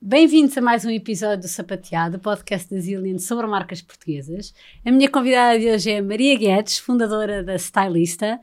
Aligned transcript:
Bem-vindos 0.00 0.56
a 0.56 0.60
mais 0.60 0.84
um 0.84 0.90
episódio 0.90 1.40
do 1.40 1.48
Sapateado, 1.48 2.20
podcast 2.20 2.72
da 2.72 2.80
Zillion 2.80 3.18
sobre 3.18 3.48
marcas 3.48 3.82
portuguesas. 3.82 4.54
A 4.86 4.92
minha 4.92 5.10
convidada 5.10 5.58
de 5.58 5.68
hoje 5.68 5.90
é 5.90 6.00
Maria 6.00 6.38
Guedes, 6.38 6.78
fundadora 6.78 7.42
da 7.42 7.56
Stylista. 7.56 8.38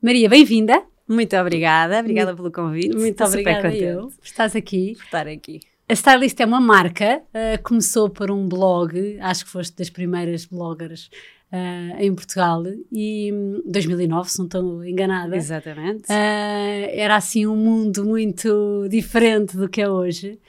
Maria, 0.00 0.30
bem-vinda. 0.30 0.82
Muito 1.06 1.36
obrigada, 1.36 2.00
obrigada 2.00 2.32
muito, 2.32 2.38
pelo 2.38 2.50
convite. 2.50 2.96
Muito 2.96 3.22
Estou 3.22 3.26
obrigada 3.26 3.76
eu 3.76 4.08
por 4.08 4.24
estás 4.24 4.56
aqui. 4.56 4.94
Por 4.96 5.04
estar 5.04 5.28
aqui. 5.28 5.60
A 5.86 5.92
Stylist 5.92 6.40
é 6.40 6.46
uma 6.46 6.60
marca, 6.60 7.22
uh, 7.34 7.62
começou 7.62 8.08
por 8.08 8.30
um 8.30 8.48
blog, 8.48 9.18
acho 9.20 9.44
que 9.44 9.50
foste 9.50 9.76
das 9.76 9.90
primeiras 9.90 10.46
bloggers 10.46 11.10
uh, 11.52 12.00
em 12.00 12.14
Portugal, 12.14 12.62
e 12.90 13.30
2009, 13.66 14.30
se 14.30 14.38
não 14.38 14.46
estou 14.46 14.82
enganada. 14.82 15.36
Exatamente. 15.36 16.04
Uh, 16.04 16.88
era 16.92 17.16
assim 17.16 17.46
um 17.46 17.56
mundo 17.56 18.06
muito 18.06 18.88
diferente 18.88 19.54
do 19.54 19.68
que 19.68 19.82
é 19.82 19.88
hoje. 19.88 20.40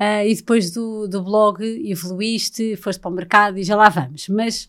Uh, 0.00 0.26
e 0.26 0.34
depois 0.34 0.70
do, 0.70 1.06
do 1.06 1.22
blog 1.22 1.62
evoluíste, 1.62 2.74
foste 2.76 2.98
para 2.98 3.10
o 3.10 3.14
mercado 3.14 3.58
e 3.58 3.62
já 3.62 3.76
lá 3.76 3.90
vamos. 3.90 4.30
Mas 4.30 4.66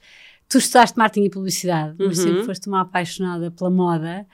tu 0.49 0.57
estudaste 0.57 0.97
marketing 0.97 1.27
e 1.27 1.29
publicidade, 1.29 1.95
mas 1.97 2.19
uhum. 2.19 2.25
sempre 2.25 2.43
foste 2.43 2.67
uma 2.67 2.81
apaixonada 2.81 3.49
pela 3.49 3.69
moda. 3.69 4.27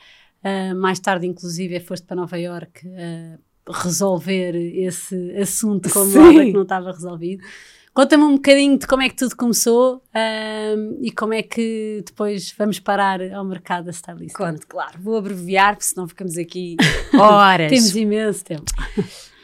Uh, 0.44 0.76
mais 0.76 1.00
tarde, 1.00 1.28
inclusive, 1.28 1.80
foste 1.82 2.04
para 2.04 2.16
Nova 2.16 2.36
York 2.40 2.88
uh, 2.88 3.72
resolver 3.72 4.56
esse 4.56 5.36
assunto 5.40 5.88
com 5.88 6.04
moda 6.04 6.44
que 6.44 6.54
não 6.54 6.64
estava 6.64 6.92
resolvido. 6.92 7.44
Conta-me 7.94 8.24
um 8.24 8.36
bocadinho 8.36 8.80
de 8.80 8.88
como 8.88 9.04
é 9.04 9.10
que 9.10 9.16
tudo 9.16 9.36
começou 9.36 10.04
e 11.02 11.12
como 11.12 11.34
é 11.34 11.42
que 11.42 12.04
depois 12.06 12.54
vamos 12.56 12.80
parar 12.80 13.20
ao 13.34 13.44
mercado 13.44 13.86
da 13.86 13.92
stylist. 13.92 14.36
Conto, 14.36 14.68
claro. 14.68 15.00
Vou 15.02 15.18
abreviar, 15.18 15.74
porque 15.74 15.86
senão 15.86 16.08
ficamos 16.08 16.38
aqui 16.38 16.78
horas. 17.20 17.72
Temos 17.72 17.96
imenso 17.96 18.46
tempo. 18.46 18.72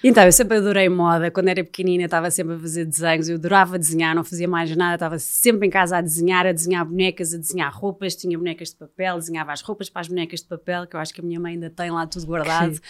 Então, 0.03 0.23
eu 0.23 0.31
sempre 0.31 0.57
adorei 0.57 0.89
moda. 0.89 1.31
Quando 1.31 1.47
era 1.47 1.63
pequenina, 1.63 2.03
estava 2.03 2.29
sempre 2.29 2.55
a 2.55 2.59
fazer 2.59 2.85
desenhos. 2.85 3.29
Eu 3.29 3.37
adorava 3.37 3.79
desenhar, 3.79 4.13
não 4.13 4.23
fazia 4.23 4.47
mais 4.47 4.75
nada. 4.75 4.95
Estava 4.95 5.17
sempre 5.17 5.65
em 5.65 5.69
casa 5.69 5.97
a 5.97 6.01
desenhar, 6.01 6.45
a 6.45 6.51
desenhar 6.51 6.85
bonecas, 6.85 7.33
a 7.33 7.37
desenhar 7.37 7.73
roupas. 7.73 8.13
Tinha 8.15 8.37
bonecas 8.37 8.71
de 8.71 8.75
papel, 8.75 9.17
desenhava 9.17 9.53
as 9.53 9.61
roupas 9.61 9.89
para 9.89 10.01
as 10.01 10.09
bonecas 10.09 10.41
de 10.41 10.47
papel, 10.47 10.85
que 10.85 10.95
eu 10.95 10.99
acho 10.99 11.13
que 11.13 11.21
a 11.21 11.23
minha 11.23 11.39
mãe 11.39 11.53
ainda 11.53 11.69
tem 11.69 11.89
lá 11.89 12.05
tudo 12.05 12.25
guardado. 12.25 12.79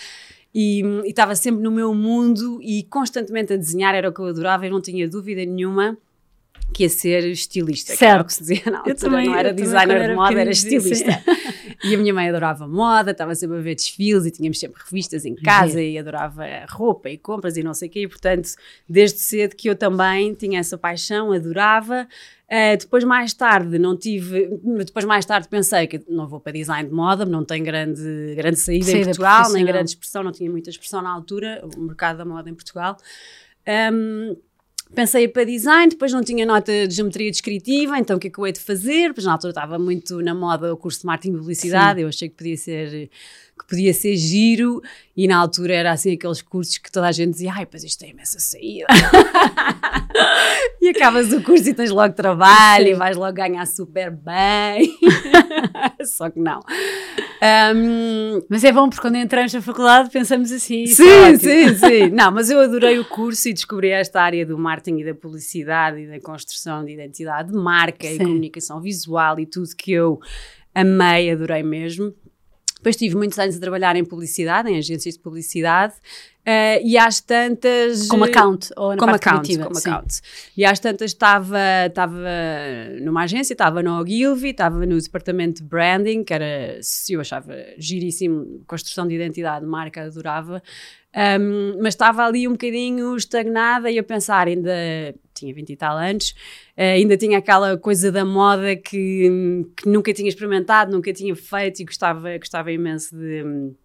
E, 0.56 0.84
estava 1.06 1.34
sempre 1.34 1.64
no 1.64 1.72
meu 1.72 1.96
mundo 1.96 2.60
e 2.62 2.84
constantemente 2.84 3.52
a 3.54 3.58
desenhar, 3.58 3.96
era 3.96 4.08
o 4.08 4.14
que 4.14 4.20
eu 4.20 4.28
adorava. 4.28 4.68
Eu 4.68 4.72
não 4.72 4.80
tinha 4.80 5.10
dúvida 5.10 5.44
nenhuma 5.44 5.98
que 6.72 6.84
ia 6.84 6.90
ser 6.90 7.26
estilista, 7.26 7.96
certo. 7.96 8.00
que 8.00 8.06
era 8.06 8.22
o 8.22 8.26
que 8.26 8.34
se 8.34 8.40
dizia 8.42 8.72
na 8.72 8.78
altura, 8.78 8.96
também, 8.96 9.26
não 9.26 9.36
era 9.36 9.52
designer 9.52 10.10
de 10.10 10.16
moda, 10.16 10.40
era 10.40 10.52
estilista. 10.52 11.12
e 11.84 11.94
a 11.94 11.98
minha 11.98 12.14
mãe 12.14 12.30
adorava 12.30 12.68
moda, 12.68 13.12
estava 13.12 13.36
sempre 13.36 13.58
a 13.58 13.62
ver 13.62 13.76
desfiles 13.76 14.26
e 14.26 14.32
tínhamos 14.32 14.60
sempre 14.60 14.82
revistas 14.84 15.26
em 15.26 15.36
casa 15.36 15.82
yeah. 15.82 15.82
e 15.82 15.98
adorava 15.98 16.44
roupa 16.70 17.10
e 17.10 17.18
compras 17.18 17.58
e 17.58 17.64
não 17.64 17.74
sei 17.74 17.90
o 17.90 17.92
quê, 17.92 18.02
e 18.02 18.08
portanto, 18.08 18.50
desde 18.88 19.20
cedo 19.20 19.56
que 19.56 19.70
eu 19.70 19.76
também 19.76 20.34
tinha 20.34 20.60
essa 20.60 20.78
paixão, 20.78 21.32
adorava. 21.32 22.08
Uh, 22.46 22.78
depois 22.78 23.04
mais 23.04 23.34
tarde 23.34 23.80
não 23.80 23.98
tive, 23.98 24.60
depois 24.86 25.06
mais 25.06 25.26
tarde 25.26 25.48
pensei 25.48 25.88
que 25.88 26.04
não 26.08 26.28
vou 26.28 26.40
para 26.40 26.52
design 26.52 26.88
de 26.88 26.94
moda, 26.94 27.26
não 27.26 27.44
tenho 27.44 27.66
grande, 27.66 28.36
grande 28.36 28.60
saída, 28.60 28.86
saída 28.86 29.00
em 29.00 29.04
Portugal, 29.06 29.52
nem 29.52 29.66
grande 29.66 29.90
expressão, 29.90 30.22
não 30.22 30.32
tinha 30.32 30.52
muita 30.52 30.70
expressão 30.70 31.02
na 31.02 31.10
altura, 31.10 31.64
o 31.76 31.82
mercado 31.82 32.18
da 32.18 32.26
moda 32.26 32.50
em 32.50 32.54
Portugal. 32.54 32.96
Um, 33.92 34.36
Pensei 34.96 35.28
para 35.28 35.44
design, 35.44 35.90
depois 35.90 36.14
não 36.14 36.24
tinha 36.24 36.46
nota 36.46 36.88
de 36.88 36.94
geometria 36.94 37.32
descritiva, 37.32 37.98
então 37.98 38.18
o 38.18 38.20
que 38.20 38.28
é 38.28 38.30
que 38.30 38.38
eu 38.38 38.46
hei 38.46 38.52
de 38.52 38.60
fazer? 38.60 39.12
Pois 39.14 39.26
na 39.26 39.32
altura 39.34 39.50
estava 39.50 39.80
muito 39.80 40.22
na 40.22 40.36
moda 40.36 40.72
o 40.72 40.78
curso 40.78 41.00
de 41.00 41.06
marketing 41.08 41.34
e 41.34 41.38
publicidade, 41.40 42.00
Sim. 42.00 42.04
eu 42.04 42.10
achei 42.10 42.30
que 42.30 42.36
podia 42.36 42.58
ser 42.58 43.10
que 43.64 43.70
podia 43.70 43.94
ser 43.94 44.16
giro 44.16 44.82
e 45.16 45.28
na 45.28 45.38
altura 45.38 45.74
era 45.74 45.92
assim 45.92 46.14
aqueles 46.14 46.42
cursos 46.42 46.78
que 46.78 46.92
toda 46.92 47.08
a 47.08 47.12
gente 47.12 47.32
dizia, 47.32 47.54
ai, 47.54 47.66
pois 47.66 47.84
isto 47.84 48.00
tem 48.00 48.12
imensa 48.12 48.40
saída. 48.40 48.88
e 50.82 50.90
acabas 50.90 51.32
o 51.32 51.42
curso 51.42 51.70
e 51.70 51.74
tens 51.74 51.92
logo 51.92 52.14
trabalho 52.14 52.86
Sim. 52.86 52.92
e 52.92 52.96
vais 52.96 53.16
logo 53.16 53.34
ganhar 53.34 53.66
super 53.66 54.12
bem. 54.12 54.98
Só 56.04 56.30
que 56.30 56.40
não. 56.40 56.60
Um, 57.76 58.42
mas 58.50 58.64
é 58.64 58.72
bom 58.72 58.90
porque 58.90 59.02
quando 59.02 59.16
entramos 59.18 59.54
na 59.54 59.62
faculdade 59.62 60.10
pensamos 60.10 60.52
assim. 60.52 60.88
Sim, 60.88 61.38
sim, 61.38 61.76
sim. 61.76 62.10
Não, 62.10 62.32
mas 62.32 62.50
eu 62.50 62.60
adorei 62.60 62.98
o 63.00 63.06
curso 63.06 63.50
e 63.50 63.54
descobri 63.54 63.90
esta 63.90 64.22
área 64.22 64.46
do 64.46 64.58
marketing 64.58 65.00
e 65.00 65.06
da 65.06 65.14
publicidade 65.14 66.02
e 66.02 66.08
da 66.08 66.20
construção 66.20 66.84
de 66.84 66.94
identidade 66.94 67.52
de 67.52 67.58
marca 67.58 68.08
sim. 68.08 68.16
e 68.16 68.18
comunicação 68.18 68.82
visual 68.82 69.40
e 69.40 69.46
tudo 69.46 69.68
que 69.78 69.92
eu 69.92 70.20
amei, 70.74 71.32
adorei 71.32 71.64
mesmo. 71.64 72.14
Depois 72.84 72.98
tive 72.98 73.16
muitos 73.16 73.40
anos 73.40 73.56
a 73.56 73.60
trabalhar 73.62 73.96
em 73.96 74.04
publicidade, 74.04 74.70
em 74.70 74.78
agências 74.78 75.16
de 75.16 75.22
publicidade, 75.22 75.94
uh, 75.94 76.84
e 76.84 76.98
às 76.98 77.22
tantas... 77.22 78.10
Como 78.10 78.26
account, 78.26 78.72
ou 78.76 78.90
na 78.90 78.98
como 78.98 79.12
parte 79.14 79.30
account, 79.30 79.58
como 79.60 79.76
sim. 79.76 79.90
account. 79.90 80.16
E 80.58 80.66
às 80.66 80.82
tantas 80.82 81.12
estava, 81.12 81.58
estava 81.88 82.20
numa 83.00 83.24
agência, 83.24 83.54
estava 83.54 83.82
no 83.82 84.02
Ogilvy, 84.02 84.50
estava 84.50 84.86
no 84.86 85.00
departamento 85.00 85.64
de 85.64 85.70
branding, 85.70 86.26
que 86.26 86.34
era, 86.34 86.82
eu 87.10 87.22
achava 87.22 87.56
giríssimo, 87.78 88.62
construção 88.68 89.08
de 89.08 89.16
identidade, 89.16 89.66
marca, 89.66 90.04
adorava. 90.04 90.62
Um, 91.16 91.78
mas 91.82 91.94
estava 91.94 92.26
ali 92.26 92.50
um 92.50 92.52
bocadinho 92.52 93.16
estagnada 93.16 93.90
e 93.90 93.98
a 93.98 94.04
pensar, 94.04 94.48
ainda 94.48 94.74
tinha 95.44 95.54
20 95.54 95.70
e 95.70 95.76
tal 95.76 95.98
anos, 95.98 96.30
uh, 96.78 96.82
ainda 96.96 97.18
tinha 97.18 97.38
aquela 97.38 97.78
coisa 97.78 98.12
da 98.12 98.24
moda 98.24 98.76
que, 98.76 99.66
que, 99.76 99.88
nunca 99.88 100.14
tinha 100.14 100.30
experimentado, 100.30 100.92
nunca 100.92 101.12
tinha 101.14 101.36
feito 101.36 101.82
e 101.82 101.86
gostava, 101.86 102.38
gostava 102.38 102.72
imenso 102.72 103.16
de 103.16 103.44
um, 103.44 103.76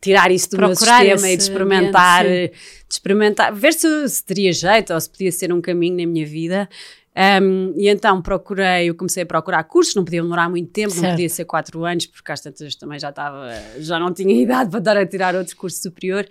tirar 0.00 0.30
isso 0.30 0.50
do 0.50 0.56
Procurar 0.56 1.04
meu 1.04 1.18
sistema 1.18 1.32
e 1.32 1.36
de 1.36 1.42
experimentar, 1.42 2.24
ambiente, 2.24 2.52
de 2.52 2.94
experimentar, 2.94 3.54
ver 3.54 3.72
se, 3.72 4.08
se 4.08 4.24
teria 4.24 4.52
jeito 4.52 4.92
ou 4.92 5.00
se 5.00 5.08
podia 5.08 5.32
ser 5.32 5.52
um 5.52 5.60
caminho 5.60 5.96
na 5.96 6.06
minha 6.06 6.26
vida. 6.26 6.68
Um, 7.14 7.74
e 7.76 7.88
então 7.88 8.22
procurei, 8.22 8.88
eu 8.88 8.94
comecei 8.94 9.22
a 9.22 9.26
procurar 9.26 9.62
cursos, 9.64 9.94
não 9.94 10.02
podia 10.02 10.22
demorar 10.22 10.48
muito 10.48 10.70
tempo, 10.70 10.90
certo. 10.90 11.02
não 11.02 11.10
podia 11.10 11.28
ser 11.28 11.44
quatro 11.44 11.84
anos, 11.84 12.06
porque 12.06 12.32
às 12.32 12.40
tantas 12.40 12.74
também 12.74 12.98
já 12.98 13.10
estava, 13.10 13.50
já 13.78 13.98
não 13.98 14.12
tinha 14.12 14.32
idade 14.40 14.70
para 14.70 14.78
estar 14.78 14.96
a 14.96 15.06
tirar 15.06 15.34
outro 15.34 15.54
curso 15.56 15.82
superior. 15.82 16.26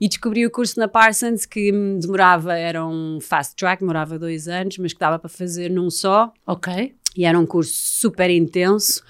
E 0.00 0.08
descobri 0.08 0.44
o 0.44 0.50
curso 0.50 0.78
na 0.78 0.88
Parsons 0.88 1.46
que 1.46 1.70
demorava, 2.00 2.54
era 2.54 2.84
um 2.84 3.20
fast 3.20 3.54
track, 3.54 3.80
demorava 3.80 4.18
dois 4.18 4.48
anos, 4.48 4.76
mas 4.78 4.92
que 4.92 4.98
dava 4.98 5.18
para 5.18 5.28
fazer 5.28 5.70
num 5.70 5.88
só. 5.88 6.32
Ok. 6.46 6.94
E 7.16 7.24
era 7.24 7.38
um 7.38 7.46
curso 7.46 7.72
super 7.72 8.28
intenso. 8.28 9.04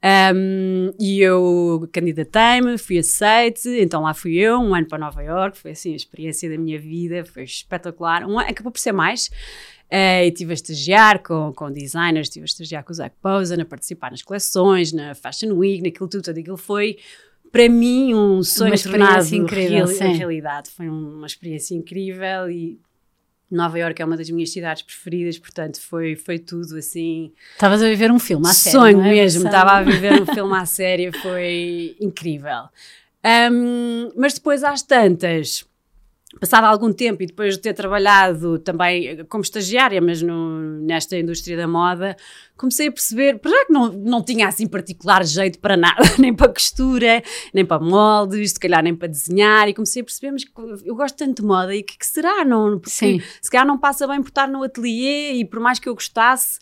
Um, 0.00 0.92
e 0.98 1.20
eu 1.20 1.88
candidatei-me, 1.92 2.78
fui 2.78 2.98
aceite, 2.98 3.68
então 3.80 4.02
lá 4.02 4.14
fui 4.14 4.36
eu, 4.36 4.60
um 4.60 4.72
ano 4.72 4.86
para 4.86 4.96
Nova 4.96 5.20
York, 5.20 5.58
foi 5.58 5.72
assim 5.72 5.92
a 5.92 5.96
experiência 5.96 6.48
da 6.48 6.56
minha 6.56 6.78
vida, 6.78 7.24
foi 7.24 7.42
espetacular. 7.42 8.24
Um, 8.24 8.38
acabou 8.38 8.70
por 8.70 8.78
ser 8.78 8.92
mais, 8.92 9.28
Uh, 9.90 10.24
e 10.24 10.28
estive 10.28 10.52
a 10.52 10.54
estagiar 10.54 11.22
com, 11.22 11.52
com 11.54 11.72
designers, 11.72 12.28
estive 12.28 12.44
a 12.44 12.46
estagiar 12.46 12.84
com 12.84 12.92
o 12.92 12.94
Zach 12.94 13.14
Posen, 13.22 13.62
a 13.62 13.64
participar 13.64 14.10
nas 14.10 14.22
coleções, 14.22 14.92
na 14.92 15.14
Fashion 15.14 15.54
Week, 15.54 15.82
naquilo 15.82 16.08
tudo, 16.08 16.22
tudo 16.22 16.38
aquilo 16.38 16.58
foi 16.58 16.98
para 17.50 17.68
mim 17.68 18.14
um 18.14 18.42
sonho 18.42 18.80
tornado 18.82 19.34
incrível, 19.34 19.86
real, 19.86 20.12
realidade. 20.14 20.70
Foi 20.70 20.88
uma 20.88 21.26
experiência 21.26 21.74
incrível 21.74 22.50
e 22.50 22.78
Nova 23.50 23.78
York 23.78 24.00
é 24.00 24.04
uma 24.04 24.16
das 24.16 24.28
minhas 24.28 24.52
cidades 24.52 24.82
preferidas, 24.82 25.38
portanto 25.38 25.80
foi, 25.80 26.14
foi 26.16 26.38
tudo 26.38 26.76
assim. 26.76 27.32
Estavas 27.52 27.82
a 27.82 27.88
viver 27.88 28.12
um 28.12 28.18
filme 28.18 28.46
à 28.46 28.52
série. 28.52 28.76
Sonho 28.76 29.00
é? 29.00 29.10
mesmo, 29.10 29.46
estava 29.46 29.72
a 29.72 29.82
viver 29.82 30.20
um 30.20 30.26
filme 30.34 30.54
à 30.54 30.66
série, 30.66 31.10
foi 31.12 31.96
incrível. 32.00 32.64
Um, 33.24 34.12
mas 34.16 34.34
depois 34.34 34.62
às 34.62 34.82
tantas, 34.82 35.64
passado 36.38 36.64
algum 36.64 36.92
tempo 36.92 37.22
e 37.22 37.26
depois 37.26 37.54
de 37.54 37.60
ter 37.60 37.74
trabalhado 37.74 38.58
também 38.58 39.24
como 39.26 39.42
estagiária, 39.42 40.00
mas 40.00 40.22
no, 40.22 40.80
nesta 40.80 41.16
indústria 41.16 41.56
da 41.56 41.66
moda, 41.66 42.16
comecei 42.56 42.88
a 42.88 42.92
perceber, 42.92 43.40
já 43.44 43.66
que 43.66 43.72
não, 43.72 43.92
não 43.92 44.22
tinha 44.22 44.48
assim 44.48 44.66
particular 44.66 45.24
jeito 45.24 45.58
para 45.58 45.76
nada, 45.76 46.02
nem 46.18 46.34
para 46.34 46.52
costura, 46.52 47.22
nem 47.54 47.64
para 47.64 47.82
moldes, 47.82 48.52
se 48.52 48.60
calhar 48.60 48.82
nem 48.82 48.94
para 48.94 49.08
desenhar, 49.08 49.68
e 49.68 49.74
comecei 49.74 50.02
a 50.02 50.04
perceber, 50.04 50.32
mas 50.32 50.44
eu 50.84 50.94
gosto 50.94 51.16
tanto 51.16 51.42
de 51.42 51.46
moda, 51.46 51.74
e 51.74 51.80
o 51.80 51.84
que, 51.84 51.96
que, 51.96 52.06
será? 52.06 52.44
Não, 52.44 52.78
porque 52.78 52.90
Sim. 52.90 53.22
se 53.40 53.50
calhar 53.50 53.66
não 53.66 53.78
passa 53.78 54.06
bem 54.06 54.20
por 54.20 54.28
estar 54.28 54.48
no 54.48 54.62
ateliê, 54.62 55.34
e 55.34 55.44
por 55.44 55.60
mais 55.60 55.78
que 55.78 55.88
eu 55.88 55.94
gostasse, 55.94 56.58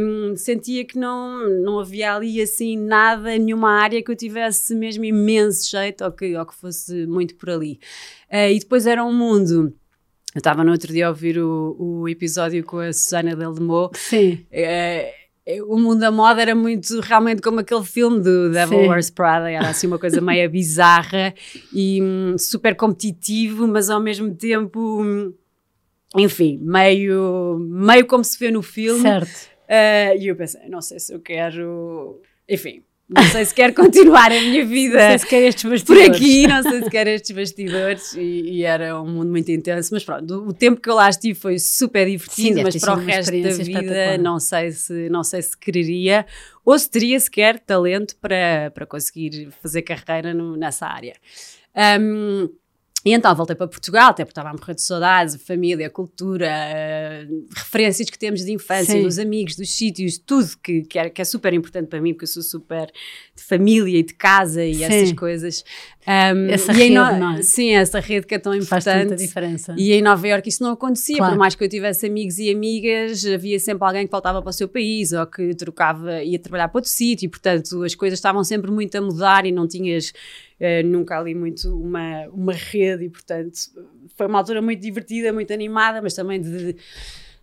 um, 0.00 0.36
sentia 0.36 0.84
que 0.84 0.98
não, 0.98 1.48
não 1.62 1.80
havia 1.80 2.14
ali 2.14 2.40
assim 2.40 2.76
nada, 2.76 3.38
nenhuma 3.38 3.70
área 3.70 4.02
que 4.02 4.10
eu 4.10 4.16
tivesse 4.16 4.74
mesmo 4.74 5.04
imenso 5.04 5.70
jeito 5.70 6.04
ou 6.04 6.12
que, 6.12 6.36
ou 6.36 6.44
que 6.44 6.54
fosse 6.54 7.06
muito 7.06 7.34
por 7.36 7.50
ali. 7.50 7.78
Uh, 8.30 8.50
e 8.50 8.58
depois 8.58 8.86
era 8.86 9.04
um 9.04 9.12
mundo. 9.12 9.74
Eu 10.34 10.38
estava 10.38 10.64
no 10.64 10.72
outro 10.72 10.92
dia 10.92 11.06
a 11.06 11.10
ouvir 11.10 11.38
o, 11.38 11.76
o 11.78 12.08
episódio 12.08 12.64
com 12.64 12.78
a 12.78 12.92
Susana 12.92 13.36
Deldemont. 13.36 13.96
Sim. 13.96 14.46
Uh, 14.50 15.22
o 15.68 15.78
mundo 15.78 16.00
da 16.00 16.10
moda 16.10 16.40
era 16.40 16.54
muito 16.54 17.00
realmente 17.00 17.42
como 17.42 17.60
aquele 17.60 17.84
filme 17.84 18.20
do 18.20 18.50
Devil 18.50 18.78
Sim. 18.78 18.88
Wears 18.88 19.10
Prada, 19.10 19.50
era 19.50 19.70
assim 19.70 19.88
uma 19.88 19.98
coisa 19.98 20.20
meio 20.20 20.48
bizarra 20.48 21.34
e 21.72 22.00
hum, 22.00 22.36
super 22.38 22.76
competitivo, 22.76 23.66
mas 23.66 23.90
ao 23.90 24.00
mesmo 24.00 24.32
tempo, 24.34 25.02
hum, 25.02 25.34
enfim, 26.16 26.60
meio, 26.62 27.58
meio 27.58 28.06
como 28.06 28.22
se 28.22 28.38
vê 28.38 28.50
no 28.50 28.62
filme. 28.62 29.02
Certo. 29.02 29.51
Uh, 29.72 30.18
e 30.20 30.26
eu 30.28 30.36
pensei, 30.36 30.68
não 30.68 30.82
sei 30.82 31.00
se 31.00 31.14
eu 31.14 31.20
quero. 31.20 32.20
Enfim, 32.48 32.82
Não 33.08 33.22
sei 33.30 33.44
se 33.46 33.54
quero 33.54 33.72
continuar 33.74 34.30
a 34.30 34.40
minha 34.40 34.64
vida 34.66 34.98
Não 34.98 35.08
sei 35.08 35.18
se 35.18 35.26
quer 35.26 35.42
estes 35.42 35.62
por 35.64 35.70
bastidores. 35.70 36.16
aqui, 36.16 36.46
não 36.46 36.62
sei 36.62 36.82
se 36.82 36.90
quero 36.90 37.08
estes 37.10 37.30
bastidores. 37.34 38.12
E, 38.12 38.20
e 38.58 38.62
era 38.64 39.00
um 39.00 39.06
mundo 39.08 39.30
muito 39.30 39.50
intenso. 39.50 39.90
Mas 39.94 40.04
pronto, 40.04 40.46
o 40.46 40.52
tempo 40.52 40.78
que 40.80 40.90
eu 40.90 40.94
lá 40.94 41.08
estive 41.08 41.38
foi 41.38 41.58
super 41.58 42.06
Sim, 42.06 42.10
divertido, 42.10 42.54
deve 42.56 42.62
mas 42.64 42.76
para 42.76 42.92
o 42.92 42.96
resto 42.98 43.30
da 43.40 43.48
vida 43.64 44.18
não 44.18 44.38
sei, 44.38 44.70
se, 44.72 45.08
não 45.08 45.24
sei 45.24 45.40
se 45.42 45.56
quereria 45.56 46.26
ou 46.64 46.78
se 46.78 46.90
teria 46.90 47.18
sequer 47.18 47.58
talento 47.58 48.14
para, 48.16 48.70
para 48.74 48.84
conseguir 48.86 49.48
fazer 49.62 49.82
carreira 49.82 50.34
no- 50.34 50.56
nessa 50.56 50.86
área. 50.86 51.14
Um, 52.00 52.48
e 53.04 53.12
então 53.12 53.34
voltei 53.34 53.56
para 53.56 53.66
Portugal, 53.66 54.10
até 54.10 54.24
porque 54.24 54.32
estava 54.32 54.50
a 54.50 54.52
morrer 54.52 54.74
de 54.74 54.82
saudades, 54.82 55.34
a 55.34 55.38
família, 55.38 55.86
a 55.86 55.90
cultura, 55.90 56.46
eh, 56.48 57.26
referências 57.56 58.08
que 58.08 58.18
temos 58.18 58.44
de 58.44 58.52
infância, 58.52 58.94
Sim. 58.94 59.02
dos 59.02 59.18
amigos, 59.18 59.56
dos 59.56 59.70
sítios, 59.70 60.18
tudo 60.18 60.48
que, 60.62 60.82
que, 60.82 60.98
é, 60.98 61.10
que 61.10 61.20
é 61.20 61.24
super 61.24 61.52
importante 61.52 61.88
para 61.88 62.00
mim, 62.00 62.12
porque 62.12 62.24
eu 62.24 62.28
sou 62.28 62.42
super 62.42 62.86
de 63.34 63.42
família 63.42 63.98
e 63.98 64.02
de 64.02 64.14
casa 64.14 64.64
e 64.64 64.74
Sim. 64.76 64.84
essas 64.84 65.12
coisas. 65.12 65.64
Um, 66.06 66.46
Essa 66.50 66.72
rede, 66.72 66.94
No- 66.94 67.16
não 67.18 67.32
é? 67.36 67.42
Sim, 67.42 67.70
essa 67.74 68.00
rede 68.00 68.26
que 68.26 68.34
é 68.34 68.38
tão 68.38 68.52
Faz 68.62 68.84
tanta 68.84 68.98
importante. 69.04 69.18
diferença. 69.24 69.74
E 69.78 69.92
em 69.92 70.02
Nova 70.02 70.26
Iorque 70.26 70.48
isso 70.48 70.62
não 70.62 70.72
acontecia, 70.72 71.16
Claro. 71.16 71.34
por 71.34 71.38
mais 71.38 71.54
que 71.54 71.62
eu 71.62 71.68
tivesse 71.68 72.06
amigos 72.06 72.38
e 72.38 72.50
amigas, 72.50 73.24
havia 73.24 73.58
sempre 73.60 73.84
alguém 73.86 74.04
que 74.06 74.10
voltava 74.10 74.42
para 74.42 74.50
o 74.50 74.52
seu 74.52 74.68
país 74.68 75.12
ou 75.12 75.24
que 75.26 75.54
trocava, 75.54 76.22
ia 76.22 76.38
trabalhar 76.38 76.68
para 76.68 76.78
outro 76.78 76.90
sítio, 76.90 77.26
e 77.26 77.28
portanto 77.28 77.82
as 77.84 77.94
coisas 77.94 78.18
estavam 78.18 78.42
sempre 78.42 78.70
muito 78.70 78.96
a 78.96 79.00
mudar 79.00 79.46
e 79.46 79.52
não 79.52 79.66
tinhas 79.68 80.12
eh, 80.62 80.80
nunca 80.84 81.18
ali 81.18 81.34
muito 81.34 81.76
uma, 81.76 82.28
uma 82.28 82.52
rede 82.52 83.06
e 83.06 83.10
portanto 83.10 83.52
foi 84.16 84.28
uma 84.28 84.38
altura 84.38 84.62
muito 84.62 84.80
divertida, 84.80 85.32
muito 85.32 85.52
animada, 85.52 86.00
mas 86.00 86.14
também 86.14 86.40
de, 86.40 86.76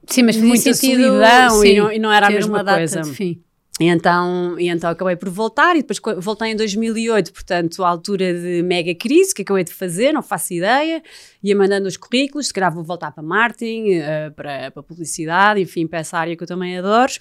Sim, 0.08 0.24
mas 0.24 0.36
de 0.36 0.42
muita 0.42 0.74
sentido, 0.74 1.04
solidão 1.04 1.50
sim, 1.62 1.68
e, 1.68 1.78
não, 1.78 1.92
e 1.92 2.00
não 2.00 2.12
era 2.14 2.28
a 2.28 2.30
mesma 2.30 2.64
coisa. 2.64 3.02
de. 3.02 3.42
E 3.78 3.86
então, 3.86 4.58
e 4.58 4.70
então 4.70 4.90
acabei 4.90 5.18
por 5.18 5.30
voltar 5.30 5.76
e 5.76 5.82
depois 5.82 6.00
voltei 6.18 6.52
em 6.52 6.56
2008, 6.56 7.32
portanto, 7.34 7.84
à 7.84 7.90
altura 7.90 8.34
de 8.34 8.64
mega 8.64 8.96
crise, 8.96 9.34
que 9.34 9.42
acabei 9.42 9.64
de 9.64 9.74
fazer, 9.74 10.14
não 10.14 10.22
faço 10.22 10.54
ideia, 10.54 11.02
ia 11.44 11.56
mandando 11.56 11.88
os 11.88 11.96
currículos, 11.96 12.48
se 12.48 12.54
calhar 12.54 12.74
vou 12.74 12.84
voltar 12.84 13.12
para 13.12 13.24
marketing, 13.24 13.96
eh, 13.96 14.32
para, 14.32 14.72
para 14.72 14.84
publicidade, 14.84 15.62
enfim, 15.62 15.88
para 15.88 16.00
essa 16.00 16.18
área 16.18 16.36
que 16.36 16.44
eu 16.44 16.48
também 16.48 16.78
adoro. 16.78 17.14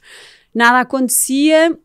Nada 0.52 0.80
acontecia 0.80 1.78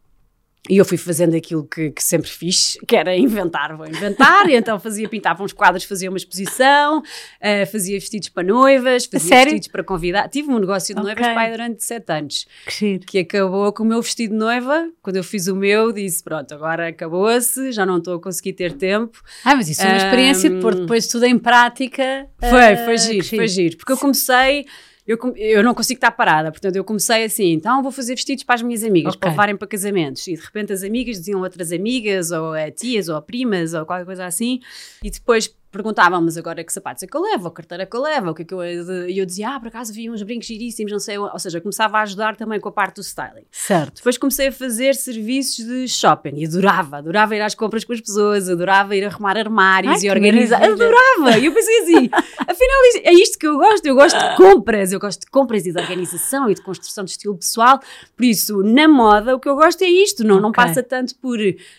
e 0.70 0.78
eu 0.78 0.86
fui 0.86 0.98
fazendo 0.98 1.36
aquilo 1.36 1.66
que, 1.66 1.92
que 1.92 2.02
sempre 2.02 2.30
fiz, 2.30 2.78
que 2.88 2.96
era 2.96 3.16
inventar, 3.18 3.76
vou 3.76 3.86
inventar, 3.86 4.50
e 4.50 4.56
então 4.56 4.80
fazia, 4.80 5.10
pintava 5.10 5.44
uns 5.44 5.52
quadros, 5.52 5.84
fazia 5.84 6.10
uma 6.10 6.18
exposição, 6.18 7.02
eh, 7.42 7.66
fazia 7.66 8.00
vestidos 8.00 8.30
para 8.30 8.44
noivas, 8.44 9.06
fazia 9.06 9.28
sério? 9.28 9.44
vestidos 9.52 9.68
para 9.68 9.84
convidar. 9.84 10.30
Tive 10.30 10.50
um 10.50 10.60
negócio 10.60 10.96
de 10.96 11.02
Ok. 11.02 11.14
noivas 11.14 11.34
pai 11.34 11.52
durante 11.52 11.84
sete 11.84 12.12
anos 12.14 12.48
Que 12.66 13.00
que 13.00 13.20
acabou 13.20 13.74
com 13.74 13.84
o 13.84 13.86
meu 13.86 14.02
vestido 14.02 14.32
de 14.32 14.38
noiva. 14.38 14.90
Quando 15.02 15.18
eu 15.18 15.24
fiz 15.24 15.48
o 15.48 15.56
meu, 15.56 15.92
disse: 15.92 16.24
Pronto, 16.24 16.54
agora 16.54 16.88
acabou-se, 16.88 17.72
já 17.74 17.86
não 17.86 17.98
estou 17.98 18.16
a 18.16 18.22
conseguir 18.22 18.54
ter 18.54 18.72
tempo. 18.74 19.22
Ah, 19.44 19.56
mas 19.56 19.70
isso 19.70 19.82
é 19.82 19.88
uma 19.88 19.98
experiência 19.98 20.50
de 20.50 20.62
pôr 20.62 20.76
depois 20.76 21.08
tudo 21.08 21.26
em 21.26 21.38
prática. 21.38 22.26
Foi, 22.40 22.74
ah, 22.74 22.86
foi 22.86 22.98
giro, 22.98 23.26
foi 23.26 23.48
giro. 23.50 23.76
Porque 23.78 23.92
eu 23.92 23.98
comecei. 23.98 24.66
Eu, 25.06 25.18
eu 25.36 25.62
não 25.62 25.74
consigo 25.74 25.98
estar 25.98 26.12
parada, 26.12 26.50
portanto 26.50 26.78
eu 26.78 26.84
comecei 26.84 27.26
assim, 27.26 27.52
então 27.52 27.84
vou 27.84 27.92
fazer 27.92 28.16
vestidos 28.16 28.44
para 28.46 28.56
as 28.56 28.62
minhas 28.62 28.84
amigas, 28.86 29.10
Ok. 29.16 29.20
para 29.20 29.30
levarem 29.32 29.58
para 29.58 29.68
casamentos. 29.68 30.26
E 30.28 30.36
de 30.36 30.42
repente 30.42 30.72
as 30.72 30.82
amigas 30.82 31.18
diziam 31.18 31.42
outras 31.42 31.72
amigas, 31.74 32.32
ou 32.32 32.54
a 32.54 32.72
tias, 32.72 33.10
ou 33.10 33.18
a 33.18 33.22
primas, 33.22 33.74
ou 33.74 33.86
qualquer 33.86 34.06
coisa 34.06 34.26
assim. 34.26 34.62
E 35.04 35.12
depois 35.12 35.54
perguntavam, 35.74 36.22
mas 36.22 36.38
agora 36.38 36.64
que 36.64 36.72
sapatos 36.72 37.04
é 37.04 37.08
que 37.08 37.18
eu 37.18 37.22
levo, 37.22 37.46
ou 37.46 37.52
carteira 37.52 37.86
que 37.86 37.98
eu 37.98 38.02
levo, 38.02 38.30
o 38.30 38.34
que 38.34 38.44
é 38.44 38.46
que 38.46 38.54
eu... 38.54 38.64
hei 38.64 38.82
de-" 38.84 39.08
E 39.12 39.18
eu 39.18 39.26
dizia, 39.26 39.50
ah, 39.56 39.60
por 39.60 39.68
acaso 39.68 39.92
vi 39.92 40.10
uns 40.10 40.22
brincos 40.24 40.48
giríssimos, 40.48 40.92
não 40.92 41.00
sei... 41.00 41.18
Ou 41.18 41.38
seja, 41.40 41.60
começava 41.60 41.98
a 41.98 42.02
ajudar 42.04 42.36
também 42.38 42.60
com 42.60 42.70
a 42.70 42.72
parte 42.72 42.96
do 42.96 43.02
styling. 43.02 43.44
Certo. 43.52 43.96
Depois 43.98 44.18
comecei 44.18 44.48
a 44.48 44.52
fazer 44.52 44.96
serviços 44.96 45.66
de 45.66 45.88
shopping 45.88 46.36
e 46.38 46.46
adorava, 46.46 46.98
adorava 46.98 47.36
ir 47.36 47.42
às 47.42 47.56
compras 47.56 47.84
com 47.84 47.92
as 47.94 48.00
pessoas, 48.00 48.48
adorava 48.50 48.96
ir 48.96 49.04
arrumar 49.04 49.36
armários 49.38 50.00
Ai, 50.02 50.08
e 50.08 50.10
organizar, 50.12 50.60
maravilha. 50.62 50.86
adorava. 50.86 51.38
E 51.40 51.46
eu 51.48 51.54
pensei 51.54 51.80
assim, 51.82 52.10
afinal 52.48 52.80
é 53.04 53.14
isto 53.14 53.40
que 53.40 53.48
eu 53.48 53.58
gosto, 53.58 53.86
eu 53.86 53.96
gosto 53.96 54.18
de 54.18 54.36
compras, 54.38 54.92
eu 54.94 55.00
gosto 55.00 55.22
de 55.22 55.28
compras 55.32 55.66
e 55.66 55.72
de 55.74 55.80
organização 55.80 56.50
e 56.50 56.54
de 56.54 56.62
construção 56.62 57.04
de 57.04 57.12
estilo 57.12 57.36
pessoal. 57.36 57.80
Por 58.16 58.24
isso, 58.26 58.62
na 58.64 58.88
moda, 58.88 59.36
o 59.36 59.40
que 59.40 59.50
eu 59.50 59.56
gosto 59.56 59.82
é 59.84 59.88
isto, 59.88 60.24
não, 60.24 60.40
não 60.40 60.50
Ok. 60.50 60.64
passa 60.64 60.84
tanto 60.84 61.16
por 61.16 61.38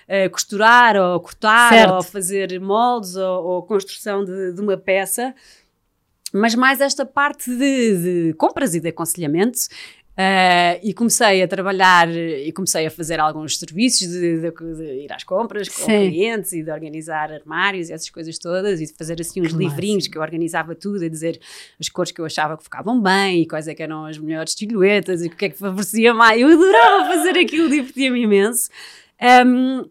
eh, 0.08 0.28
costurar 0.28 0.96
ou 0.96 1.20
cortar 1.20 1.70
Certo. 1.70 1.94
ou 1.94 2.02
fazer 2.02 2.60
moldes 2.60 3.14
ou, 3.16 3.44
ou 3.44 3.62
construção 3.84 4.24
de, 4.24 4.52
de 4.52 4.60
uma 4.60 4.76
peça 4.76 5.34
mas 6.32 6.54
mais 6.56 6.80
esta 6.80 7.06
parte 7.06 7.48
de, 7.48 8.28
de 8.30 8.34
compras 8.34 8.74
e 8.74 8.80
de 8.80 8.88
aconselhamento. 8.88 9.58
eh, 10.16 10.80
e 10.82 10.92
comecei 10.94 11.42
a 11.42 11.48
trabalhar 11.48 12.08
e 12.10 12.50
comecei 12.52 12.86
a 12.86 12.90
fazer 12.90 13.18
alguns 13.20 13.56
serviços 13.58 14.08
de, 14.08 14.40
de- 14.40 14.50
de 14.76 15.04
ir 15.04 15.12
às 15.12 15.22
compras 15.24 15.68
com 15.68 15.84
Sim. 15.84 16.10
clientes 16.10 16.52
e 16.52 16.62
de 16.62 16.70
organizar 16.72 17.32
armários 17.32 17.88
e 17.88 17.92
essas 17.92 18.10
coisas 18.10 18.36
todas 18.38 18.80
e 18.80 18.86
de 18.86 18.92
fazer 18.94 19.20
assim 19.20 19.40
uns 19.42 19.52
Que 19.52 19.58
livrinhos 19.58 19.94
máximo. 19.96 20.12
que 20.12 20.18
eu 20.18 20.22
organizava 20.22 20.74
tudo, 20.74 21.04
a 21.04 21.08
dizer 21.08 21.40
as 21.80 21.88
cores 21.88 22.10
que 22.12 22.20
eu 22.20 22.24
achava 22.24 22.56
que 22.56 22.62
ficavam 22.64 23.00
bem 23.00 23.42
e 23.42 23.46
quais 23.46 23.66
é 23.68 23.74
que 23.74 23.82
eram 23.82 24.04
as 24.06 24.18
melhores 24.18 24.52
silhuetas 24.54 25.22
e 25.22 25.26
o 25.28 25.30
que 25.36 25.44
é 25.46 25.48
que 25.50 25.58
favorecia 25.58 26.12
mais. 26.14 26.40
Eu 26.40 26.48
adorava 26.48 27.12
fazer 27.12 27.36
aquilo, 27.38 27.68
divertia-me 27.70 28.20
imenso. 28.22 28.70
Um, 29.46 29.88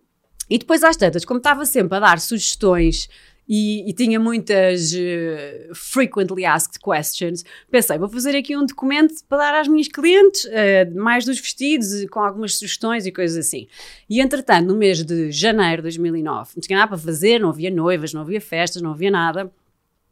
e 0.49 0.57
depois 0.57 0.83
às 0.83 0.95
tantas, 0.97 1.23
como 1.25 1.37
estava 1.39 1.65
sempre 1.65 1.97
a 1.97 1.99
dar 2.01 2.19
sugestões 2.19 3.09
e, 3.55 3.87
e 3.87 3.93
tinha 3.93 4.19
muitas 4.19 4.91
eh, 4.95 5.69
frequently 5.75 6.43
asked 6.43 6.79
questions, 6.79 7.45
pensei, 7.69 7.99
vou 7.99 8.09
fazer 8.09 8.35
aqui 8.35 8.57
um 8.57 8.65
documento 8.65 9.13
para 9.29 9.37
dar 9.37 9.59
às 9.59 9.67
minhas 9.67 9.87
clientes, 9.87 10.47
eh, 10.49 10.85
mais 10.85 11.23
dos 11.23 11.39
vestidos, 11.39 12.01
e 12.01 12.07
com 12.07 12.19
algumas 12.19 12.57
sugestões 12.57 13.05
e 13.05 13.11
coisas 13.11 13.37
assim. 13.45 13.67
E 14.09 14.19
entretanto, 14.19 14.65
no 14.65 14.75
mês 14.75 15.03
de 15.03 15.31
janeiro 15.31 15.83
de 15.83 15.83
2009, 15.83 16.53
não 16.55 16.61
tinha 16.61 16.79
nada 16.79 16.89
para 16.89 16.97
fazer, 16.97 17.39
não 17.39 17.49
havia 17.49 17.69
noivas, 17.69 18.11
não 18.11 18.21
havia 18.21 18.41
festas, 18.41 18.81
não 18.81 18.89
havia 18.89 19.11
nada. 19.11 19.51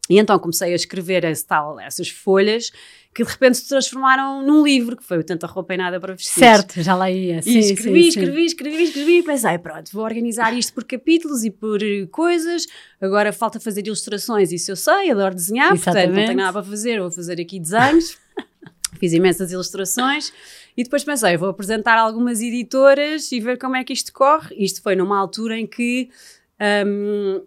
E 0.08 0.20
então 0.20 0.38
comecei 0.38 0.72
a 0.72 0.76
escrever 0.76 1.24
esse 1.24 1.44
tal, 1.44 1.80
essas 1.80 2.10
folhas 2.10 2.72
que 3.14 3.24
de 3.24 3.30
repente 3.30 3.58
se 3.58 3.68
transformaram 3.68 4.42
num 4.42 4.64
livro, 4.64 4.96
que 4.96 5.04
foi 5.04 5.18
o 5.18 5.24
Tanta 5.24 5.46
Roupa 5.46 5.74
e 5.74 5.78
Nada 5.78 6.00
para 6.00 6.14
Vestir. 6.16 6.40
Certo, 6.40 6.82
já 6.82 6.96
lá 6.96 7.12
ia. 7.12 7.40
E 7.40 7.44
Sim, 7.44 7.60
escrevi, 7.60 8.04
sim, 8.04 8.12
sim. 8.12 8.20
escrevi, 8.20 8.46
escrevi, 8.46 8.84
escrevi 8.84 9.18
e 9.18 9.24
pensei, 9.24 9.58
pronto, 9.58 9.92
vou 9.92 10.04
organizar 10.04 10.58
isto 10.58 10.74
por 10.74 10.86
capítulos 10.86 11.44
e 11.44 11.52
por 11.52 11.84
eh, 11.84 12.08
coisas. 12.10 12.66
Agora 13.02 13.34
falta 13.34 13.60
fazer 13.60 13.86
ilustrações, 13.86 14.52
isso 14.52 14.72
eu 14.72 14.78
sei, 14.78 15.12
adoro 15.12 15.36
desenhar, 15.36 15.70
portanto 15.70 15.94
não 15.94 16.02
Exatamente. 16.02 16.26
tenho 16.28 16.38
nada 16.38 16.54
para 16.54 16.64
fazer, 16.64 17.02
vou 17.02 17.12
fazer 17.12 17.42
aqui 17.42 17.60
desenhos. 17.60 18.18
Fiz 19.00 19.14
imensas 19.14 19.52
ilustrações 19.52 20.32
e 20.78 20.84
depois 20.84 21.04
pensei, 21.04 21.36
vou 21.36 21.50
apresentar 21.50 21.98
algumas 21.98 22.42
editoras 22.42 23.32
e 23.32 23.40
ver 23.40 23.58
como 23.58 23.76
é 23.76 23.84
que 23.84 23.94
isto 23.94 24.14
corre. 24.14 24.56
Isto 24.58 24.82
foi 24.82 24.96
numa 24.96 25.18
altura 25.18 25.58
em 25.58 25.66
que, 25.66 26.10
hum, 26.86 27.42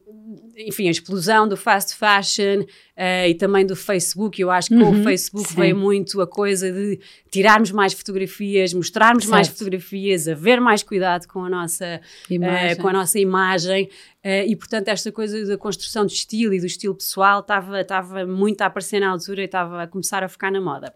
enfim, 0.56 0.88
a 0.88 0.90
explosão 0.90 1.46
do 1.48 1.56
fast 1.56 1.94
fashion 1.96 2.64
eh, 2.96 3.28
e 3.30 3.34
também 3.34 3.66
do 3.66 3.74
Facebook. 3.76 4.40
Eu 4.40 4.50
acho 4.50 4.68
que 4.68 4.76
com 4.78 4.84
Uhum, 4.90 5.00
o 5.00 5.04
Facebook 5.04 5.48
sim. 5.48 5.54
veio 5.56 5.76
muito 5.76 6.20
a 6.20 6.26
coisa 6.26 6.70
de 6.72 6.98
tirarmos 7.30 7.70
mais 7.72 7.92
fotografias, 7.92 8.72
mostrarmos 8.72 9.26
mais 9.26 9.46
Certo. 9.48 9.58
fotografias, 9.58 10.26
haver 10.28 10.60
mais 10.60 10.82
cuidado 10.82 11.26
com 11.26 11.44
a 11.44 11.50
nossa 11.50 12.00
Imagem. 12.30 12.68
eh, 12.70 12.74
com 12.76 12.88
a 12.88 12.92
nossa 12.92 13.18
imagem 13.18 13.88
eh, 14.22 14.46
e 14.46 14.56
portanto 14.56 14.88
esta 14.88 15.10
coisa 15.12 15.44
da 15.44 15.58
construção 15.58 16.06
de 16.06 16.12
estilo 16.14 16.54
e 16.54 16.60
do 16.60 16.66
estilo 16.66 16.94
pessoal 16.94 17.40
estava 17.40 17.80
estava 17.80 18.24
muito 18.26 18.62
a 18.62 18.66
aparecer 18.66 19.00
na 19.00 19.08
altura 19.10 19.42
e 19.42 19.44
estava 19.46 19.82
a 19.82 19.86
começar 19.86 20.22
a 20.24 20.28
ficar 20.28 20.50
na 20.50 20.60
moda. 20.60 20.92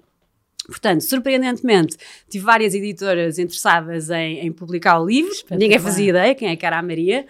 Portanto, 0.67 1.01
surpreendentemente, 1.01 1.97
tive 2.29 2.45
várias 2.45 2.75
editoras 2.75 3.39
interessadas 3.39 4.11
em, 4.11 4.41
em 4.41 4.53
publicar 4.53 5.01
o 5.01 5.07
livro. 5.07 5.33
Ninguém 5.51 5.79
fazia 5.79 6.11
ideia 6.11 6.35
quem 6.35 6.49
é 6.51 6.57
que 6.57 6.67
era 6.67 6.79
a 6.79 6.83
Maria. 6.83 7.25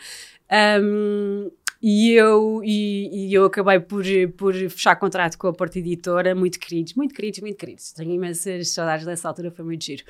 Um, 0.50 1.50
e 1.80 2.12
eu, 2.12 2.60
e, 2.64 3.28
e 3.28 3.34
eu 3.34 3.44
acabei 3.44 3.78
por, 3.78 4.04
por 4.36 4.52
fechar 4.52 4.96
contrato 4.96 5.38
com 5.38 5.46
a 5.46 5.52
Porta 5.52 5.78
Editora, 5.78 6.34
muito 6.34 6.58
queridos, 6.58 6.94
muito 6.94 7.14
queridos, 7.14 7.38
muito 7.38 7.56
queridos. 7.56 7.92
Tenho 7.92 8.10
imensas 8.10 8.70
saudades 8.70 9.06
dessa 9.06 9.28
altura, 9.28 9.52
foi 9.52 9.64
muito 9.64 9.84
giro. 9.84 10.02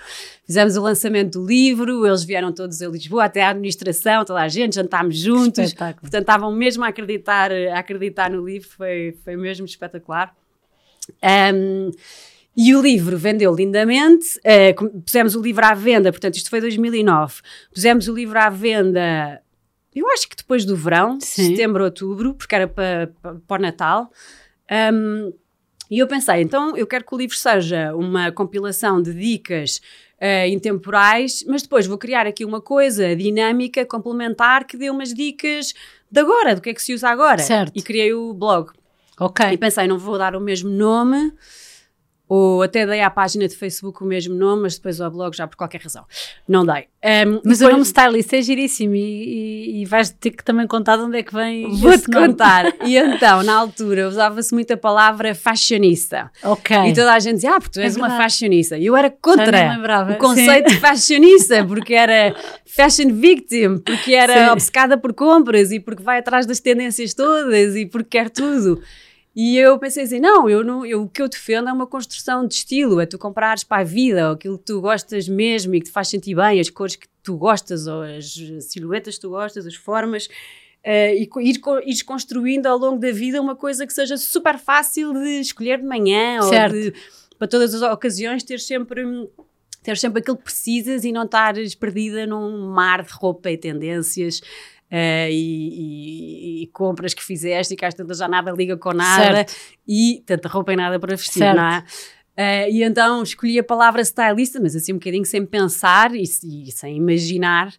Fizemos 0.47 0.79
o 0.79 0.83
lançamento 0.83 1.39
do 1.39 1.47
livro, 1.47 2.07
eles 2.07 2.25
vieram 2.25 2.53
todos 2.53 2.81
a 2.81 2.89
Lisboa, 2.89 3.25
até 3.25 3.43
a 3.43 3.51
administração, 3.51 4.25
toda 4.25 4.41
a 4.41 4.49
gente, 4.49 4.77
jantámos 4.77 5.19
juntos. 5.19 5.59
Espetáculo. 5.59 6.01
Portanto, 6.01 6.23
estavam 6.23 6.51
mesmo 6.51 6.85
a 6.85 6.89
acreditar, 6.89 7.53
a 7.53 7.79
acreditar 7.79 8.31
no 8.31 8.43
livro, 8.47 8.67
foi, 8.71 9.15
foi 9.23 9.37
mesmo 9.37 9.67
espetacular. 9.67 10.35
Um, 11.55 11.91
e 12.57 12.75
o 12.75 12.81
livro 12.81 13.17
vendeu 13.19 13.55
lindamente, 13.55 14.41
com- 14.77 14.89
pusemos 15.01 15.37
o 15.37 15.43
livro 15.43 15.65
à 15.67 15.75
venda, 15.75 16.11
portanto, 16.11 16.37
isto 16.37 16.49
foi 16.49 16.63
2009. 16.63 17.43
Pusemos 17.73 18.09
o 18.09 18.15
livro 18.15 18.39
à 18.39 18.49
venda, 18.49 19.41
eu 19.95 20.11
acho 20.11 20.29
que 20.29 20.37
depois 20.37 20.65
do 20.65 20.77
verão, 20.77 21.19
Sim. 21.21 21.51
setembro, 21.51 21.85
outubro, 21.85 22.35
porque 22.35 22.55
era 22.55 22.69
para, 22.69 23.11
para, 23.21 23.35
para 23.35 23.59
o 23.59 23.63
Natal. 23.63 24.11
Um, 24.93 25.33
e 25.91 25.99
eu 25.99 26.07
pensei, 26.07 26.43
então 26.43 26.77
eu 26.77 26.87
quero 26.87 27.05
que 27.05 27.15
o 27.15 27.19
livro 27.19 27.37
seja 27.37 27.95
uma 27.95 28.31
compilação 28.31 29.01
de 29.01 29.15
dicas 29.15 29.81
eh, 30.21 30.49
intemporais, 30.49 31.45
mas 31.47 31.63
depois 31.63 31.87
vou 31.87 31.97
criar 31.97 32.27
aqui 32.27 32.45
uma 32.45 32.61
coisa 32.61 33.17
dinâmica, 33.17 33.87
complementar, 33.87 34.67
que 34.67 34.77
dê 34.77 34.91
umas 34.91 35.15
dicas 35.15 35.73
de 36.11 36.21
agora, 36.21 36.55
do 36.55 36.61
que 36.61 36.71
é 36.71 36.75
que 36.75 36.83
se 36.83 36.93
usa 36.93 37.09
agora. 37.09 37.39
Certo. 37.39 37.73
E 37.75 37.81
criei 37.81 38.13
o 38.13 38.35
blog. 38.35 38.71
Ok. 39.19 39.47
E 39.47 39.57
pensei, 39.57 39.87
não 39.87 39.99
vou 39.99 40.19
dar 40.19 40.37
o 40.37 40.41
mesmo 40.41 40.69
nome, 40.69 41.33
ou 42.29 42.63
até 42.63 42.87
dei 42.87 43.01
à 43.01 43.09
página 43.09 43.49
de 43.49 43.57
Facebook 43.57 44.03
o 44.03 44.07
mesmo 44.07 44.35
nome, 44.35 44.63
mas 44.63 44.77
depois 44.77 45.01
ao 45.01 45.11
blog 45.11 45.35
já 45.35 45.47
por 45.47 45.57
qualquer 45.57 45.81
razão. 45.81 46.05
Não 46.47 46.65
dei. 46.65 46.87
Um, 47.03 47.41
mas 47.45 47.59
depois... 47.59 47.63
o 47.63 47.69
nome 47.71 47.83
stylist 47.83 48.33
é 48.33 48.43
giríssimo 48.43 48.95
e, 48.95 48.99
e, 48.99 49.83
e, 49.83 49.85
vais 49.87 50.11
ter 50.11 50.33
que 50.33 50.45
também 50.45 50.67
contar 50.67 50.97
de 50.97 51.05
onde 51.05 51.19
é 51.19 51.23
que 51.23 51.33
vem. 51.33 51.71
Vou-te 51.77 52.11
contar. 52.11 52.67
e 52.85 52.97
então, 52.97 53.43
na 53.43 53.55
altura, 53.55 54.09
usava-se 54.09 54.53
muito 54.53 54.73
a 54.73 54.77
palavra 54.77 55.35
fashionista. 55.35 56.31
Ok. 56.43 56.77
E 56.77 56.93
toda 56.93 57.15
a 57.15 57.19
gente 57.21 57.37
dizia, 57.37 57.55
ah, 57.55 57.61
porque 57.61 57.75
tu 57.75 57.81
és 57.81 57.97
é 57.97 57.99
uma 57.99 58.11
fashionista. 58.17 58.77
E 58.77 58.87
eu 58.87 58.97
era 58.97 59.11
contra 59.11 59.79
o 60.13 60.17
conceito 60.17 60.69
Sim. 60.69 60.75
de 60.75 60.81
fashionista, 60.81 61.65
porque 61.65 61.95
era 61.95 62.35
fashion 62.67 63.15
victim, 63.15 63.79
porque 63.79 64.13
era 64.13 64.47
Sim. 64.47 64.51
obcecada 64.51 64.99
por 64.99 65.15
compras 65.15 65.71
e 65.71 65.81
porque 65.81 66.03
vai 66.03 66.19
atrás 66.19 66.47
das 66.47 66.61
tendências 66.61 67.15
todas 67.15 67.77
e 67.77 67.87
porque 67.87 68.19
quer 68.19 68.29
tudo. 68.29 68.83
E 69.41 69.57
eu 69.57 69.79
pensei 69.79 70.03
assim, 70.03 70.19
não, 70.19 70.51
eu 70.51 70.65
não, 70.65 70.85
eu, 70.85 71.03
o 71.03 71.09
que 71.09 71.23
eu 71.23 71.29
defendo 71.29 71.69
é 71.69 71.73
uma 71.73 71.87
construção 71.87 72.45
de 72.45 72.55
estilo, 72.55 73.01
é 73.01 73.07
tu 73.07 73.17
comprares 73.17 73.63
para 73.63 73.83
a 73.83 73.85
vida 73.85 74.33
aquilo 74.33 74.59
que 74.59 74.65
tu 74.65 74.81
gostas 74.81 75.29
mesmo 75.29 75.77
e 75.77 75.79
que 75.79 75.87
te 75.87 75.93
faz 75.93 76.09
sentir 76.09 76.35
bem, 76.35 76.59
as 76.59 76.69
cores 76.69 76.97
que 76.97 77.07
tu 77.23 77.37
gostas 77.37 77.87
ou 77.87 78.03
as 78.03 78.35
silhuetas 78.63 79.15
que 79.15 79.21
tu 79.21 79.31
gostas, 79.31 79.65
as 79.65 79.77
formas, 79.77 80.27
uh, 80.27 81.15
e 81.15 81.31
ir, 81.43 81.61
ir 81.87 82.03
construindo 82.03 82.67
ao 82.67 82.77
longo 82.77 82.99
da 82.99 83.13
vida 83.13 83.41
uma 83.41 83.55
coisa 83.55 83.87
que 83.87 83.93
seja 83.93 84.17
super 84.17 84.59
fácil 84.59 85.13
de 85.13 85.39
escolher 85.39 85.79
de 85.79 85.87
manhã 85.87 86.43
certo. 86.43 86.75
ou 86.75 86.83
de, 86.83 86.95
para 87.39 87.47
todas 87.47 87.73
as 87.73 87.83
ocasiões 87.83 88.43
ter 88.43 88.59
sempre 88.59 89.05
ter 89.85 89.97
sempre 89.97 90.19
aquilo 90.19 90.37
que 90.37 90.43
precisas 90.43 91.05
e 91.05 91.13
não 91.13 91.23
estares 91.23 91.77
perdida 91.77 92.27
num 92.27 92.73
mar 92.73 93.05
de 93.05 93.13
roupa 93.13 93.53
e 93.53 93.57
tendências 93.57 94.41
Uh, 94.91 95.29
e, 95.31 96.61
e, 96.61 96.63
e, 96.63 96.67
compras 96.69 97.13
que 97.13 97.23
fizeste 97.23 97.75
e 97.75 97.77
que 97.77 97.85
às 97.85 97.93
tantas 97.93 98.17
já 98.17 98.27
nada 98.27 98.51
liga 98.53 98.75
com 98.75 98.95
nada 98.95 99.35
certo. 99.37 99.55
e 99.87 100.23
tanta 100.25 100.49
roupa 100.49 100.73
e 100.73 100.77
nada 100.77 100.99
para 100.99 101.15
vestir, 101.15 101.41
certo. 101.41 101.59
não 101.59 101.65
é? 101.65 101.85
Uh, 102.39 102.71
e 102.71 102.83
então 102.83 103.23
escolhi 103.23 103.59
a 103.59 103.65
palavra 103.65 104.01
stylista, 104.01 104.59
mas 104.61 104.75
assim 104.75 104.93
um 104.93 104.97
bocadinho 104.97 105.27
sem 105.27 105.45
pensar 105.45 106.15
e, 106.15 106.23
e 106.23 106.71
sem 106.73 106.97
imaginar 106.97 107.71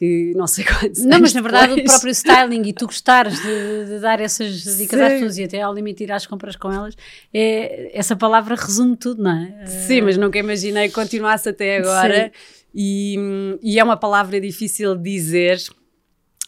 que 0.00 0.32
não 0.34 0.46
sei 0.46 0.64
quantos 0.80 1.04
Não, 1.04 1.20
mas 1.20 1.34
na 1.34 1.42
verdade 1.42 1.74
depois. 1.74 1.84
o 1.84 1.92
próprio 1.92 2.10
styling 2.10 2.62
e 2.62 2.72
tu 2.72 2.86
gostares 2.86 3.40
de, 3.40 3.84
de 3.86 4.00
dar 4.00 4.18
essas 4.18 4.76
dicas 4.78 4.98
Sim. 4.98 5.04
às 5.04 5.12
pessoas 5.12 5.38
e 5.38 5.44
até 5.44 5.60
ao 5.60 5.74
limite 5.74 6.02
ir 6.04 6.10
às 6.10 6.26
compras 6.26 6.56
com 6.56 6.72
elas, 6.72 6.96
é, 7.32 7.96
essa 7.96 8.16
palavra 8.16 8.54
resume 8.54 8.96
tudo, 8.96 9.22
não 9.22 9.30
é? 9.30 9.66
Sim, 9.66 10.00
mas 10.00 10.16
nunca 10.16 10.38
imaginei 10.38 10.88
que 10.88 10.94
continuasse 10.94 11.50
até 11.50 11.76
agora 11.76 12.32
e, 12.74 13.58
e, 13.62 13.78
é 13.78 13.84
uma 13.84 13.96
palavra 13.96 14.40
difícil 14.40 14.96
de 14.96 15.02
dizer 15.02 15.58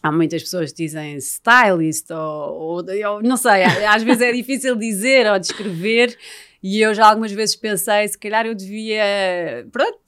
Há 0.03 0.11
muitas 0.11 0.43
pessoas 0.43 0.73
que 0.73 0.85
dizem 0.85 1.17
stylist, 1.17 2.11
ou, 2.11 2.19
ou, 2.19 2.85
ou, 3.09 3.23
não 3.23 3.37
sei, 3.37 3.63
às 3.65 4.03
vezes 4.03 4.21
é 4.23 4.33
difícil 4.33 4.75
dizer 4.77 5.31
ou 5.31 5.39
descrever. 5.39 6.17
E 6.63 6.81
eu 6.81 6.95
já 6.95 7.09
algumas 7.09 7.33
vezes 7.33 7.57
pensei, 7.57 8.07
se 8.07 8.17
calhar 8.17 8.47
eu 8.47 8.55
devia, 8.55 9.67
pronto, 9.73 9.99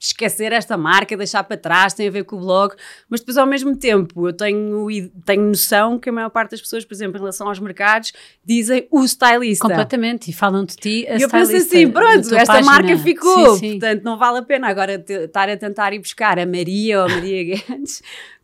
esquecer 0.00 0.52
esta 0.52 0.76
marca, 0.76 1.16
deixar 1.16 1.42
para 1.42 1.56
trás, 1.56 1.92
tem 1.92 2.06
a 2.06 2.10
ver 2.10 2.22
com 2.22 2.36
o 2.36 2.38
blog, 2.38 2.76
mas 3.10 3.18
depois 3.18 3.36
ao 3.36 3.46
mesmo 3.46 3.76
tempo 3.76 4.28
eu 4.28 4.32
tenho, 4.32 4.86
tenho 5.24 5.42
noção 5.42 5.98
que 5.98 6.08
a 6.08 6.12
maior 6.12 6.30
parte 6.30 6.52
das 6.52 6.60
pessoas, 6.60 6.84
por 6.84 6.94
exemplo, 6.94 7.16
em 7.16 7.20
relação 7.20 7.48
aos 7.48 7.58
mercados, 7.58 8.12
dizem 8.44 8.86
o 8.92 9.02
stylista. 9.02 9.66
Completamente, 9.66 10.30
e 10.30 10.32
falam 10.32 10.64
de 10.64 10.76
ti 10.76 11.04
a 11.08 11.18
E 11.18 11.22
eu 11.22 11.28
penso 11.28 11.56
assim, 11.56 11.90
pronto, 11.90 12.32
esta 12.32 12.54
página. 12.54 12.70
marca 12.70 12.96
ficou, 12.98 13.56
sim, 13.56 13.58
sim. 13.58 13.70
portanto 13.80 14.04
não 14.04 14.16
vale 14.16 14.38
a 14.38 14.42
pena 14.42 14.68
agora 14.68 15.04
estar 15.08 15.48
a 15.48 15.56
tentar 15.56 15.92
ir 15.92 15.98
buscar 15.98 16.38
a 16.38 16.46
Maria 16.46 17.00
ou 17.00 17.06
a 17.06 17.08
Maria 17.08 17.42
Guedes 17.58 18.02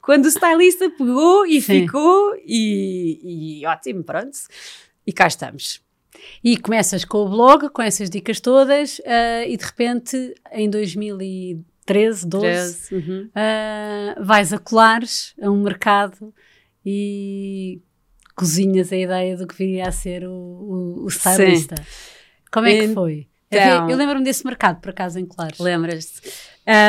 quando 0.08 0.24
o 0.24 0.28
stylista 0.28 0.88
pegou 0.88 1.44
e 1.44 1.60
Sim. 1.60 1.82
ficou 1.82 2.34
e, 2.42 3.60
e 3.60 3.66
ótimo, 3.66 4.02
pronto. 4.02 4.38
E 5.06 5.12
cá 5.12 5.26
estamos. 5.26 5.82
E 6.42 6.56
começas 6.56 7.04
com 7.04 7.18
o 7.18 7.28
blog, 7.28 7.68
com 7.68 7.82
essas 7.82 8.08
dicas 8.08 8.40
todas, 8.40 9.00
uh, 9.00 9.44
e 9.46 9.54
de 9.54 9.62
repente, 9.66 10.34
em 10.50 10.70
2013, 10.70 12.26
12, 12.26 12.86
13, 12.86 12.94
uhum. 12.94 13.28
uh, 13.28 14.24
vais 14.24 14.50
a 14.54 14.58
colares 14.58 15.34
a 15.42 15.50
um 15.50 15.62
mercado 15.62 16.32
e 16.86 17.82
cozinhas 18.34 18.90
a 18.90 18.96
ideia 18.96 19.36
do 19.36 19.46
que 19.46 19.54
viria 19.58 19.88
a 19.88 19.92
ser 19.92 20.24
o, 20.24 20.32
o, 20.32 21.04
o 21.04 21.08
stylista. 21.08 21.76
Sim. 21.76 21.82
Como 22.50 22.66
é 22.66 22.78
que 22.78 22.94
foi? 22.94 23.28
Então, 23.50 23.90
eu 23.90 23.96
lembro-me 23.98 24.24
desse 24.24 24.42
mercado, 24.42 24.80
por 24.80 24.88
acaso, 24.88 25.18
em 25.18 25.26
Colares. 25.26 25.58
Lembras-te? 25.58 26.32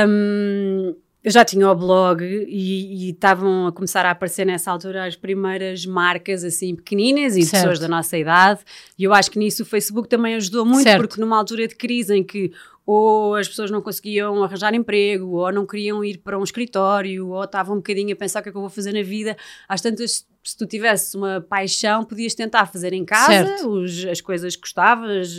Um, 0.07 0.95
eu 1.21 1.31
já 1.31 1.43
tinha 1.43 1.69
o 1.69 1.75
blog 1.75 2.23
e 2.23 3.09
estavam 3.09 3.67
a 3.67 3.71
começar 3.71 4.05
a 4.05 4.11
aparecer 4.11 4.45
nessa 4.45 4.71
altura 4.71 5.05
as 5.05 5.17
primeiras 5.17 5.85
marcas 5.85 6.45
assim 6.45 6.75
pequeninas 6.75 7.35
e 7.35 7.41
certo. 7.41 7.63
pessoas 7.63 7.79
da 7.79 7.89
nossa 7.89 8.17
idade. 8.17 8.61
E 8.97 9.03
eu 9.03 9.13
acho 9.13 9.29
que 9.29 9.37
nisso 9.37 9.63
o 9.63 9.65
Facebook 9.65 10.07
também 10.07 10.35
ajudou 10.35 10.65
muito, 10.65 10.83
certo. 10.83 11.01
porque 11.01 11.19
numa 11.19 11.37
altura 11.37 11.67
de 11.67 11.75
crise 11.75 12.15
em 12.15 12.23
que 12.23 12.51
ou 12.85 13.35
as 13.35 13.47
pessoas 13.47 13.69
não 13.69 13.83
conseguiam 13.83 14.43
arranjar 14.43 14.73
emprego, 14.73 15.35
ou 15.35 15.51
não 15.51 15.63
queriam 15.63 16.03
ir 16.03 16.17
para 16.17 16.39
um 16.39 16.43
escritório, 16.43 17.27
ou 17.27 17.43
estavam 17.43 17.75
um 17.75 17.77
bocadinho 17.77 18.13
a 18.13 18.15
pensar 18.15 18.39
o 18.39 18.43
que 18.43 18.49
é 18.49 18.51
que 18.51 18.57
eu 18.57 18.61
vou 18.61 18.69
fazer 18.69 18.93
na 18.93 19.03
vida. 19.03 19.37
Às 19.67 19.79
tantas, 19.79 20.25
se 20.43 20.57
tu 20.57 20.65
tivesses 20.65 21.13
uma 21.13 21.39
paixão, 21.39 22.03
podias 22.03 22.33
tentar 22.33 22.65
fazer 22.65 22.91
em 22.93 23.05
casa 23.05 23.67
os, 23.67 24.05
as 24.05 24.21
coisas 24.21 24.55
que 24.55 24.61
gostavas. 24.61 25.37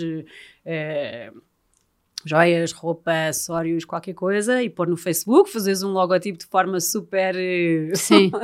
Eh, 0.65 1.33
joias, 2.25 2.73
roupa, 2.73 3.29
acessórios, 3.29 3.85
qualquer 3.85 4.15
coisa 4.15 4.63
e 4.63 4.69
pôr 4.69 4.89
no 4.89 4.97
Facebook, 4.97 5.51
fazeres 5.51 5.83
um 5.83 5.93
logotipo 5.93 6.39
de 6.39 6.47
forma 6.47 6.81
super 6.81 7.35
Sim. 7.95 8.31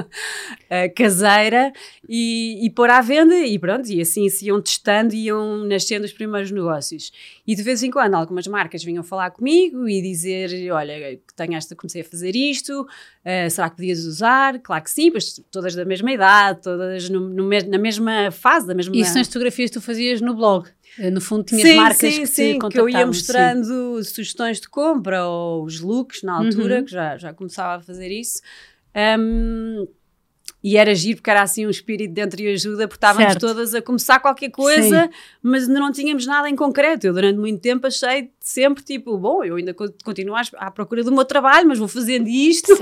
Eh, 0.69 0.89
caseira 0.89 1.73
e, 2.09 2.67
e 2.67 2.71
pôr 2.71 2.91
à 2.91 3.01
venda 3.01 3.37
e 3.37 3.57
pronto, 3.57 3.89
e 3.89 4.01
assim 4.01 4.29
se 4.29 4.47
iam 4.47 4.61
testando 4.61 5.15
e 5.15 5.27
iam 5.27 5.65
nascendo 5.65 6.05
os 6.05 6.13
primeiros 6.13 6.51
negócios. 6.51 7.13
E 7.47 7.55
de 7.55 7.63
vez 7.63 7.83
em 7.85 7.91
quando 7.91 8.15
algumas 8.15 8.47
marcas 8.49 8.83
vinham 8.83 9.05
falar 9.05 9.31
comigo 9.31 9.89
e 9.89 10.03
dizer, 10.03 10.73
olha, 10.73 11.21
tenho 11.37 11.55
esta, 11.55 11.77
comecei 11.77 12.03
a 12.03 12.05
fazer 12.05 12.35
isto, 12.35 12.83
uh, 12.83 13.51
será 13.51 13.71
que 13.71 13.77
podias 13.77 14.05
usar? 14.05 14.59
Claro 14.59 14.83
que 14.83 14.91
sim, 14.91 15.11
mas 15.15 15.41
todas 15.51 15.75
da 15.77 15.85
mesma 15.85 16.11
idade, 16.11 16.63
todas 16.63 17.09
no, 17.09 17.21
no, 17.21 17.49
na 17.49 17.79
mesma 17.79 18.31
fase, 18.33 18.67
da 18.67 18.75
mesma... 18.75 18.97
E 18.97 19.01
isso 19.01 19.17
nas 19.17 19.29
fotografias 19.29 19.71
tu 19.71 19.81
fazias 19.81 20.21
no 20.21 20.35
blog? 20.35 20.69
Eh, 20.99 21.11
no 21.11 21.21
fundo, 21.21 21.45
tinhas 21.45 21.69
sim, 21.69 21.77
marcas 21.77 22.15
sim, 22.15 22.21
que 22.21 22.27
sim, 22.27 22.59
que 22.59 22.79
eu 22.79 22.89
ia 22.89 23.07
mostrando 23.07 24.03
sim. 24.03 24.15
sugestões 24.15 24.61
de 24.61 24.69
compra 24.69 25.27
ou 25.27 25.65
os 25.65 25.81
looks 25.81 26.23
na 26.23 26.35
altura, 26.35 26.79
uhum. 26.79 26.85
que 26.85 26.91
já, 26.91 27.17
já 27.17 27.33
começava 27.33 27.81
a 27.81 27.85
fazer 27.85 28.11
isso. 28.11 28.41
Um, 29.19 29.87
e 30.67 30.77
era 30.77 30.93
giro 30.97 31.19
porque 31.19 31.31
era 31.31 31.43
assim 31.43 31.65
um 31.65 31.71
espírito 31.71 32.13
dentro 32.13 32.41
e 32.41 32.49
ajuda, 32.49 32.89
porque 32.89 32.97
estávamos 32.97 33.35
certo. 33.35 33.47
todas 33.47 33.73
a 33.73 33.81
começar 33.81 34.19
qualquer 34.19 34.51
coisa, 34.51 35.05
Sim. 35.05 35.11
mas 35.41 35.69
não 35.69 35.93
tínhamos 35.93 36.27
nada 36.27 36.51
em 36.51 36.57
concreto. 36.57 37.07
Eu 37.07 37.13
durante 37.13 37.39
muito 37.39 37.61
tempo 37.61 37.87
achei 37.87 38.33
sempre 38.41 38.83
tipo, 38.83 39.17
bom, 39.17 39.45
eu 39.45 39.57
ainda 39.57 39.73
continuo 39.73 40.35
à 40.57 40.71
procura 40.71 41.05
do 41.05 41.13
meu 41.13 41.25
trabalho, 41.25 41.69
mas 41.69 41.79
vou 41.79 41.87
fazendo 41.87 42.27
isto 42.27 42.73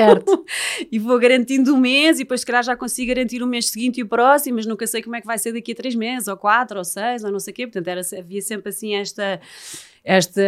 e 0.91 0.99
vou 0.99 1.19
garantindo 1.19 1.75
um 1.75 1.79
mês 1.79 2.17
e 2.17 2.23
depois 2.23 2.41
se 2.41 2.47
calhar 2.47 2.63
já 2.63 2.75
consigo 2.75 3.09
garantir 3.09 3.43
o 3.43 3.47
mês 3.47 3.67
seguinte 3.67 3.99
e 3.99 4.03
o 4.03 4.09
próximo, 4.09 4.57
mas 4.57 4.65
nunca 4.65 4.87
sei 4.87 5.03
como 5.03 5.17
é 5.17 5.21
que 5.21 5.27
vai 5.27 5.37
ser 5.37 5.53
daqui 5.53 5.73
a 5.73 5.75
três 5.75 5.95
meses, 5.95 6.27
ou 6.27 6.39
quatro, 6.39 6.79
ou 6.79 6.85
seis, 6.85 7.23
ou 7.23 7.31
não 7.31 7.39
sei 7.39 7.53
o 7.53 7.55
quê. 7.55 7.67
Portanto, 7.67 7.89
era, 7.89 8.01
havia 8.19 8.41
sempre 8.41 8.71
assim 8.71 8.95
esta 8.95 9.39
esta 10.05 10.43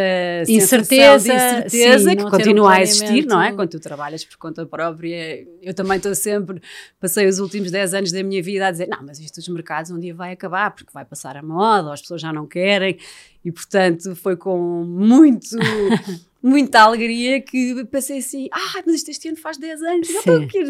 incerteza, 0.47 1.33
incerteza 1.33 2.11
sim, 2.11 2.15
que 2.15 2.29
continua 2.29 2.75
a 2.75 2.81
existir, 2.83 3.25
não 3.25 3.41
é? 3.41 3.51
Quando 3.51 3.71
tu 3.71 3.79
trabalhas 3.79 4.23
por 4.23 4.37
conta 4.37 4.63
própria, 4.67 5.47
eu 5.63 5.73
também 5.73 5.97
estou 5.97 6.13
sempre, 6.13 6.61
passei 6.99 7.25
os 7.25 7.39
últimos 7.39 7.71
10 7.71 7.95
anos 7.95 8.11
da 8.11 8.21
minha 8.21 8.41
vida 8.43 8.67
a 8.67 8.71
dizer, 8.71 8.87
não, 8.87 8.99
mas 9.03 9.19
isto 9.19 9.37
dos 9.37 9.47
mercados 9.47 9.89
um 9.89 9.99
dia 9.99 10.13
vai 10.13 10.31
acabar, 10.31 10.69
porque 10.69 10.91
vai 10.93 11.03
passar 11.03 11.35
a 11.35 11.41
moda, 11.41 11.87
ou 11.87 11.93
as 11.93 12.01
pessoas 12.01 12.21
já 12.21 12.31
não 12.31 12.45
querem, 12.45 12.99
e 13.43 13.51
portanto 13.51 14.15
foi 14.15 14.35
com 14.37 14.83
muito 14.83 15.47
muita 16.39 16.81
alegria 16.81 17.41
que 17.41 17.83
pensei 17.85 18.19
assim, 18.19 18.47
ah, 18.51 18.83
mas 18.85 18.97
isto 18.97 19.09
este 19.09 19.27
ano 19.27 19.37
faz 19.37 19.57
10 19.57 19.81
anos, 19.81 20.07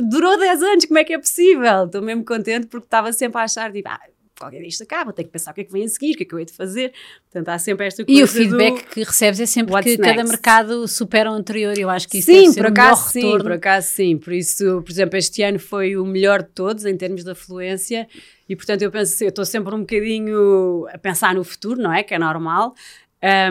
durou 0.10 0.40
10 0.40 0.64
anos, 0.64 0.86
como 0.86 0.98
é 0.98 1.04
que 1.04 1.14
é 1.14 1.20
possível? 1.20 1.86
Estou 1.86 2.02
mesmo 2.02 2.24
contente 2.24 2.68
porque 2.68 2.88
estava 2.88 3.12
sempre 3.12 3.42
a 3.42 3.44
achar, 3.44 3.70
tipo, 3.70 3.90
ah, 3.90 4.00
qualquer 4.38 4.60
dia 4.60 4.68
isto 4.68 4.84
acaba, 4.84 5.12
tenho 5.12 5.28
que 5.28 5.32
pensar 5.32 5.52
o 5.52 5.54
que 5.54 5.62
é 5.62 5.64
que 5.64 5.72
vem 5.72 5.84
a 5.84 5.88
seguir, 5.88 6.14
o 6.14 6.18
que 6.18 6.24
é 6.24 6.26
que 6.26 6.34
eu 6.34 6.40
hei 6.40 6.46
de 6.46 6.54
fazer. 6.54 6.94
Portanto, 7.24 7.50
há 7.50 7.60
sempre 7.60 7.88
esta 7.88 8.06
coisa. 8.06 8.20
E 8.20 8.24
o 8.24 8.28
feedback 8.28 8.86
que 8.90 9.04
recebes 9.04 9.40
é 9.40 9.46
sempre 9.46 9.74
que 9.82 9.98
next? 9.98 10.04
cada 10.04 10.24
mercado 10.24 10.88
supera 10.88 11.32
o 11.32 11.34
anterior. 11.34 11.78
Eu 11.78 11.90
acho 11.90 12.08
que 12.08 12.20
isso 12.20 12.32
sim, 12.32 12.54
por 12.54 12.68
acaso 12.68 13.10
sim, 13.10 13.38
por 13.38 13.52
acaso 13.52 13.88
sim. 13.88 14.18
Por 14.18 14.34
isso, 14.34 14.82
por 14.84 14.92
exemplo, 14.92 15.18
este 15.18 15.42
ano 15.44 15.60
foi 15.60 15.98
o 15.98 16.06
melhor 16.06 16.44
de 16.44 16.50
todos 16.50 16.86
em 16.86 16.96
termos 16.96 17.24
de 17.24 17.32
afluência. 17.32 18.08
E 18.48 18.56
portanto, 18.56 18.82
eu 18.82 18.92
penso, 18.92 19.24
eu 19.24 19.30
estou 19.30 19.46
sempre 19.46 19.74
um 19.76 19.80
bocadinho 19.80 20.88
a 20.94 20.98
pensar 20.98 21.36
no 21.36 21.44
futuro, 21.44 21.82
não 21.82 21.94
é? 21.94 22.04
Que 22.04 22.14
é 22.14 22.20
normal. 22.20 22.74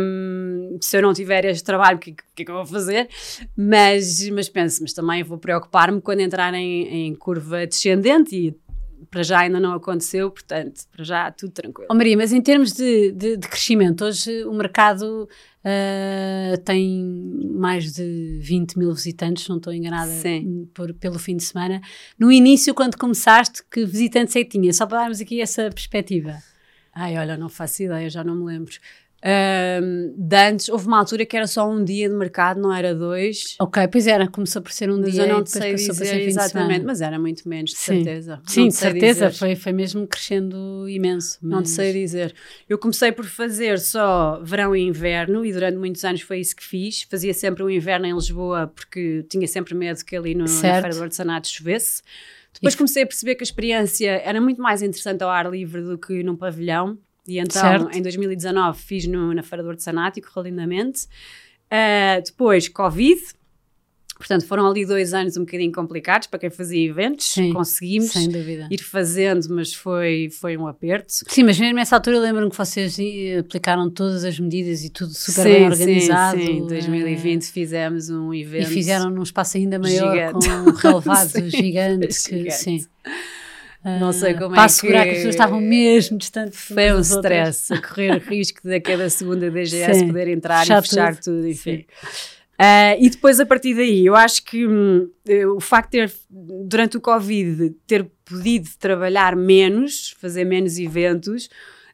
Um, 0.00 0.78
se 0.80 0.96
eu 0.96 1.02
não 1.02 1.12
tiver 1.12 1.44
este 1.44 1.64
trabalho, 1.64 1.96
o 1.96 2.00
que, 2.00 2.12
que, 2.12 2.42
é 2.42 2.44
que 2.44 2.50
eu 2.50 2.54
vou 2.54 2.66
fazer? 2.66 3.08
Mas, 3.56 4.28
mas 4.30 4.48
penso, 4.48 4.82
mas 4.82 4.92
também 4.92 5.24
vou 5.24 5.38
preocupar-me 5.38 6.00
quando 6.00 6.20
entrar 6.20 6.54
em, 6.54 7.08
em 7.08 7.14
curva 7.14 7.66
descendente 7.66 8.36
e 8.36 8.54
para 9.16 9.22
já 9.22 9.38
ainda 9.38 9.58
não 9.58 9.72
aconteceu, 9.72 10.30
portanto, 10.30 10.82
para 10.92 11.02
já 11.02 11.30
tudo 11.30 11.50
tranquilo. 11.50 11.88
Oh 11.90 11.94
Maria, 11.94 12.14
mas 12.18 12.34
em 12.34 12.42
termos 12.42 12.72
de, 12.72 13.12
de, 13.12 13.38
de 13.38 13.48
crescimento, 13.48 14.04
hoje 14.04 14.44
o 14.44 14.52
mercado 14.52 15.26
uh, 15.64 16.58
tem 16.66 17.02
mais 17.54 17.94
de 17.94 18.38
20 18.42 18.78
mil 18.78 18.92
visitantes, 18.92 19.48
não 19.48 19.56
estou 19.56 19.72
enganada 19.72 20.12
por, 20.74 20.92
pelo 20.92 21.18
fim 21.18 21.34
de 21.34 21.44
semana. 21.44 21.80
No 22.18 22.30
início, 22.30 22.74
quando 22.74 22.98
começaste, 22.98 23.62
que 23.70 23.86
visitantes 23.86 24.36
é 24.36 24.44
que 24.44 24.50
tinha? 24.50 24.70
Só 24.74 24.84
para 24.84 24.98
darmos 24.98 25.18
aqui 25.18 25.40
essa 25.40 25.70
perspectiva. 25.70 26.36
Ai, 26.94 27.16
olha, 27.16 27.38
não 27.38 27.48
faço 27.48 27.84
ideia, 27.84 28.10
já 28.10 28.22
não 28.22 28.36
me 28.36 28.44
lembro. 28.44 28.74
Um, 29.28 30.14
de 30.16 30.36
antes, 30.36 30.68
houve 30.68 30.86
uma 30.86 30.98
altura 31.00 31.26
que 31.26 31.36
era 31.36 31.48
só 31.48 31.68
um 31.68 31.82
dia 31.82 32.08
de 32.08 32.14
mercado, 32.14 32.60
não 32.60 32.72
era 32.72 32.94
dois. 32.94 33.56
Ok, 33.60 33.88
pois 33.88 34.06
era, 34.06 34.28
começou 34.28 34.62
por 34.62 34.70
ser 34.70 34.88
um 34.88 35.00
Mas 35.00 35.12
dia. 35.14 35.22
eu 35.24 35.28
não 35.34 35.42
te 35.42 35.50
sei 35.50 35.74
dizer 35.74 36.18
de 36.20 36.26
exatamente, 36.28 36.84
mas 36.84 37.00
era 37.00 37.18
muito 37.18 37.48
menos, 37.48 37.70
de 37.72 37.76
Sim. 37.76 38.04
certeza. 38.04 38.40
Sim, 38.46 38.60
Não 38.60 38.68
de 38.68 38.74
certeza, 38.74 39.26
dizer. 39.26 39.38
foi, 39.38 39.56
foi 39.56 39.72
mesmo 39.72 40.06
crescendo 40.06 40.88
imenso. 40.88 41.38
Não 41.42 41.58
te 41.58 41.66
mas- 41.66 41.70
sei 41.70 41.92
dizer. 41.92 42.34
Eu 42.68 42.78
comecei 42.78 43.10
por 43.10 43.24
fazer 43.24 43.80
só 43.80 44.40
verão 44.44 44.76
e 44.76 44.82
inverno 44.82 45.44
e 45.44 45.52
durante 45.52 45.76
muitos 45.76 46.04
anos 46.04 46.20
foi 46.20 46.38
isso 46.38 46.54
que 46.54 46.62
fiz. 46.64 47.02
Fazia 47.02 47.34
sempre 47.34 47.64
o 47.64 47.68
inverno 47.70 48.06
em 48.06 48.14
Lisboa 48.14 48.70
porque 48.72 49.24
tinha 49.28 49.48
sempre 49.48 49.74
medo 49.74 50.04
que 50.04 50.14
ali 50.14 50.34
no, 50.36 50.46
Certo. 50.46 50.82
Feira 50.82 50.96
do 50.96 51.02
Artesanato 51.02 51.48
chovesse. 51.48 52.00
Depois 52.54 52.74
comecei 52.76 53.02
a 53.02 53.06
perceber 53.06 53.34
que 53.34 53.42
a 53.42 53.44
experiência 53.44 54.10
era 54.24 54.40
muito 54.40 54.62
mais 54.62 54.82
interessante 54.82 55.22
ao 55.22 55.28
ar 55.30 55.50
livre 55.50 55.82
do 55.82 55.98
que 55.98 56.22
num 56.22 56.36
pavilhão. 56.36 56.96
E 57.28 57.38
então, 57.38 57.60
Certo. 57.62 57.96
em 57.96 58.02
2019, 58.02 58.78
fiz 58.80 59.06
no- 59.06 59.34
na 59.34 59.42
Feira 59.42 59.62
do 59.62 59.70
Artesanato 59.70 60.18
e 60.18 60.22
correu 60.22 60.48
lindamente. 60.50 61.06
Ah, 61.70 62.20
depois, 62.24 62.68
Covid. 62.68 63.20
Portanto, 64.18 64.46
foram 64.46 64.66
ali 64.66 64.86
dois 64.86 65.12
anos 65.12 65.36
um 65.36 65.40
bocadinho 65.40 65.70
complicados 65.70 66.26
para 66.26 66.38
quem 66.38 66.48
fazia 66.48 66.88
eventos. 66.88 67.26
Sim, 67.26 67.52
Conseguimos 67.52 68.14
ir 68.70 68.78
fazendo, 68.82 69.46
mas 69.50 69.74
foi, 69.74 70.30
foi 70.30 70.56
um 70.56 70.66
aperto. 70.66 71.12
Sim, 71.28 71.42
mas 71.44 71.58
mesmo 71.60 71.74
nessa 71.74 71.96
altura 71.96 72.18
lembro-me 72.20 72.50
que 72.50 72.56
vocês 72.56 72.96
eh, 72.98 73.36
aplicaram 73.40 73.90
todas 73.90 74.24
as 74.24 74.40
medidas 74.40 74.82
e 74.84 74.88
tudo 74.88 75.12
super 75.12 75.42
sim, 75.42 75.52
bem 75.52 75.64
organizado. 75.66 76.38
Sim, 76.40 76.46
sim. 76.46 76.64
eh, 76.64 76.68
2020 76.68 77.44
fizemos 77.52 78.08
um 78.08 78.32
E 78.32 78.40
evento. 78.40 78.68
fizeram 78.68 79.10
num 79.10 79.22
espaço 79.22 79.58
ainda 79.58 79.78
maior 79.78 80.10
Gigante. 80.14 80.48
com 80.48 80.70
relevados 80.70 81.32
gigantes. 81.52 82.26
que- 82.26 82.36
gigante. 82.38 82.54
sim. 82.54 82.86
Não 84.00 84.12
sei 84.12 84.34
Ah, 84.34 84.38
como 84.38 84.54
é 84.54 84.56
Para 84.56 84.64
assegurar 84.64 85.02
que... 85.02 85.06
que- 85.06 85.12
as 85.12 85.18
pessoas 85.18 85.34
estavam 85.34 85.60
mesmo 85.60 86.18
distantes. 86.18 86.58
Foi 86.58 86.92
um 86.92 87.00
stress, 87.00 87.72
a 87.72 87.80
correr 87.80 88.18
risco 88.18 88.60
de 88.62 88.74
a 88.74 88.80
cada 88.80 89.08
segunda 89.08 89.48
DGS 89.50 90.00
Sim, 90.00 90.06
poder 90.08 90.28
entrar 90.28 90.60
fechar 90.60 90.78
e 90.82 90.88
fechar 90.88 91.14
tudo. 91.16 91.36
tudo, 91.36 91.48
enfim. 91.48 91.86
Ah, 92.58 92.96
e 92.98 93.08
depois, 93.10 93.38
a 93.38 93.46
partir 93.46 93.74
daí, 93.74 94.04
eu 94.06 94.16
acho 94.16 94.42
que 94.42 94.66
hum, 94.66 95.08
eh, 95.28 95.46
o 95.46 95.60
facto 95.60 95.92
de 95.92 95.98
ter, 95.98 96.12
durante 96.30 96.96
o 96.96 97.00
Covid, 97.00 97.70
ter 97.86 98.04
podido 98.24 98.68
trabalhar 98.78 99.36
menos, 99.36 100.16
fazer 100.18 100.44
menos 100.44 100.78
eventos, 100.78 101.50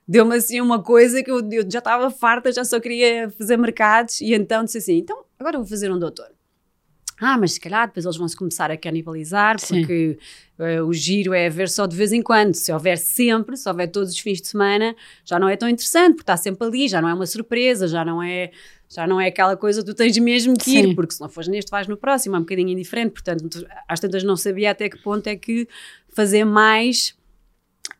deu-me 0.06 0.36
assim 0.36 0.60
uma 0.60 0.80
coisa 0.80 1.22
que 1.22 1.30
eu, 1.30 1.40
eu 1.50 1.68
já 1.68 1.80
estava 1.80 2.10
farta, 2.10 2.52
já 2.52 2.64
só 2.64 2.78
queria 2.78 3.28
fazer 3.36 3.56
mercados, 3.56 4.20
e 4.20 4.32
então 4.34 4.64
disse 4.64 4.78
assim: 4.78 4.98
então 4.98 5.24
agora 5.38 5.58
vou 5.58 5.66
fazer 5.66 5.90
um 5.90 5.98
doutor. 5.98 6.28
Ah, 7.24 7.38
mas 7.38 7.52
se 7.52 7.60
calhar 7.60 7.86
depois 7.86 8.04
eles 8.04 8.16
vão 8.16 8.26
se 8.26 8.36
começar 8.36 8.68
a 8.68 8.76
canibalizar, 8.76 9.56
porque 9.64 10.18
eh, 10.58 10.82
o 10.82 10.92
giro 10.92 11.32
é 11.32 11.48
ver 11.48 11.68
só 11.68 11.86
de 11.86 11.96
vez 11.96 12.12
em 12.12 12.20
quando. 12.20 12.54
Se 12.54 12.72
houver 12.72 12.98
sempre, 12.98 13.56
se 13.56 13.68
houver 13.68 13.86
todos 13.86 14.10
os 14.10 14.18
fins 14.18 14.40
de 14.40 14.48
semana, 14.48 14.96
já 15.24 15.38
não 15.38 15.48
é 15.48 15.56
tão 15.56 15.68
interessante, 15.68 16.16
porque 16.16 16.24
está 16.24 16.36
sempre 16.36 16.66
ali, 16.66 16.88
já 16.88 17.00
não 17.00 17.08
é 17.08 17.14
uma 17.14 17.24
surpresa, 17.24 17.86
já 17.86 18.04
não 18.04 18.20
é, 18.20 18.50
já 18.88 19.06
não 19.06 19.20
é 19.20 19.28
aquela 19.28 19.56
coisa 19.56 19.82
que 19.82 19.86
tu 19.86 19.94
tens 19.94 20.18
mesmo 20.18 20.56
que 20.58 20.70
ir, 20.70 20.88
Sim. 20.88 20.94
porque 20.96 21.14
se 21.14 21.20
não 21.20 21.28
fores 21.28 21.48
neste, 21.48 21.70
vais 21.70 21.86
no 21.86 21.96
próximo, 21.96 22.34
é 22.34 22.38
um 22.40 22.42
bocadinho 22.42 22.70
indiferente. 22.70 23.12
Portanto, 23.12 23.66
às 23.86 24.00
tantas 24.00 24.24
não 24.24 24.36
sabia 24.36 24.72
até 24.72 24.88
que 24.88 24.98
ponto 24.98 25.24
é 25.28 25.36
que 25.36 25.68
fazer 26.08 26.44
mais 26.44 27.14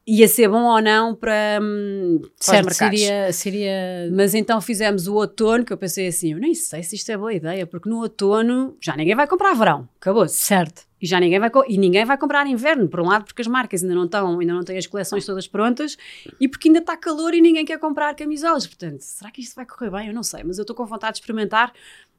ia 0.07 0.27
ser 0.27 0.49
bom 0.49 0.65
ou 0.65 0.81
não 0.81 1.15
para, 1.15 1.61
hum, 1.63 2.21
Certo, 2.41 2.75
seria, 2.75 3.33
seria 3.33 4.11
Mas 4.13 4.35
então 4.35 4.61
fizemos 4.61 5.07
o 5.07 5.15
outono, 5.15 5.65
que 5.65 5.73
eu 5.73 5.77
pensei 5.77 6.09
assim, 6.09 6.33
eu 6.33 6.39
nem 6.39 6.55
sei 6.55 6.83
se 6.83 6.97
isto 6.97 7.11
é 7.11 7.17
boa 7.17 7.33
ideia, 7.33 7.67
porque 7.67 7.89
no 7.89 8.01
outono 8.01 8.77
já 8.81 8.97
ninguém 8.97 9.15
vai 9.15 9.27
comprar 9.27 9.55
verão, 9.55 9.89
acabou-se. 10.01 10.37
certo. 10.37 10.83
E 11.01 11.07
já 11.07 11.19
ninguém 11.19 11.41
vai 11.41 11.51
e 11.67 11.79
ninguém 11.79 12.05
vai 12.05 12.17
comprar 12.17 12.47
inverno, 12.47 12.89
por 12.89 13.01
um 13.01 13.09
lado 13.09 13.25
porque 13.25 13.43
as 13.43 13.49
marcas 13.49 13.83
ainda 13.83 13.95
não 13.95 14.05
estão, 14.05 14.39
ainda 14.39 14.53
não 14.53 14.63
têm 14.63 14.79
as 14.79 14.87
coleções 14.87 15.27
todas 15.27 15.49
prontas 15.49 15.97
e 16.41 16.47
porque 16.47 16.69
ainda 16.69 16.79
está 16.79 16.97
calor 16.97 17.35
e 17.35 17.41
ninguém 17.41 17.65
quer 17.65 17.79
comprar 17.81 18.15
camisolas. 18.15 18.69
Portanto, 18.69 19.01
será 19.01 19.29
que 19.33 19.41
isto 19.41 19.57
vai 19.57 19.67
correr 19.67 19.91
bem? 19.91 20.09
Eu 20.09 20.15
não 20.15 20.23
sei, 20.23 20.45
mas 20.45 20.59
eu 20.59 20.63
estou 20.63 20.77
com 20.77 20.87
vontade 20.87 21.15
de 21.15 21.19
experimentar 21.19 21.73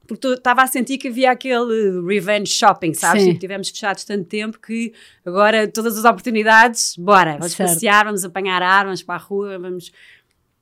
porque 0.07 0.27
estava 0.27 0.63
a 0.63 0.67
sentir 0.67 0.97
que 0.97 1.07
havia 1.07 1.31
aquele 1.31 2.01
revenge 2.05 2.51
shopping, 2.51 2.93
sabes? 2.93 3.23
Sim. 3.23 3.29
Tipo, 3.29 3.39
tivemos 3.39 3.69
fechados 3.69 4.03
tanto 4.03 4.25
tempo 4.25 4.59
que 4.59 4.93
agora 5.25 5.67
todas 5.67 5.97
as 5.97 6.05
oportunidades, 6.05 6.95
bora, 6.97 7.33
vamos 7.37 7.53
Certo. 7.53 7.69
passear, 7.69 8.05
vamos 8.05 8.25
apanhar 8.25 8.61
ar, 8.61 8.85
vamos 8.85 9.01
para 9.01 9.15
a 9.15 9.17
rua, 9.17 9.57
vamos 9.57 9.91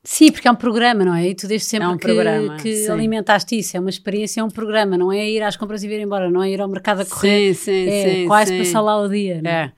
Sim, 0.03 0.31
porque 0.31 0.47
é 0.47 0.51
um 0.51 0.55
programa, 0.55 1.05
não 1.05 1.13
é? 1.13 1.27
E 1.29 1.35
tu 1.35 1.47
desde 1.47 1.67
sempre 1.67 1.85
É 1.85 1.89
um 1.89 1.95
que, 1.97 2.05
programa, 2.07 2.57
que 2.57 2.75
sim. 2.75 2.91
alimentaste 2.91 3.59
isso. 3.59 3.77
É 3.77 3.79
uma 3.79 3.89
experiência, 3.89 4.41
é 4.41 4.43
um 4.43 4.49
programa. 4.49 4.97
Não 4.97 5.11
é 5.11 5.29
ir 5.29 5.43
às 5.43 5.55
compras 5.55 5.83
e 5.83 5.87
vir 5.87 5.99
embora. 5.99 6.27
Não 6.29 6.41
é 6.41 6.49
ir 6.49 6.59
ao 6.59 6.67
mercado 6.67 7.01
a 7.01 7.05
correr. 7.05 7.53
Sim, 7.53 7.63
sim, 7.65 7.87
é 7.87 8.09
sim. 8.15 8.25
quase 8.27 8.51
sim. 8.51 8.57
passar 8.57 8.81
lá 8.81 8.99
o 8.99 9.07
dia. 9.07 9.41
não 9.43 9.51
é? 9.51 9.53
É. 9.65 9.71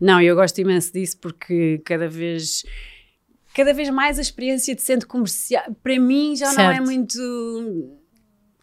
Não, 0.00 0.20
eu 0.20 0.34
gosto 0.34 0.60
imenso 0.60 0.92
disso 0.92 1.16
porque 1.18 1.80
cada 1.84 2.08
vez 2.08 2.64
cada 3.54 3.72
vez 3.72 3.88
mais 3.90 4.18
a 4.18 4.22
experiência 4.22 4.74
de 4.74 4.82
centro 4.82 5.08
comercial 5.08 5.64
para 5.82 5.98
mim 5.98 6.36
já 6.36 6.52
não 6.52 6.70
é 6.70 6.74
Certo. 6.74 6.84
muito 6.84 7.97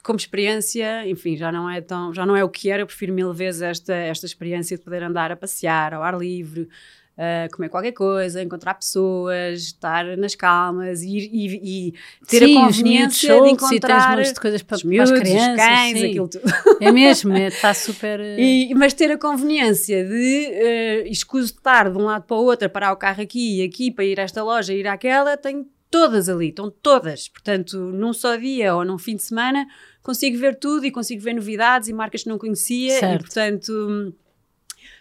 como 0.05 0.17
experiência, 0.17 1.07
enfim, 1.09 1.35
já 1.35 1.51
não 1.51 1.67
é 1.69 1.81
tão, 1.81 2.13
já 2.13 2.25
não 2.25 2.35
é 2.37 2.43
o 2.43 2.49
que 2.49 2.69
era, 2.69 2.81
eu 2.83 2.85
prefiro 2.85 3.11
mil 3.11 3.33
vezes 3.33 3.61
esta, 3.63 3.93
esta 3.93 4.25
experiência 4.27 4.77
de 4.77 4.83
poder 4.83 5.01
andar 5.01 5.31
a 5.31 5.35
passear 5.35 5.95
ao 5.95 6.03
ar 6.03 6.15
livre, 6.15 6.69
a 7.17 7.47
comer 7.55 7.69
qualquer 7.69 7.93
coisa, 7.93 8.43
encontrar 8.43 8.73
pessoas, 8.75 9.61
estar 9.63 10.05
nas 10.17 10.35
calmas 10.35 11.01
e, 11.01 11.07
ir- 11.17 11.29
e, 11.33 11.87
e 11.87 11.93
ter 12.27 12.45
Sim, 12.45 12.57
a 12.57 12.61
conveniência 12.67 13.41
de 13.41 13.47
e 13.47 13.51
encontrar 13.51 14.17
montes 14.17 14.33
de 14.33 14.39
coisas 14.39 14.61
para, 14.61 14.75
os 14.75 14.81
para 14.83 14.89
miúdos, 14.91 15.11
as 15.11 15.17
os 15.17 15.23
crianças. 15.23 15.65
cães, 15.65 15.97
sim. 15.99 16.09
aquilo 16.09 16.27
tudo. 16.27 16.43
É 16.81 16.91
mesmo, 16.91 17.33
é, 17.33 17.47
está 17.47 17.73
super. 17.73 18.19
E- 18.37 18.75
mas 18.75 18.93
ter 18.93 19.09
a 19.11 19.17
conveniência 19.17 20.03
de 20.05 21.03
uh, 21.05 21.07
escuso 21.11 21.53
de 21.53 21.57
estar 21.59 21.89
de 21.89 21.97
um 21.97 22.03
lado 22.03 22.25
para 22.25 22.35
o 22.37 22.43
outro, 22.43 22.69
parar 22.69 22.91
o 22.91 22.97
carro 22.97 23.21
aqui 23.23 23.61
e 23.61 23.63
aqui 23.63 23.89
para 23.89 24.03
ir 24.05 24.19
a 24.19 24.23
esta 24.23 24.43
loja, 24.43 24.73
ir 24.73 24.85
àquela, 24.87 25.35
tenho 25.37 25.65
todas 25.89 26.27
ali, 26.27 26.49
estão 26.49 26.69
todas. 26.69 27.29
Portanto, 27.29 27.77
num 27.77 28.11
só 28.11 28.35
dia 28.35 28.75
ou 28.75 28.83
num 28.83 28.97
fim 28.97 29.15
de 29.15 29.23
semana, 29.23 29.65
consigo 30.05 30.37
ver 30.37 30.55
tudo 30.59 30.85
e 30.85 30.91
consigo 30.91 31.21
ver 31.21 31.33
novidades 31.33 31.89
e 31.89 31.93
marcas 31.93 32.21
que 32.23 32.29
não 32.29 32.37
conhecia 32.37 32.99
Certo. 32.99 33.15
e, 33.15 33.17
portanto, 33.25 34.13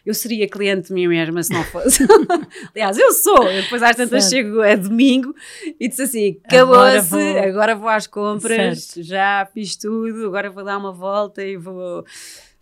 eu 0.06 0.14
seria 0.14 0.48
cliente 0.48 0.88
de 0.88 0.94
mim 0.94 1.06
mesma 1.06 1.42
se 1.42 1.52
não 1.52 1.62
fosse. 1.64 2.02
Aliás, 2.74 2.96
eu 2.98 3.12
sou. 3.12 3.42
Eu 3.44 3.62
depois 3.62 3.82
às 3.82 3.94
tantas 3.96 4.24
Certo. 4.24 4.32
chego 4.46 4.62
a 4.62 4.74
domingo 4.74 5.34
e 5.78 5.88
disse 5.88 6.02
assim: 6.02 6.40
Agora 6.50 6.98
acabou-se, 6.98 7.10
vou- 7.32 7.38
agora 7.48 7.76
vou 7.76 7.88
às 7.88 8.06
compras, 8.06 8.82
Certo. 8.84 9.06
já 9.06 9.46
fiz 9.52 9.76
tudo, 9.76 10.26
agora 10.26 10.50
vou 10.50 10.64
dar 10.64 10.78
uma 10.78 10.92
volta 10.92 11.42
e 11.44 11.56
vou 11.56 12.04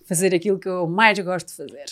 fazer 0.05 0.35
aquilo 0.35 0.59
que 0.59 0.68
eu 0.68 0.87
mais 0.88 1.18
gosto 1.20 1.46
de 1.48 1.55
fazer. 1.57 1.85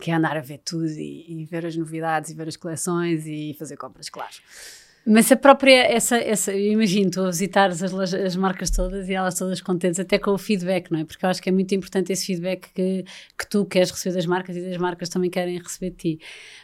Que 0.00 0.12
é 0.12 0.14
andar 0.14 0.36
a 0.36 0.40
ver 0.40 0.60
tudo 0.64 0.86
e, 0.86 1.42
e 1.42 1.44
ver 1.44 1.66
as 1.66 1.74
novidades 1.76 2.30
e 2.30 2.34
ver 2.34 2.46
as 2.46 2.56
coleções 2.56 3.26
e 3.26 3.56
fazer 3.58 3.76
compras, 3.76 4.08
claro. 4.08 4.34
Mas 5.10 5.32
a 5.32 5.36
própria, 5.36 5.84
essa, 5.90 6.18
essa, 6.18 6.52
imagino, 6.52 7.10
tu 7.10 7.22
a 7.22 7.30
visitar 7.30 7.70
as, 7.70 7.82
as 7.82 8.36
marcas 8.36 8.70
todas 8.70 9.08
e 9.08 9.14
elas 9.14 9.34
todas 9.36 9.58
contentes, 9.62 9.98
até 9.98 10.18
com 10.18 10.32
o 10.32 10.36
feedback, 10.36 10.90
não 10.90 11.00
é? 11.00 11.04
Porque 11.04 11.24
eu 11.24 11.30
acho 11.30 11.40
que 11.40 11.48
é 11.48 11.52
muito 11.52 11.74
importante 11.74 12.12
esse 12.12 12.26
feedback 12.26 12.68
que, 12.74 13.04
que 13.38 13.48
tu 13.48 13.64
queres 13.64 13.90
receber 13.90 14.16
das 14.16 14.26
marcas 14.26 14.54
e 14.54 14.60
das 14.60 14.76
marcas 14.76 15.08
também 15.08 15.30
querem 15.30 15.56
receber 15.56 15.90
de 15.92 15.96
ti. 15.96 16.20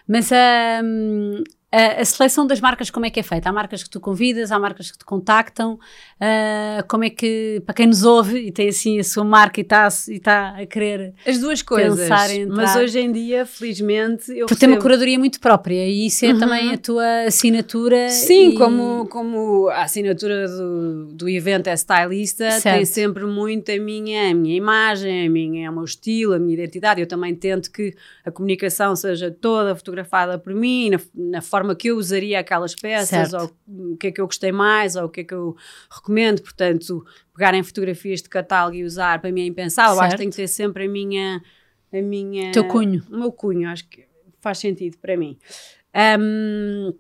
Mas 0.06 0.30
hum, 0.30 1.42
a, 1.74 2.00
a 2.00 2.04
seleção 2.04 2.46
das 2.46 2.60
marcas, 2.60 2.90
como 2.90 3.06
é 3.06 3.10
que 3.10 3.18
é 3.20 3.22
feita? 3.22 3.48
Há 3.48 3.52
marcas 3.52 3.82
que 3.82 3.90
tu 3.90 4.00
convidas, 4.00 4.52
há 4.52 4.58
marcas 4.58 4.90
que 4.90 4.98
te 4.98 5.04
contactam, 5.04 5.78
ah, 6.20 6.84
como 6.88 7.04
é 7.04 7.10
que, 7.10 7.62
para 7.66 7.74
quem 7.74 7.86
nos 7.86 8.04
ouve 8.04 8.38
e 8.38 8.52
tem 8.52 8.68
assim 8.68 8.98
a 8.98 9.04
sua 9.04 9.24
marca 9.24 9.60
e 9.60 9.62
está 9.62 9.88
e 10.08 10.18
tá 10.20 10.56
a 10.58 10.66
querer 10.66 11.14
As 11.26 11.38
duas 11.38 11.62
coisas. 11.62 11.98
Pensar 12.00 12.30
em 12.30 12.42
entrar. 12.42 12.56
Mas 12.56 12.76
hoje 12.76 12.98
em 13.00 13.10
dia, 13.12 13.44
felizmente, 13.46 14.30
eu 14.32 14.46
Porque 14.46 14.60
tem 14.60 14.68
uma 14.68 14.80
curadoria 14.80 15.18
muito 15.18 15.40
própria 15.40 15.86
e 15.88 16.06
isso 16.06 16.24
é 16.24 16.32
Uhum. 16.32 16.38
também 16.38 16.70
a 16.72 16.78
tua 16.78 17.04
assinatura. 17.26 18.08
Sim, 18.10 18.50
e- 18.50 18.54
como, 18.58 19.06
como 19.08 19.68
a 19.68 19.82
assinatura 19.84 20.48
do, 20.48 21.06
do 21.12 21.28
evento 21.28 21.68
é 21.68 21.74
stylista, 21.74 22.50
Certo. 22.52 22.76
tem 22.76 22.84
sempre 22.84 23.24
muito 23.24 23.70
a 23.70 23.78
minha, 23.78 24.30
a 24.30 24.34
minha 24.34 24.56
imagem, 24.56 25.26
a 25.26 25.30
minha, 25.30 25.70
o 25.70 25.74
meu 25.74 25.84
estilo, 25.84 26.34
a 26.34 26.38
minha 26.38 26.54
identidade. 26.54 27.00
Eu 27.00 27.06
também 27.06 27.34
tento 27.34 27.70
que 27.70 27.94
a 28.24 28.30
comunicação 28.30 28.94
seja 28.96 29.30
toda 29.30 29.74
fotografada 29.74 30.38
por 30.38 30.52
mim, 30.54 30.90
na, 30.90 31.00
na 31.14 31.40
forma 31.42 31.63
que 31.72 31.86
eu 31.88 31.96
usaria 31.96 32.40
aquelas 32.40 32.74
peças, 32.74 33.30
Certo. 33.30 33.54
ou 33.68 33.92
o 33.92 33.96
que 33.96 34.08
é 34.08 34.10
que 34.10 34.20
eu 34.20 34.26
gostei 34.26 34.50
mais, 34.50 34.96
ou 34.96 35.04
o 35.04 35.08
que 35.08 35.20
é 35.20 35.24
que 35.24 35.32
eu 35.34 35.54
recomendo. 35.88 36.42
Portanto, 36.42 37.06
pegarem 37.32 37.62
fotografias 37.62 38.20
de 38.20 38.28
catálogo 38.28 38.76
e 38.76 38.82
usar, 38.82 39.20
para 39.20 39.30
mim 39.30 39.42
é 39.42 39.46
impensável. 39.46 40.00
Acho 40.00 40.10
que 40.16 40.18
tem 40.22 40.30
que 40.30 40.36
ter 40.36 40.48
sempre 40.48 40.86
a 40.86 40.88
minha. 40.88 41.40
A 41.92 42.02
minha 42.02 42.50
Teu 42.50 42.66
cunho. 42.66 43.04
o 43.08 43.16
meu 43.16 43.30
cunho, 43.30 43.68
acho 43.68 43.88
que 43.88 44.04
faz 44.40 44.58
sentido 44.58 44.98
para 44.98 45.16
mim. 45.16 45.38
Hum, 46.18 46.92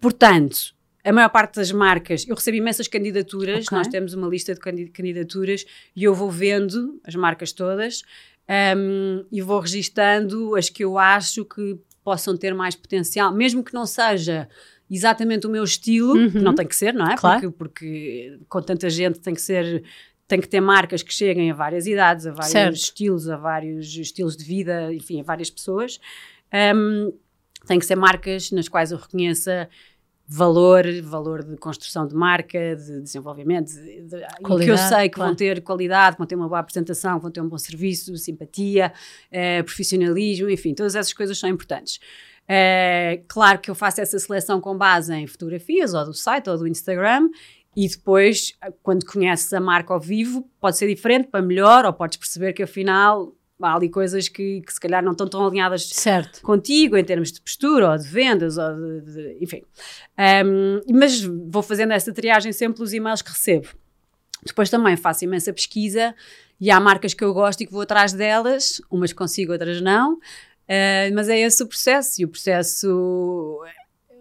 portanto, 0.00 0.74
a 1.04 1.12
maior 1.12 1.28
parte 1.28 1.56
das 1.56 1.70
marcas, 1.72 2.26
eu 2.26 2.34
recebo 2.34 2.56
imensas 2.56 2.88
candidaturas, 2.88 3.66
Ok. 3.66 3.76
nós 3.76 3.88
temos 3.88 4.14
uma 4.14 4.28
lista 4.28 4.54
de 4.54 4.60
candi- 4.60 4.86
candidaturas 4.88 5.64
e 5.94 6.04
eu 6.04 6.14
vou 6.14 6.30
vendo 6.30 7.00
as 7.04 7.14
marcas 7.14 7.52
todas 7.52 8.02
hum, 8.76 9.24
e 9.30 9.42
vou 9.42 9.60
registando 9.60 10.54
as 10.56 10.68
que 10.68 10.84
eu 10.84 10.96
acho 10.98 11.44
que 11.44 11.76
possam 12.04 12.36
ter 12.36 12.54
mais 12.54 12.74
potencial, 12.74 13.32
mesmo 13.32 13.62
que 13.62 13.72
não 13.74 13.86
seja 13.86 14.48
exatamente 14.90 15.46
o 15.46 15.50
meu 15.50 15.64
estilo, 15.64 16.14
Uhum. 16.14 16.30
não 16.42 16.54
tem 16.54 16.66
que 16.66 16.76
ser, 16.76 16.92
não 16.92 17.06
é? 17.10 17.16
Claro. 17.16 17.52
Porque, 17.52 17.56
porque 17.56 18.38
com 18.48 18.60
tanta 18.62 18.90
gente 18.90 19.18
tem 19.20 19.34
que 19.34 19.40
ser 19.40 19.82
tem 20.28 20.40
que 20.40 20.48
ter 20.48 20.60
marcas 20.62 21.02
que 21.02 21.12
cheguem 21.12 21.50
a 21.50 21.54
várias 21.54 21.86
idades, 21.86 22.26
a 22.26 22.30
vários 22.32 22.52
Certo. 22.52 22.74
estilos, 22.76 23.28
a 23.28 23.36
vários 23.36 23.94
estilos 23.94 24.34
de 24.34 24.44
vida, 24.44 24.90
enfim, 24.94 25.20
a 25.20 25.22
várias 25.22 25.50
pessoas. 25.50 26.00
Um, 26.74 27.12
tem 27.66 27.78
que 27.78 27.84
ser 27.84 27.96
marcas 27.96 28.50
nas 28.50 28.66
quais 28.66 28.92
eu 28.92 28.98
reconheça 28.98 29.68
valor, 30.34 30.84
valor 31.02 31.44
de 31.44 31.56
construção 31.56 32.06
de 32.06 32.14
marca, 32.14 32.74
de 32.74 33.02
desenvolvimento, 33.02 33.70
de, 33.70 34.02
de, 34.02 34.20
que 34.64 34.70
eu 34.70 34.78
sei 34.78 35.08
que 35.08 35.16
claro. 35.16 35.30
vão 35.30 35.36
ter 35.36 35.62
qualidade, 35.62 36.16
vão 36.16 36.26
ter 36.26 36.34
uma 36.34 36.48
boa 36.48 36.60
apresentação, 36.60 37.20
vão 37.20 37.30
ter 37.30 37.42
um 37.42 37.48
bom 37.48 37.58
serviço, 37.58 38.16
simpatia, 38.16 38.92
eh, 39.30 39.62
profissionalismo, 39.62 40.48
enfim, 40.48 40.74
todas 40.74 40.94
essas 40.94 41.12
coisas 41.12 41.38
são 41.38 41.50
importantes. 41.50 42.00
É, 42.48 43.22
claro 43.28 43.58
que 43.58 43.70
eu 43.70 43.74
faço 43.74 44.00
essa 44.00 44.18
seleção 44.18 44.58
com 44.58 44.76
base 44.76 45.12
em 45.14 45.26
fotografias, 45.26 45.92
ou 45.92 46.06
do 46.06 46.14
site, 46.14 46.48
ou 46.48 46.56
do 46.56 46.66
Instagram, 46.66 47.28
e 47.76 47.86
depois, 47.86 48.54
quando 48.82 49.04
conheces 49.04 49.52
a 49.52 49.60
marca 49.60 49.92
ao 49.92 50.00
vivo, 50.00 50.48
pode 50.58 50.78
ser 50.78 50.88
diferente 50.88 51.28
para 51.28 51.42
melhor, 51.42 51.84
ou 51.84 51.92
podes 51.92 52.16
perceber 52.16 52.54
que 52.54 52.62
afinal 52.62 53.34
há 53.64 53.74
ali 53.74 53.88
coisas 53.88 54.28
que, 54.28 54.60
que 54.60 54.72
se 54.72 54.80
calhar 54.80 55.02
não 55.02 55.12
estão 55.12 55.26
tão 55.26 55.46
alinhadas 55.46 55.86
certo. 55.88 56.40
contigo 56.42 56.96
em 56.96 57.04
termos 57.04 57.32
de 57.32 57.40
postura 57.40 57.90
ou 57.90 57.98
de 57.98 58.06
vendas, 58.06 58.58
ou 58.58 58.74
de, 58.74 59.00
de 59.00 59.38
enfim. 59.40 59.62
Um, 60.46 60.80
mas 60.92 61.22
vou 61.22 61.62
fazendo 61.62 61.92
essa 61.92 62.12
triagem 62.12 62.52
sempre 62.52 62.76
pelos 62.76 62.92
e-mails 62.92 63.22
que 63.22 63.30
recebo. 63.30 63.68
Depois 64.44 64.68
também 64.68 64.96
faço 64.96 65.24
imensa 65.24 65.52
pesquisa 65.52 66.14
e 66.60 66.70
há 66.70 66.80
marcas 66.80 67.14
que 67.14 67.24
eu 67.24 67.32
gosto 67.32 67.60
e 67.60 67.66
que 67.66 67.72
vou 67.72 67.82
atrás 67.82 68.12
delas, 68.12 68.80
umas 68.90 69.12
consigo, 69.12 69.52
outras 69.52 69.80
não. 69.80 70.14
Uh, 70.14 71.12
mas 71.14 71.28
é 71.28 71.38
esse 71.38 71.62
o 71.62 71.66
processo 71.66 72.22
e 72.22 72.24
o 72.24 72.28
processo 72.28 73.60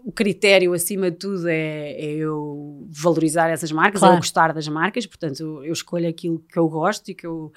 o 0.04 0.12
critério 0.12 0.74
acima 0.74 1.12
de 1.12 1.18
tudo 1.18 1.48
é, 1.48 1.92
é, 1.92 2.06
eu 2.14 2.88
valorizar 2.90 3.50
essas 3.50 3.72
marcas, 3.72 4.00
claro. 4.00 4.16
eu 4.16 4.20
gostar 4.20 4.54
das 4.54 4.68
marcas, 4.68 5.06
portanto 5.06 5.64
eu 5.64 5.72
escolho 5.72 6.10
aquilo 6.10 6.40
que 6.40 6.58
eu 6.58 6.68
gosto 6.68 7.10
e 7.10 7.14
que 7.14 7.26
eu 7.26 7.52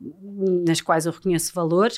nas 0.00 0.80
quais 0.80 1.06
eu 1.06 1.12
reconheço 1.12 1.52
valor. 1.54 1.90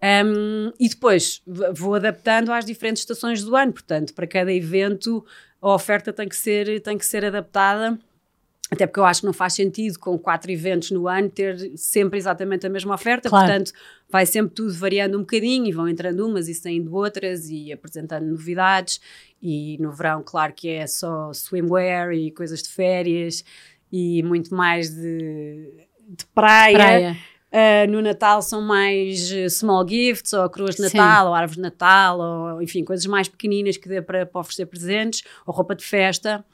Um, 0.00 0.72
e 0.78 0.88
depois 0.88 1.42
vou 1.74 1.94
adaptando 1.94 2.52
às 2.52 2.64
diferentes 2.64 3.02
estações 3.02 3.42
do 3.42 3.56
ano, 3.56 3.72
portanto, 3.72 4.14
para 4.14 4.28
cada 4.28 4.52
evento 4.52 5.24
a 5.60 5.74
oferta 5.74 6.12
tem 6.12 6.28
que 6.28 6.36
ser, 6.36 6.80
tem 6.82 6.96
que 6.96 7.04
ser 7.04 7.24
adaptada. 7.24 7.98
Até 8.70 8.86
porque 8.86 9.00
eu 9.00 9.04
acho 9.04 9.22
que 9.22 9.26
não 9.26 9.32
faz 9.32 9.54
sentido 9.54 9.98
com 9.98 10.18
quatro 10.18 10.50
eventos 10.50 10.90
no 10.90 11.08
ano 11.08 11.30
ter 11.30 11.72
sempre 11.74 12.18
exatamente 12.18 12.66
a 12.66 12.70
mesma 12.70 12.94
oferta, 12.94 13.30
claro. 13.30 13.46
portanto 13.46 13.72
vai 14.10 14.26
sempre 14.26 14.54
tudo 14.54 14.74
variando 14.74 15.16
um 15.16 15.20
bocadinho 15.20 15.66
e 15.66 15.72
vão 15.72 15.88
entrando 15.88 16.26
umas 16.26 16.48
e 16.48 16.54
saindo 16.54 16.94
outras 16.94 17.48
e 17.48 17.72
apresentando 17.72 18.26
novidades. 18.26 19.00
E 19.40 19.78
no 19.80 19.90
verão, 19.90 20.22
claro 20.22 20.52
que 20.52 20.68
é 20.68 20.86
só 20.86 21.32
swimwear 21.32 22.12
e 22.12 22.30
coisas 22.30 22.62
de 22.62 22.68
férias 22.68 23.42
e 23.90 24.22
muito 24.22 24.54
mais 24.54 24.90
de, 24.90 25.86
de 26.06 26.26
praia. 26.26 26.76
praia. 26.76 27.16
Uh, 27.50 27.90
no 27.90 28.02
Natal 28.02 28.42
são 28.42 28.60
mais 28.60 29.32
eh, 29.32 29.48
small 29.48 29.88
gifts, 29.88 30.34
ou 30.34 30.50
coroas 30.50 30.76
de 30.76 30.82
Natal, 30.82 31.24
Sim. 31.24 31.28
ou 31.28 31.34
árvores 31.34 31.56
de 31.56 31.62
Natal, 31.62 32.20
ou 32.20 32.62
enfim, 32.62 32.84
coisas 32.84 33.06
mais 33.06 33.26
pequeninas 33.26 33.78
que 33.78 33.88
dê 33.88 34.02
para, 34.02 34.26
para 34.26 34.40
oferecer 34.40 34.66
presentes, 34.66 35.22
ou 35.46 35.54
roupa 35.54 35.74
de 35.74 35.82
festa. 35.82 36.44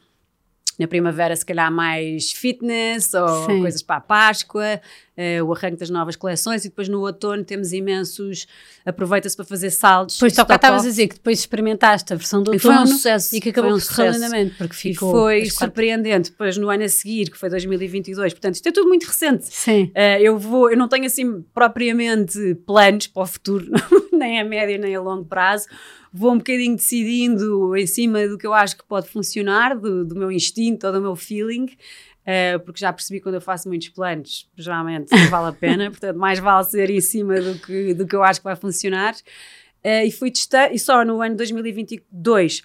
Na 0.78 0.86
primavera, 0.88 1.34
se 1.34 1.44
calhar, 1.44 1.70
mais 1.70 2.32
fitness 2.32 3.12
ou 3.14 3.28
Sim. 3.46 3.60
coisas 3.60 3.82
para 3.82 3.96
a 3.96 4.00
Páscoa, 4.00 4.80
uh, 5.16 5.44
o 5.44 5.52
arranque 5.52 5.76
das 5.76 5.90
novas 5.90 6.16
coleções. 6.16 6.64
E 6.64 6.68
depois 6.68 6.88
no 6.88 7.00
outono 7.00 7.44
temos 7.44 7.72
imensos. 7.72 8.46
Aproveita-se 8.84 9.36
para 9.36 9.44
fazer 9.44 9.70
saldos. 9.70 10.18
Pois, 10.18 10.34
só 10.34 10.44
cá 10.44 10.56
estavas 10.56 10.82
a 10.82 10.88
dizer 10.88 11.08
que 11.08 11.14
depois 11.14 11.38
experimentaste 11.38 12.12
a 12.12 12.16
versão 12.16 12.42
do 12.42 12.52
outono 12.52 12.74
e, 12.74 12.76
foi 12.76 12.84
um 12.84 12.86
sucesso, 12.86 13.36
e 13.36 13.40
que 13.40 13.48
acabou 13.48 13.72
um 13.72 14.10
lindamente, 14.12 14.54
porque 14.56 14.74
ficou. 14.74 15.30
E 15.30 15.40
foi 15.40 15.50
surpreendente. 15.50 16.30
Depois 16.30 16.56
no 16.56 16.68
ano 16.68 16.84
a 16.84 16.88
seguir, 16.88 17.30
que 17.30 17.38
foi 17.38 17.48
2022, 17.48 18.32
portanto, 18.34 18.54
isto 18.54 18.68
é 18.68 18.72
tudo 18.72 18.88
muito 18.88 19.04
recente. 19.04 19.46
Sim. 19.46 19.84
Uh, 19.94 20.20
eu 20.20 20.38
vou, 20.38 20.70
eu 20.70 20.76
não 20.76 20.88
tenho 20.88 21.06
assim 21.06 21.42
propriamente 21.54 22.54
planos 22.66 23.06
para 23.06 23.22
o 23.22 23.26
futuro, 23.26 23.66
nem 24.12 24.40
a 24.40 24.44
médio 24.44 24.78
nem 24.78 24.94
a 24.94 25.00
longo 25.00 25.24
prazo 25.24 25.66
vou 26.16 26.32
um 26.32 26.38
bocadinho 26.38 26.76
decidindo 26.76 27.76
em 27.76 27.88
cima 27.88 28.28
do 28.28 28.38
que 28.38 28.46
eu 28.46 28.54
acho 28.54 28.76
que 28.76 28.84
pode 28.84 29.08
funcionar, 29.08 29.76
do, 29.76 30.04
do 30.04 30.14
meu 30.14 30.30
instinto 30.30 30.86
ou 30.86 30.92
do 30.92 31.00
meu 31.00 31.16
feeling. 31.16 31.66
Uh, 32.24 32.58
porque 32.60 32.80
já 32.80 32.90
percebi 32.90 33.20
quando 33.20 33.34
eu 33.34 33.40
faço 33.40 33.68
muitos 33.68 33.90
planos, 33.90 34.48
geralmente 34.56 35.10
não 35.12 35.28
vale 35.28 35.48
a 35.48 35.52
pena, 35.52 35.90
portanto, 35.92 36.16
mais 36.16 36.38
vale 36.38 36.64
ser 36.64 36.88
em 36.88 37.00
cima 37.00 37.38
do 37.38 37.58
que, 37.58 37.92
do 37.92 38.06
que 38.06 38.16
eu 38.16 38.22
acho 38.22 38.40
que 38.40 38.44
vai 38.44 38.56
funcionar. 38.56 39.14
Uh, 39.84 40.06
e 40.06 40.10
fui 40.10 40.30
testar, 40.30 40.72
e 40.72 40.78
só 40.78 41.04
no 41.04 41.20
ano 41.20 41.36
2022 41.36 42.62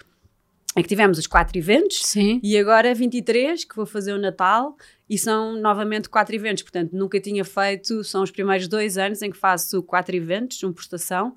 é 0.76 0.82
que 0.82 0.88
tivemos 0.88 1.18
os 1.18 1.26
quatro 1.26 1.58
eventos, 1.58 2.00
Sim. 2.04 2.40
e 2.42 2.56
agora 2.56 2.94
23, 2.94 3.64
que 3.64 3.76
vou 3.76 3.84
fazer 3.84 4.12
o 4.12 4.18
Natal, 4.18 4.76
e 5.08 5.18
são 5.18 5.60
novamente 5.60 6.08
quatro 6.08 6.34
eventos, 6.34 6.62
portanto, 6.62 6.92
nunca 6.92 7.20
tinha 7.20 7.44
feito, 7.44 8.04
são 8.04 8.22
os 8.22 8.30
primeiros 8.30 8.68
dois 8.68 8.96
anos 8.96 9.20
em 9.20 9.30
que 9.30 9.36
faço 9.36 9.82
quatro 9.82 10.14
eventos, 10.14 10.62
um 10.62 10.72
por 10.72 10.80
estação, 10.80 11.34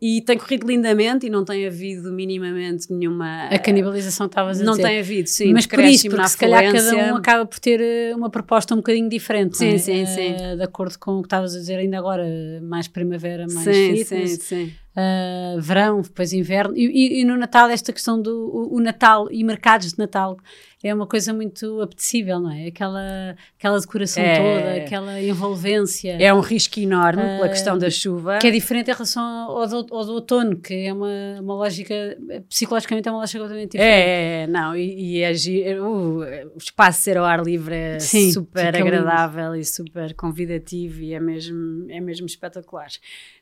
e 0.00 0.20
tem 0.22 0.38
corrido 0.38 0.66
lindamente 0.66 1.26
e 1.26 1.30
não 1.30 1.44
tem 1.44 1.66
havido 1.66 2.12
minimamente 2.12 2.92
nenhuma. 2.92 3.48
A 3.48 3.58
canibalização 3.58 4.26
estavas 4.26 4.60
a 4.60 4.64
não 4.64 4.72
dizer. 4.72 4.82
Não 4.82 4.88
tem 4.88 4.98
havido, 5.00 5.28
sim. 5.28 5.52
Mas 5.52 5.66
por 5.66 5.80
isso, 5.80 6.08
porque 6.08 6.28
se 6.28 6.36
calhar 6.36 6.72
cada 6.72 6.96
um 6.96 7.16
acaba 7.16 7.44
por 7.44 7.58
ter 7.58 7.80
eh, 7.80 8.14
uma 8.14 8.30
proposta 8.30 8.74
um 8.74 8.78
bocadinho 8.78 9.08
diferente. 9.08 9.56
Sim, 9.56 9.74
é? 9.74 9.78
sim, 9.78 10.06
sim. 10.06 10.34
Uh, 10.34 10.56
de 10.56 10.62
acordo 10.62 10.96
com 10.98 11.18
o 11.18 11.22
que 11.22 11.26
estavas 11.26 11.54
a 11.54 11.58
dizer 11.58 11.76
ainda 11.76 11.98
agora, 11.98 12.24
mais 12.62 12.86
primavera, 12.86 13.46
mais 13.52 13.64
sim, 13.64 13.96
fitness. 13.96 14.30
Sim, 14.30 14.66
sim 14.66 14.72
uh, 14.98 15.60
verão, 15.60 16.00
depois 16.00 16.32
inverno, 16.32 16.76
e, 16.76 16.86
e, 16.86 17.20
e, 17.20 17.24
no 17.24 17.36
Natal 17.36 17.68
esta 17.70 17.92
questão 17.92 18.20
do 18.20 18.48
o, 18.48 18.76
o, 18.76 18.80
Natal 18.80 19.28
e 19.30 19.44
mercados 19.44 19.92
de 19.92 19.98
Natal 19.98 20.36
é 20.82 20.94
uma 20.94 21.08
coisa 21.08 21.32
muito 21.32 21.80
apetecível, 21.80 22.38
não 22.38 22.52
é? 22.52 22.68
Aquela, 22.68 23.36
aquela 23.58 23.80
decoração 23.80 24.22
é, 24.22 24.36
toda, 24.36 24.74
aquela 24.76 25.20
envolvência. 25.20 26.16
É 26.20 26.32
um 26.32 26.38
risco 26.38 26.78
enorme 26.78 27.20
uh, 27.20 27.26
pela 27.36 27.48
questão 27.48 27.76
da 27.76 27.90
chuva. 27.90 28.38
Que 28.38 28.46
é 28.46 28.50
diferente 28.52 28.88
em 28.88 28.94
relação 28.94 29.24
ao 29.24 29.66
do, 29.66 29.86
ao 29.92 30.04
do 30.04 30.12
outono, 30.12 30.56
que 30.56 30.86
é 30.86 30.92
uma, 30.92 31.40
uma 31.40 31.54
lógica, 31.54 32.16
psicologicamente 32.48 33.08
é 33.08 33.10
uma 33.10 33.18
lógica 33.18 33.40
completamente 33.40 33.72
diferente. 33.72 33.92
É, 33.92 34.42
é 34.42 34.46
não, 34.46 34.76
e, 34.76 35.18
e 35.18 35.24
agir, 35.24 35.80
uh, 35.80 36.54
o 36.54 36.58
espaço 36.58 37.02
ser 37.02 37.16
ao 37.16 37.24
ar 37.24 37.42
livre 37.42 37.74
é 37.74 37.98
Sim, 37.98 38.30
super 38.30 38.76
agradável 38.76 39.54
lindo. 39.54 39.60
e 39.60 39.64
super 39.64 40.14
convidativo 40.14 41.02
e 41.02 41.12
é 41.12 41.18
mesmo, 41.18 41.90
é 41.90 42.00
mesmo 42.00 42.26
espetacular. 42.26 42.88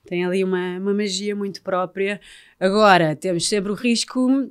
Tem 0.06 0.24
ali 0.24 0.42
uma, 0.42 0.78
uma 0.78 0.94
magia 0.94 1.34
muito 1.34 1.60
própria. 1.62 2.20
Agora, 2.58 3.14
temos 3.14 3.48
sempre 3.48 3.70
o 3.72 3.74
risco 3.74 4.50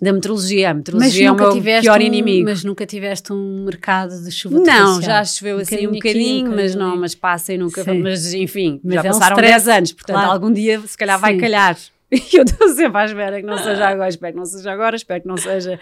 da 0.00 0.12
meteorologia. 0.12 0.70
A 0.70 0.74
meteorologia 0.74 1.28
é 1.28 1.32
o 1.32 1.34
meu 1.34 1.62
pior 1.62 2.00
um, 2.00 2.02
inimigo. 2.02 2.48
Mas 2.48 2.64
nunca 2.64 2.86
tiveste 2.86 3.32
um 3.32 3.64
mercado 3.64 4.22
de 4.22 4.30
chuva 4.30 4.58
Não, 4.58 5.00
já 5.00 5.24
choveu 5.24 5.56
um 5.56 5.60
assim 5.60 5.86
um 5.86 5.92
bocadinho, 5.92 6.50
mas 6.50 6.74
não, 6.74 6.96
mas 6.96 7.14
passa 7.14 7.52
e 7.52 7.58
nunca. 7.58 7.82
Sim. 7.82 8.02
Mas 8.02 8.32
enfim, 8.34 8.80
mas 8.82 8.94
já 8.94 9.00
é 9.00 9.02
passaram 9.04 9.36
um 9.36 9.40
10 9.40 9.68
anos, 9.68 9.92
portanto 9.92 10.16
claro. 10.16 10.32
algum 10.32 10.52
dia 10.52 10.80
se 10.80 10.96
calhar 10.96 11.16
Sim. 11.16 11.22
vai 11.22 11.36
calhar. 11.38 11.78
E 12.14 12.36
eu 12.36 12.44
estou 12.44 12.68
sempre 12.68 12.98
à 12.98 13.04
espera 13.06 13.40
que 13.40 13.46
não 13.46 13.58
seja 13.58 13.88
agora, 13.88 14.08
espero 14.08 14.32
que 14.34 14.38
não 14.38 14.46
seja 14.46 14.70
agora, 14.70 14.94
espero 14.94 15.22
que 15.22 15.26
não 15.26 15.36
seja. 15.36 15.80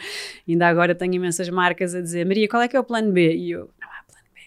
Ainda 0.49 0.67
agora 0.67 0.95
tenho 0.95 1.13
imensas 1.13 1.49
marcas 1.51 1.95
a 1.95 2.01
dizer: 2.01 2.25
Maria, 2.25 2.49
qual 2.49 2.63
é 2.63 2.69
que 2.69 2.77
é 2.77 2.81
o 2.81 2.85
plano 2.85 3.13
B? 3.13 3.37
E 3.37 3.51
eu: 3.51 3.69
não 3.79 3.89
há 3.89 4.03
plano 4.07 4.29
B. 4.33 4.41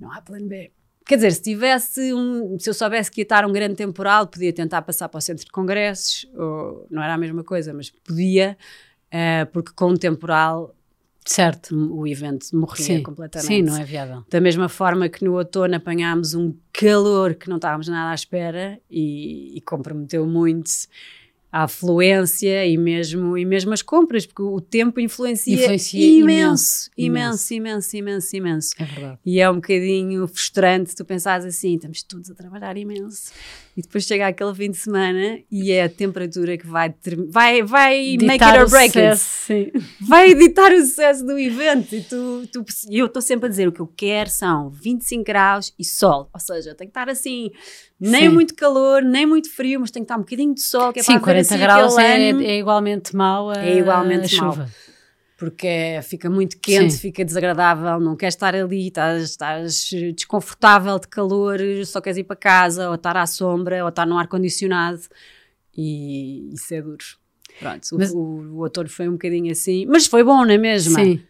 Não 0.00 0.12
há 0.12 0.22
plano 0.22 0.46
B. 0.46 0.70
Quer 1.06 1.16
dizer, 1.16 1.30
se 1.30 1.42
tivesse 1.42 2.12
um, 2.12 2.58
se 2.58 2.68
eu 2.68 2.74
soubesse 2.74 3.10
que 3.10 3.20
ia 3.20 3.22
estar 3.22 3.46
um 3.46 3.52
grande 3.52 3.76
temporal, 3.76 4.26
podia 4.26 4.52
tentar 4.52 4.82
passar 4.82 5.08
para 5.08 5.18
o 5.18 5.20
centro 5.20 5.44
de 5.44 5.52
congressos, 5.52 6.28
ou 6.34 6.84
não 6.90 7.00
era 7.00 7.14
a 7.14 7.18
mesma 7.18 7.44
coisa, 7.44 7.72
mas 7.72 7.90
podia, 7.90 8.58
uh, 9.06 9.46
porque 9.52 9.70
com 9.72 9.90
um 9.90 9.96
temporal 9.96 10.74
certo. 11.24 11.76
o 11.92 12.06
evento 12.08 12.46
morria 12.56 12.84
sim, 12.84 13.02
completamente. 13.04 13.46
Sim, 13.46 13.62
não 13.62 13.76
é 13.76 13.84
viável. 13.84 14.24
Da 14.28 14.40
mesma 14.40 14.68
forma 14.68 15.08
que 15.08 15.24
no 15.24 15.34
outono 15.34 15.76
apanhámos 15.76 16.34
um 16.34 16.52
calor 16.72 17.34
que 17.34 17.48
não 17.48 17.56
estávamos 17.56 17.86
nada 17.86 18.10
à 18.10 18.14
espera 18.14 18.80
e, 18.90 19.56
e 19.56 19.60
comprometeu 19.60 20.26
muito 20.26 20.70
a 21.56 21.62
afluência 21.62 22.66
e 22.66 22.76
mesmo, 22.76 23.38
e 23.38 23.44
mesmo 23.46 23.72
as 23.72 23.80
compras, 23.80 24.26
porque 24.26 24.42
o 24.42 24.60
tempo 24.60 25.00
influencia, 25.00 25.54
influencia 25.54 26.18
imenso, 26.20 26.90
imenso, 26.94 27.54
imenso, 27.54 27.96
imenso, 27.96 27.96
imenso, 27.96 28.36
imenso. 28.36 28.74
É 28.78 28.84
verdade. 28.84 29.18
E 29.24 29.40
é 29.40 29.50
um 29.50 29.54
bocadinho 29.54 30.28
frustrante 30.28 30.94
tu 30.94 31.02
pensares 31.02 31.46
assim, 31.46 31.76
estamos 31.76 32.02
todos 32.02 32.30
a 32.30 32.34
trabalhar 32.34 32.76
imenso. 32.76 33.32
E 33.74 33.80
depois 33.80 34.04
chega 34.04 34.26
aquele 34.26 34.54
fim 34.54 34.70
de 34.70 34.76
semana 34.76 35.38
e 35.50 35.70
é 35.70 35.84
a 35.84 35.88
temperatura 35.88 36.58
que 36.58 36.66
vai 36.66 36.94
vai, 37.28 37.62
vai 37.62 38.16
make 38.22 38.44
it 38.44 38.58
or 38.58 38.68
break 38.68 38.98
it. 38.98 39.18
Sim. 39.18 39.70
Vai 40.00 40.30
editar 40.30 40.72
o 40.72 40.80
sucesso 40.80 41.24
do 41.24 41.38
evento. 41.38 41.94
E 41.94 42.02
tu, 42.02 42.46
tu, 42.52 42.64
eu 42.90 43.06
estou 43.06 43.22
sempre 43.22 43.46
a 43.46 43.48
dizer, 43.48 43.68
o 43.68 43.72
que 43.72 43.80
eu 43.80 43.86
quero 43.86 44.28
são 44.30 44.70
25 44.70 45.24
graus 45.24 45.74
e 45.78 45.84
sol. 45.84 46.28
Ou 46.32 46.40
seja, 46.40 46.74
tem 46.74 46.86
que 46.86 46.90
estar 46.90 47.08
assim 47.08 47.50
nem 47.98 48.28
Sim. 48.28 48.34
muito 48.34 48.54
calor, 48.54 49.02
nem 49.02 49.24
muito 49.24 49.50
frio, 49.50 49.80
mas 49.80 49.90
tem 49.90 50.02
que 50.02 50.04
estar 50.04 50.16
um 50.16 50.20
bocadinho 50.20 50.54
de 50.54 50.60
sol. 50.60 50.92
Que 50.92 51.00
é 51.00 51.02
Sim, 51.02 51.12
para 51.14 51.22
40 51.22 51.45
assim 51.54 51.58
graus 51.58 51.98
é, 51.98 52.30
é, 52.30 52.58
igualmente 52.58 53.14
mau 53.14 53.50
a, 53.50 53.64
é 53.64 53.78
igualmente 53.78 54.36
a 54.36 54.42
mau. 54.42 54.52
chuva. 54.52 54.68
Porque 55.36 56.00
fica 56.02 56.30
muito 56.30 56.58
quente, 56.58 56.94
Sim. 56.94 56.98
fica 56.98 57.22
desagradável, 57.22 58.00
não 58.00 58.16
queres 58.16 58.34
estar 58.34 58.54
ali, 58.54 58.86
estás, 58.86 59.22
estás, 59.22 59.90
desconfortável 60.14 60.98
de 60.98 61.08
calor, 61.08 61.58
só 61.84 62.00
queres 62.00 62.16
ir 62.16 62.24
para 62.24 62.36
casa, 62.36 62.88
ou 62.88 62.94
estar 62.94 63.18
à 63.18 63.26
sombra, 63.26 63.82
ou 63.82 63.90
estar 63.90 64.06
no 64.06 64.16
ar-condicionado, 64.16 65.02
e 65.76 66.54
isso 66.54 66.72
é 66.72 66.80
duro. 66.80 67.04
Pronto, 67.60 67.86
mas, 67.98 68.12
o, 68.12 68.18
o, 68.18 68.54
o 68.54 68.58
outono 68.60 68.88
foi 68.88 69.08
um 69.08 69.12
bocadinho 69.12 69.52
assim, 69.52 69.84
mas 69.84 70.06
foi 70.06 70.24
bom, 70.24 70.42
não 70.42 70.52
é 70.52 70.58
mesmo? 70.58 70.94
Sim. 70.94 71.22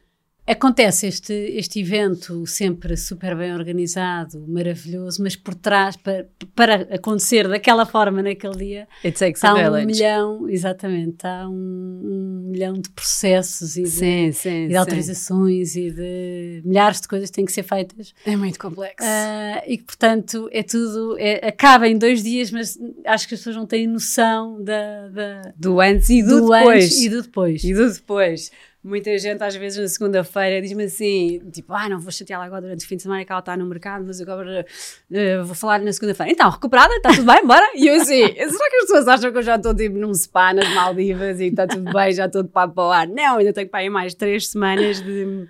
Acontece 0.47 1.07
este, 1.07 1.33
este 1.33 1.81
evento 1.81 2.47
sempre 2.47 2.97
super 2.97 3.37
bem 3.37 3.53
organizado, 3.55 4.45
maravilhoso, 4.47 5.23
mas 5.23 5.35
por 5.37 5.55
trás, 5.55 5.97
para, 5.97 6.29
para 6.55 6.75
acontecer 6.95 7.49
daquela 7.49 7.85
forma 7.85 8.23
naquele 8.23 8.57
dia, 8.57 8.89
está 9.03 9.55
um 9.55 9.57
village. 9.57 9.87
milhão, 9.87 10.49
exatamente, 10.49 11.11
está 11.15 11.49
um, 11.49 11.53
um 11.55 12.49
milhão 12.51 12.75
de 12.75 12.89
processos 12.91 13.77
e 13.77 13.83
de, 13.83 13.89
Sim, 13.91 14.33
sim, 14.33 14.65
e 14.65 14.67
de 14.69 14.73
sim. 14.73 14.77
autorizações 14.77 15.77
e 15.77 15.91
de 15.91 16.63
milhares 16.65 17.01
de 17.01 17.09
coisas 17.09 17.29
que 17.31 17.37
têm 17.37 17.45
que 17.45 17.53
ser 17.53 17.63
feitas. 17.63 18.15
É 18.25 18.37
muito 18.37 18.59
complexo. 18.59 19.07
Ah, 19.09 19.63
e 19.67 19.79
que, 19.79 19.85
portanto, 19.85 20.49
é 20.53 20.63
tudo, 20.63 21.17
é- 21.19 21.49
acaba 21.49 21.89
em 21.89 21.99
dois 21.99 22.23
dias, 22.23 22.51
mas 22.51 22.79
acho 23.05 23.27
que 23.29 23.35
as 23.35 23.41
pessoas 23.41 23.57
não 23.57 23.67
têm 23.67 23.87
noção 23.87 24.63
da, 24.63 25.09
da- 25.09 25.53
do 25.57 25.81
antes 25.81 26.09
e 26.11 26.23
do, 26.23 26.41
do 26.41 26.51
depois. 26.53 26.85
antes 26.85 27.01
e 27.03 27.09
do 27.09 27.23
depois. 27.23 27.65
E 27.65 27.75
do 27.75 27.93
depois. 27.93 28.51
Muita 28.87 29.18
gente, 29.18 29.42
às 29.42 29.57
vezes, 29.57 29.81
na 29.81 29.88
segunda-feira, 29.88 30.62
diz-me 30.62 30.85
assim: 30.85 31.40
tipo, 31.51 31.75
ah, 31.75 31.88
não 31.88 31.99
vou 31.99 32.12
chateá-la 32.12 32.44
agora 32.44 32.62
durante 32.62 32.85
o 32.85 32.88
fim 32.88 32.94
de 32.94 33.03
semana 33.03 33.25
que 33.25 33.33
ela 33.33 33.40
está 33.40 33.57
no 33.57 33.66
mercado, 33.66 34.05
mas 34.07 34.20
agora 34.20 34.64
eh, 35.12 35.42
vou 35.42 35.57
falar 35.57 35.81
na 35.81 35.92
segunda-feira. 35.92 36.31
Então, 36.31 36.49
recuperada? 36.49 36.94
Está 36.94 37.09
tudo 37.11 37.25
bem? 37.25 37.44
Bora? 37.44 37.66
E 37.75 37.88
eu 37.88 37.96
assim: 37.96 38.25
será 38.29 38.70
que 38.70 38.77
as 38.77 38.83
pessoas 38.83 39.09
acham 39.09 39.33
que 39.33 39.38
eu 39.38 39.42
já 39.42 39.57
estou 39.57 39.75
tipo 39.75 39.99
num 39.99 40.14
spa 40.14 40.55
nas 40.55 40.72
Maldivas 40.72 41.40
e 41.40 41.46
está 41.46 41.66
tudo 41.66 41.92
bem, 41.92 42.12
já 42.12 42.27
estou 42.27 42.44
de 42.44 42.49
papo 42.49 42.75
para 42.75 42.85
o 42.85 42.92
ar? 42.92 43.09
Não, 43.09 43.38
ainda 43.38 43.53
tenho 43.53 43.68
para 43.68 43.81
aí 43.81 43.90
mais 43.90 44.14
três 44.14 44.46
semanas 44.46 45.03
de. 45.03 45.49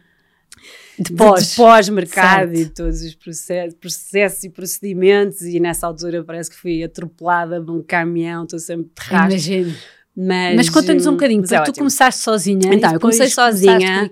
De 0.99 1.13
pós. 1.13 1.55
pós-mercado 1.55 2.57
Certo. 2.57 2.59
e 2.59 2.71
todos 2.71 3.03
os 3.03 3.15
processos, 3.15 3.75
processos 3.75 4.45
e 4.45 4.49
procedimentos 4.49 5.43
e 5.43 5.61
nessa 5.61 5.87
altura 5.87 6.25
parece 6.25 6.49
que 6.49 6.57
fui 6.57 6.83
atropelada 6.83 7.61
por 7.61 7.71
um 7.71 7.83
caminhão, 7.83 8.45
estou 8.45 8.59
sempre 8.59 8.87
de 8.87 9.11
rastro. 9.11 9.33
Imagino. 9.33 9.77
Mas, 10.19 10.57
Mas 10.57 10.71
conta-nos 10.71 11.05
um 11.05 11.11
hum, 11.11 11.13
bocadinho, 11.13 11.43
porque 11.43 11.55
é 11.55 11.59
tu 11.59 11.69
ótimo. 11.69 11.77
começaste 11.77 12.23
sozinha. 12.23 12.73
Então, 12.73 12.91
eu 12.91 12.99
comecei 12.99 13.29
sozinha. 13.29 14.11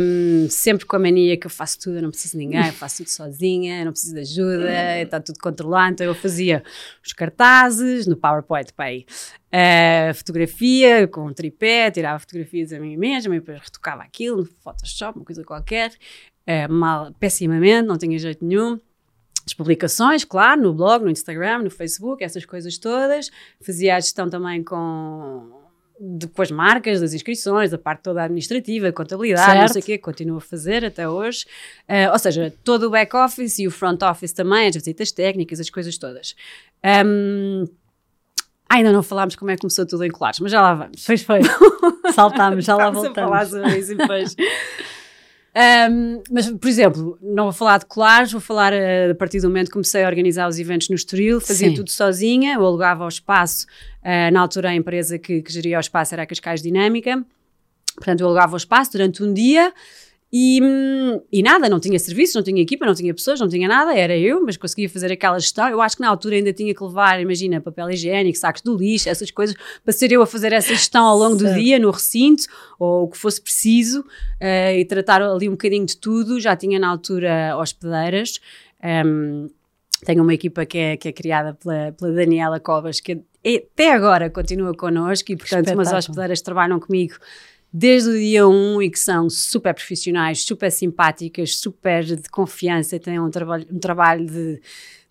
Um, 0.00 0.48
sempre 0.48 0.86
com 0.86 0.96
a 0.96 0.98
mania 0.98 1.36
que 1.36 1.46
eu 1.46 1.50
faço 1.50 1.78
tudo, 1.78 1.96
eu 1.96 2.02
não 2.02 2.10
preciso 2.10 2.38
de 2.38 2.38
ninguém, 2.38 2.66
eu 2.66 2.72
faço 2.72 2.98
tudo 2.98 3.08
sozinha, 3.08 3.80
eu 3.80 3.84
não 3.84 3.92
preciso 3.92 4.14
de 4.14 4.20
ajuda, 4.20 4.70
está 5.02 5.20
tudo 5.20 5.38
controlado. 5.38 5.92
Então 5.92 6.06
eu 6.06 6.14
fazia 6.14 6.62
os 7.04 7.12
cartazes 7.12 8.06
no 8.06 8.16
PowerPoint 8.16 8.72
para 8.72 8.86
aí, 8.86 9.04
a 9.52 10.14
fotografia 10.14 11.06
com 11.06 11.26
um 11.26 11.34
tripé, 11.34 11.90
tirava 11.90 12.18
fotografias 12.18 12.72
a 12.72 12.80
mim 12.80 12.96
mesma 12.96 13.36
e 13.36 13.40
depois 13.40 13.60
retocava 13.60 14.02
aquilo 14.02 14.38
no 14.38 14.46
Photoshop, 14.46 15.18
uma 15.18 15.24
coisa 15.26 15.44
qualquer, 15.44 15.92
eh, 16.46 16.66
mal, 16.66 17.12
pessimamente, 17.20 17.86
não 17.86 17.98
tinha 17.98 18.18
jeito 18.18 18.42
nenhum. 18.42 18.80
As 19.50 19.54
publicações, 19.54 20.24
claro, 20.24 20.62
no 20.62 20.72
blog, 20.72 21.02
no 21.02 21.10
Instagram, 21.10 21.64
no 21.64 21.70
Facebook, 21.70 22.22
essas 22.22 22.44
coisas 22.44 22.78
todas. 22.78 23.30
Fazia 23.60 23.96
a 23.96 24.00
gestão 24.00 24.30
também 24.30 24.62
com, 24.62 25.50
de, 25.98 26.28
com 26.28 26.40
as 26.40 26.52
marcas, 26.52 27.00
das 27.00 27.12
inscrições, 27.14 27.72
a 27.72 27.78
parte 27.78 28.02
toda 28.02 28.22
administrativa, 28.22 28.92
contabilidade, 28.92 29.48
não 29.48 29.56
Certo. 29.62 29.72
sei 29.72 29.82
o 29.82 29.84
quê, 29.86 29.98
continuo 29.98 30.36
a 30.36 30.40
fazer 30.40 30.84
até 30.84 31.08
hoje. 31.08 31.46
Ah, 31.88 32.12
ou 32.12 32.18
seja, 32.20 32.54
todo 32.62 32.84
o 32.84 32.90
back-office 32.90 33.58
e 33.58 33.66
o 33.66 33.72
front-office 33.72 34.32
também, 34.32 34.68
as 34.68 34.76
visitas 34.76 35.10
técnicas, 35.10 35.58
as 35.58 35.68
coisas 35.68 35.98
todas. 35.98 36.36
Ahm, 36.84 37.64
ainda 38.68 38.92
não 38.92 39.02
falámos 39.02 39.34
como 39.34 39.50
é 39.50 39.56
que 39.56 39.62
começou 39.62 39.84
tudo 39.84 40.04
em 40.04 40.10
Colares, 40.12 40.38
mas 40.38 40.52
já 40.52 40.62
lá 40.62 40.74
vamos. 40.74 41.04
Pois 41.04 41.22
foi. 41.24 41.40
Saltámos, 42.14 42.64
já 42.64 42.76
lá 42.76 42.86
Estamos 42.90 43.04
a 43.10 43.14
falar 43.14 43.44
voltamos. 43.44 43.66
sobre 43.68 43.78
isso 43.80 43.96
depois. 43.96 44.36
Um, 45.52 46.22
mas, 46.30 46.48
por 46.48 46.68
exemplo, 46.68 47.18
não 47.20 47.44
vou 47.44 47.52
falar 47.52 47.78
de 47.78 47.86
colares, 47.86 48.30
vou 48.30 48.40
falar 48.40 48.72
uh, 48.72 49.10
a 49.10 49.14
partir 49.16 49.40
do 49.40 49.48
momento 49.48 49.66
que 49.66 49.72
comecei 49.72 50.04
a 50.04 50.06
organizar 50.06 50.48
os 50.48 50.58
eventos 50.60 50.88
no 50.88 50.94
Estoril, 50.94 51.40
fazia 51.40 51.68
Sim. 51.68 51.74
tudo 51.74 51.90
sozinha, 51.90 52.54
eu 52.54 52.64
alugava 52.64 53.04
o 53.04 53.08
espaço, 53.08 53.66
uh, 54.02 54.32
na 54.32 54.40
altura 54.40 54.70
a 54.70 54.74
empresa 54.74 55.18
que, 55.18 55.42
que 55.42 55.52
geria 55.52 55.78
o 55.78 55.80
espaço 55.80 56.14
era 56.14 56.22
a 56.22 56.26
Cascais 56.26 56.62
Dinâmica, 56.62 57.24
portanto 57.96 58.20
eu 58.20 58.28
alugava 58.28 58.54
o 58.54 58.56
espaço 58.56 58.92
durante 58.92 59.24
um 59.24 59.34
dia 59.34 59.72
e, 60.32 60.60
hum, 60.62 61.20
e 61.32 61.42
nada, 61.42 61.68
não 61.68 61.80
tinha 61.80 61.98
serviço, 61.98 62.36
não 62.38 62.44
tinha 62.44 62.62
equipa, 62.62 62.86
não 62.86 62.94
tinha 62.94 63.12
pessoas, 63.12 63.40
não 63.40 63.48
tinha 63.48 63.66
nada, 63.66 63.92
era 63.96 64.16
eu, 64.16 64.40
mas 64.44 64.56
conseguia 64.56 64.88
fazer 64.88 65.10
aquela 65.10 65.38
gestão. 65.38 65.68
Eu 65.68 65.80
acho 65.80 65.96
que 65.96 66.02
na 66.02 66.08
altura 66.08 66.36
ainda 66.36 66.52
tinha 66.52 66.72
que 66.72 66.82
levar, 66.84 67.20
imagina, 67.20 67.60
papel 67.60 67.90
higiênico, 67.90 68.38
sacos 68.38 68.62
do 68.62 68.76
lixo, 68.76 69.08
essas 69.08 69.30
coisas, 69.32 69.56
para 69.82 69.92
ser 69.92 70.12
eu 70.12 70.22
a 70.22 70.26
fazer 70.26 70.52
essa 70.52 70.68
gestão 70.68 71.04
ao 71.04 71.18
longo 71.18 71.34
do 71.36 71.52
dia, 71.54 71.78
no 71.80 71.90
recinto, 71.90 72.44
ou 72.78 73.04
o 73.04 73.08
que 73.08 73.18
fosse 73.18 73.40
preciso, 73.42 74.04
eh, 74.38 74.78
e 74.78 74.84
tratar 74.84 75.20
ali 75.20 75.48
um 75.48 75.52
bocadinho 75.52 75.84
de 75.84 75.96
tudo. 75.96 76.38
Já 76.40 76.54
tinha 76.54 76.78
na 76.78 76.88
altura 76.88 77.56
hospedeiras. 77.58 78.40
ehm, 78.82 79.48
tenho 80.06 80.22
uma 80.22 80.32
equipa 80.32 80.64
que 80.64 80.78
é, 80.78 80.96
que 80.96 81.08
é 81.08 81.12
criada 81.12 81.52
pela, 81.54 81.92
pela 81.92 82.12
Daniela 82.12 82.58
Covas, 82.58 83.00
que 83.00 83.20
é- 83.44 83.56
até 83.56 83.92
agora 83.92 84.30
continua 84.30 84.74
connosco 84.74 85.30
e, 85.32 85.36
portanto, 85.36 85.66
umas 85.74 85.88
hospedeiras 85.98 86.40
trabalham 86.40 86.80
comigo 86.80 87.16
desde 87.72 88.10
o 88.10 88.18
dia 88.18 88.46
1 88.48 88.82
e 88.82 88.90
que 88.90 88.98
são 88.98 89.28
super 89.30 89.74
profissionais, 89.74 90.42
super 90.44 90.70
simpáticas, 90.70 91.56
super 91.56 92.04
de 92.04 92.28
confiança, 92.30 92.98
têm 92.98 93.20
um 93.20 93.30
trabalho, 93.30 93.66
um 93.70 93.78
trabalho 93.78 94.26
de, 94.26 94.60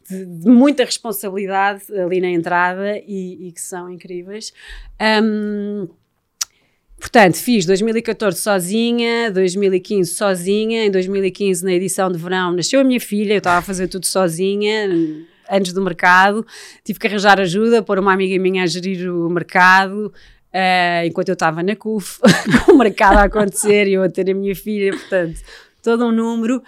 de- 0.09 0.25
de 0.25 0.49
muita 0.49 0.83
responsabilidade 0.83 1.83
ali 1.97 2.19
na 2.19 2.29
entrada 2.29 2.97
e, 3.07 3.47
e 3.47 3.51
que 3.51 3.61
são 3.61 3.89
incríveis. 3.89 4.51
Ahm, 4.99 5.87
Portanto, 6.99 7.37
fiz 7.37 7.65
2014 7.65 8.37
sozinha, 8.41 9.31
2015 9.31 10.13
sozinha, 10.15 10.83
em 10.85 10.91
2015 10.91 11.63
na 11.63 11.71
edição 11.71 12.11
de 12.11 12.17
verão 12.17 12.51
nasceu 12.51 12.81
a 12.81 12.83
minha 12.83 12.99
filha, 12.99 13.35
eu 13.35 13.37
estava 13.37 13.59
a 13.59 13.61
fazer 13.61 13.87
tudo 13.87 14.05
sozinha, 14.05 14.89
antes 15.49 15.71
do 15.71 15.81
mercado, 15.81 16.45
tive 16.83 16.99
que 16.99 17.07
arranjar 17.07 17.39
ajuda, 17.39 17.81
pôr 17.81 17.99
uma 17.99 18.11
amiga 18.11 18.37
minha 18.37 18.63
a 18.63 18.67
gerir 18.67 19.09
o 19.09 19.29
mercado, 19.29 20.11
eh, 20.51 21.05
enquanto 21.05 21.29
eu 21.29 21.33
estava 21.33 21.61
na 21.63 21.75
CUF, 21.75 22.19
com 22.65 22.73
o 22.73 22.77
mercado 22.77 23.17
a 23.17 23.23
acontecer 23.23 23.87
e 23.87 23.93
eu 23.93 24.03
a 24.03 24.09
ter 24.09 24.29
a 24.29 24.33
minha 24.33 24.55
filha, 24.55 24.91
portanto, 24.91 25.39
todo 25.81 26.05
um 26.05 26.11
número. 26.11 26.61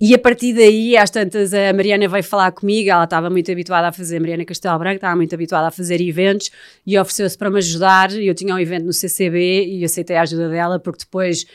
E 0.00 0.14
a 0.14 0.18
partir 0.18 0.52
daí, 0.52 0.96
às 0.96 1.08
tantas, 1.08 1.54
a 1.54 1.72
Mariana 1.72 2.06
veio 2.06 2.22
falar 2.22 2.52
comigo, 2.52 2.90
ela 2.90 3.04
estava 3.04 3.30
muito 3.30 3.50
habituada 3.50 3.88
a 3.88 3.92
fazer, 3.92 4.20
Mariana 4.20 4.44
Castelo 4.44 4.78
Branco 4.78 4.96
estava 4.96 5.16
muito 5.16 5.34
habituada 5.34 5.68
a 5.68 5.70
fazer 5.70 6.00
eventos 6.02 6.50
e 6.86 6.98
ofereceu-se 6.98 7.38
para 7.38 7.48
me 7.48 7.58
ajudar. 7.58 8.12
Eu 8.12 8.34
tinha 8.34 8.54
um 8.54 8.58
evento 8.58 8.84
no 8.84 8.92
CCB 8.92 9.64
e 9.66 9.84
aceitei 9.84 10.16
a 10.16 10.22
ajuda 10.22 10.50
dela 10.50 10.78
porque 10.78 11.04
depois 11.04 11.46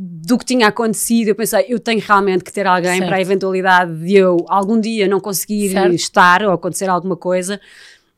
do 0.00 0.38
que 0.38 0.44
tinha 0.44 0.68
acontecido, 0.68 1.28
eu 1.28 1.34
pensei, 1.34 1.66
eu 1.68 1.80
tenho 1.80 2.00
realmente 2.00 2.44
que 2.44 2.52
ter 2.52 2.68
alguém 2.68 2.98
Certo. 2.98 3.08
para 3.08 3.16
a 3.16 3.20
eventualidade 3.20 3.98
de 3.98 4.14
eu 4.14 4.44
algum 4.48 4.80
dia 4.80 5.08
não 5.08 5.18
conseguir 5.18 5.70
Certo. 5.70 5.92
estar 5.92 6.44
ou 6.44 6.52
acontecer 6.52 6.88
alguma 6.88 7.16
coisa. 7.16 7.60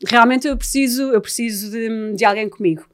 Realmente 0.06 0.46
eu 0.48 0.56
preciso, 0.56 1.02
eu 1.12 1.20
preciso 1.20 1.70
de, 1.70 2.14
de 2.14 2.24
alguém 2.24 2.48
comigo. 2.48 2.86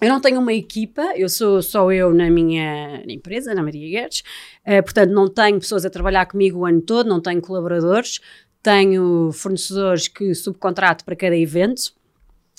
Eu 0.00 0.08
não 0.08 0.20
tenho 0.20 0.40
uma 0.40 0.52
equipa, 0.52 1.02
eu 1.16 1.28
sou 1.28 1.62
só 1.62 1.92
eu 1.92 2.12
na 2.12 2.28
minha 2.28 3.04
na 3.06 3.12
empresa, 3.12 3.54
na 3.54 3.62
Maria 3.62 3.88
Guedes, 3.88 4.24
eh, 4.64 4.82
portanto 4.82 5.10
não 5.12 5.28
tenho 5.28 5.60
pessoas 5.60 5.84
a 5.84 5.90
trabalhar 5.90 6.26
comigo 6.26 6.58
o 6.58 6.66
ano 6.66 6.80
todo, 6.80 7.08
não 7.08 7.20
tenho 7.20 7.40
colaboradores, 7.40 8.18
tenho 8.60 9.30
fornecedores 9.32 10.08
que 10.08 10.34
subcontrato 10.34 11.04
para 11.04 11.14
cada 11.14 11.36
evento, 11.36 11.92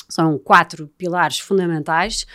são 0.07 0.37
quatro 0.37 0.87
pilares 0.97 1.39
fundamentais, 1.39 2.25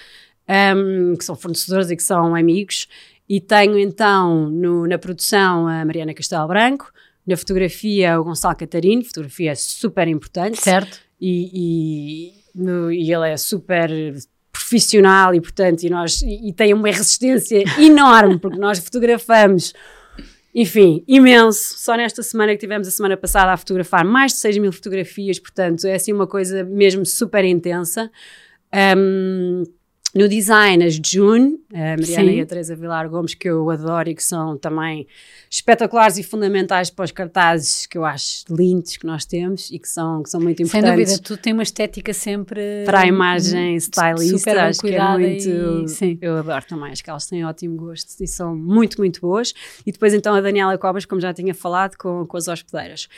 ehm, 0.47 1.15
que 1.17 1.25
são 1.25 1.35
fornecedores 1.35 1.89
e 1.91 1.97
que 1.97 2.03
são 2.03 2.35
amigos, 2.35 2.87
e 3.27 3.41
tenho 3.41 3.79
então 3.79 4.51
no- 4.51 4.87
na 4.87 4.99
produção 4.99 5.67
a 5.67 5.87
Mariana 5.87 6.13
Castelo 6.13 6.49
Branco, 6.49 6.93
na 7.27 7.37
fotografia 7.37 8.21
o 8.21 8.25
Gonçalo 8.25 8.57
Catarino, 8.57 9.03
fotografia 9.05 9.57
super 9.57 10.07
importante, 10.07 10.61
Certo? 10.61 11.08
E, 11.21 11.51
e, 11.55 12.33
no- 12.55 12.91
e 12.93 13.13
ele 13.13 13.29
é 13.31 13.37
super 13.37 13.91
profissional 14.53 15.35
e 15.35 15.41
portanto 15.41 15.83
e 15.85 15.91
nós 15.91 16.21
e, 16.23 16.49
e 16.49 16.53
tem 16.53 16.75
uma 16.75 16.89
resistência 16.89 17.63
enorme 17.81 18.39
porque 18.39 18.59
nós 18.59 18.79
fotografamos 18.79 19.73
enfim, 20.55 21.05
imenso. 21.07 21.75
Só 21.79 21.95
nesta 21.95 22.23
semana 22.23 22.53
que 22.53 22.59
tivemos 22.59 22.89
a 22.89 22.91
semana 22.91 23.17
passada 23.17 23.53
a 23.53 23.57
fotografar 23.57 24.05
mais 24.05 24.33
de 24.33 24.39
6 24.39 24.59
mil 24.59 24.73
fotografias, 24.73 25.39
portanto 25.39 25.87
é 25.87 25.95
assim 25.95 26.13
uma 26.13 26.27
coisa 26.27 26.65
mesmo 26.65 27.05
super 27.07 27.45
intensa. 27.45 28.11
Um, 28.97 29.63
no 30.15 30.27
design, 30.27 30.83
as 30.85 30.95
June, 30.95 31.59
a 31.73 31.97
Mariana 31.97 32.31
Sim. 32.31 32.39
e 32.39 32.41
a 32.41 32.47
Teresa 32.47 32.75
Vilar 32.75 33.09
Gomes, 33.11 33.35
que 33.35 33.49
eu 33.49 33.69
adoro 33.71 34.09
e 34.09 34.15
que 34.15 34.25
são 34.25 34.57
também 34.57 35.07
espetaculares 35.51 36.17
e 36.17 36.23
fundamentais 36.23 36.89
para 36.91 37.05
os 37.05 37.13
cartazes 37.13 37.87
que 37.87 37.97
eu 37.99 38.05
acho 38.05 38.45
lindos 38.51 38.97
que 38.97 39.07
nós 39.07 39.25
temos 39.27 39.71
e 39.71 39.79
que 39.79 39.87
são, 39.89 40.23
que 40.23 40.31
são 40.31 40.41
muito 40.41 40.57
Sem 40.67 40.81
importantes 40.81 41.13
dúvida, 41.19 41.23
tu 41.23 41.37
tem 41.37 41.53
uma 41.53 41.63
estética 41.63 42.13
sempre. 42.15 42.85
para 42.87 43.01
a 43.01 43.07
imagem 43.07 43.77
stylista, 43.77 44.39
super 44.39 44.59
acho 44.59 44.81
que 44.81 44.95
é 44.95 45.09
muito. 45.19 45.49
e- 45.85 45.89
sim. 45.89 46.19
Eu 46.23 46.39
adoro 46.39 46.65
também, 46.67 46.91
acho 46.91 47.05
que 47.05 47.11
elas 47.11 47.27
têm 47.27 47.45
ótimo 47.45 47.77
gosto 47.77 48.09
e 48.23 48.27
são 48.27 48.57
muito, 48.57 48.99
muito 48.99 49.21
boas. 49.21 49.53
E 49.87 49.93
depois 49.93 50.15
então 50.15 50.35
a 50.35 50.41
Daniela 50.41 50.77
Cobas, 50.79 51.05
como 51.05 51.21
já 51.21 51.35
tinha 51.35 51.55
falado, 51.55 51.97
com, 51.97 52.27
com 52.27 52.37
as 52.37 52.49
hospedeiras. 52.49 53.09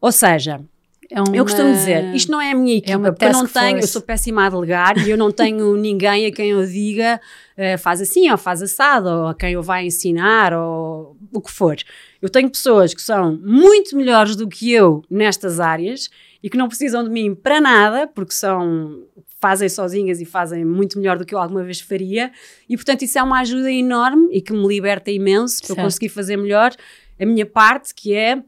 Ou 0.00 0.12
seja, 0.12 0.60
É 1.10 1.20
uma- 1.22 1.36
eu 1.36 1.44
costumo 1.44 1.72
dizer, 1.72 2.14
isto 2.14 2.30
não 2.32 2.40
é 2.40 2.50
a 2.52 2.54
minha 2.54 2.76
equipa, 2.78 2.96
uma 2.98 3.12
porque 3.12 3.24
eu 3.24 3.32
não 3.32 3.46
tenho, 3.46 3.76
eu 3.76 3.80
force. 3.80 3.88
sou 3.92 4.02
péssima 4.02 4.46
a 4.46 4.50
delegar 4.50 4.98
e 4.98 5.10
eu 5.10 5.16
não 5.16 5.30
tenho 5.30 5.74
ninguém 5.76 6.26
a 6.26 6.32
quem 6.32 6.50
eu 6.50 6.66
diga 6.66 7.20
eh, 7.56 7.76
faz 7.76 8.00
assim 8.00 8.30
ou 8.30 8.36
faz 8.36 8.60
assado, 8.62 9.08
ou 9.08 9.26
a 9.28 9.34
quem 9.34 9.52
eu 9.52 9.62
vá 9.62 9.82
ensinar, 9.82 10.52
ou 10.52 11.16
o 11.32 11.40
que 11.40 11.50
for. 11.50 11.76
Eu 12.20 12.28
tenho 12.28 12.50
pessoas 12.50 12.92
que 12.94 13.00
são 13.02 13.38
muito 13.42 13.96
melhores 13.96 14.36
do 14.36 14.48
que 14.48 14.72
eu 14.72 15.02
nestas 15.10 15.60
áreas 15.60 16.08
e 16.42 16.50
que 16.50 16.56
não 16.56 16.68
precisam 16.68 17.02
de 17.04 17.10
mim 17.10 17.34
para 17.34 17.60
nada, 17.60 18.06
porque 18.06 18.32
são 18.34 19.02
fazem 19.38 19.68
sozinhas 19.68 20.20
e 20.20 20.24
fazem 20.24 20.64
muito 20.64 20.98
melhor 20.98 21.18
do 21.18 21.24
que 21.24 21.34
eu 21.34 21.38
alguma 21.38 21.62
vez 21.62 21.78
faria. 21.80 22.32
E, 22.68 22.74
portanto, 22.76 23.02
isso 23.02 23.18
é 23.18 23.22
uma 23.22 23.40
ajuda 23.40 23.70
enorme 23.70 24.28
e 24.32 24.40
que 24.40 24.52
me 24.52 24.66
liberta 24.66 25.10
imenso 25.10 25.62
para 25.62 25.72
eu 25.72 25.76
conseguir 25.76 26.08
fazer 26.08 26.36
melhor 26.38 26.72
a 27.20 27.26
minha 27.26 27.44
parte, 27.44 27.94
que 27.94 28.14
é 28.14 28.42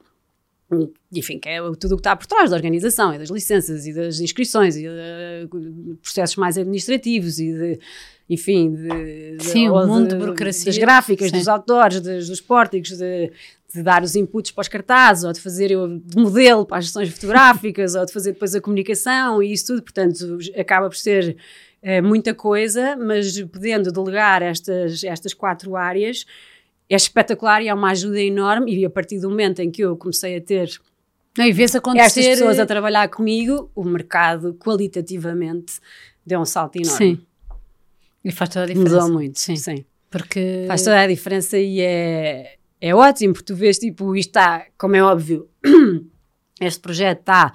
enfim, 1.12 1.38
que 1.38 1.48
é 1.48 1.60
tudo 1.78 1.92
o 1.92 1.96
que 1.96 2.00
está 2.00 2.14
por 2.14 2.26
trás 2.26 2.50
da 2.50 2.56
organização 2.56 3.14
e 3.14 3.18
das 3.18 3.30
licenças 3.30 3.86
e 3.86 3.92
das 3.92 4.20
inscrições 4.20 4.76
e 4.76 4.82
de 4.82 5.94
processos 6.02 6.36
mais 6.36 6.58
administrativos 6.58 7.38
e 7.38 7.52
de, 7.52 7.80
enfim, 8.28 8.74
de, 8.74 9.36
Sim, 9.40 9.70
o 9.70 9.86
mundo 9.86 10.08
de, 10.08 10.14
de 10.14 10.20
burocracia. 10.20 10.66
Das 10.66 10.76
gráficas, 10.76 11.30
Sim. 11.30 11.38
dos 11.38 11.48
autores, 11.48 12.00
dos, 12.00 12.28
dos 12.28 12.40
pórticos, 12.42 12.98
de, 12.98 13.32
de, 13.74 13.82
dar 13.82 14.02
os 14.02 14.14
inputs 14.14 14.50
para 14.50 14.60
os 14.60 14.68
cartazes, 14.68 15.24
ou 15.24 15.32
de 15.32 15.40
fazer 15.40 15.70
eu 15.70 15.98
de 15.98 16.16
modelo 16.16 16.66
para 16.66 16.78
as 16.78 16.86
sessões 16.86 17.08
fotográficas, 17.08 17.94
ou 17.96 18.04
de 18.04 18.12
fazer 18.12 18.32
depois 18.32 18.54
a 18.54 18.60
comunicação 18.60 19.42
e 19.42 19.52
isso 19.52 19.68
tudo, 19.68 19.82
portanto, 19.82 20.38
acaba 20.54 20.88
por 20.88 20.96
ser 20.96 21.36
é, 21.80 22.02
muita 22.02 22.34
coisa, 22.34 22.94
mas 22.94 23.40
podendo 23.42 23.90
delegar 23.90 24.42
estas, 24.42 25.02
estas 25.02 25.32
quatro 25.32 25.74
áreas, 25.76 26.26
é 26.88 26.96
espetacular 26.96 27.62
e 27.62 27.68
é 27.68 27.74
uma 27.74 27.90
ajuda 27.90 28.20
enorme. 28.20 28.74
E 28.74 28.84
a 28.84 28.90
partir 28.90 29.20
do 29.20 29.28
momento 29.28 29.60
em 29.60 29.70
que 29.70 29.82
eu 29.82 29.96
comecei 29.96 30.36
a 30.36 30.40
ter 30.40 30.70
não, 31.36 31.46
e 31.46 31.52
vês 31.52 31.74
acontecer... 31.74 32.20
estas 32.20 32.26
pessoas 32.26 32.58
a 32.58 32.66
trabalhar 32.66 33.08
comigo, 33.08 33.70
o 33.74 33.84
mercado 33.84 34.54
qualitativamente 34.54 35.74
deu 36.26 36.40
um 36.40 36.44
salto 36.44 36.76
enorme. 36.76 36.96
Sim. 36.96 37.26
E 38.24 38.32
faz 38.32 38.50
toda 38.50 38.64
a 38.64 38.66
diferença. 38.66 38.94
Mudou 38.94 39.12
muito, 39.12 39.38
sim. 39.38 39.54
sim. 39.54 39.84
Porque... 40.10 40.64
Faz 40.66 40.82
toda 40.82 41.00
a 41.00 41.06
diferença 41.06 41.56
e 41.56 41.80
é, 41.80 42.56
é 42.80 42.94
ótimo, 42.94 43.34
porque 43.34 43.52
tu 43.52 43.54
vês, 43.54 43.78
tipo, 43.78 44.16
isto 44.16 44.30
está, 44.30 44.66
como 44.76 44.96
é 44.96 45.02
óbvio, 45.02 45.48
este 46.60 46.80
projeto 46.80 47.20
está 47.20 47.52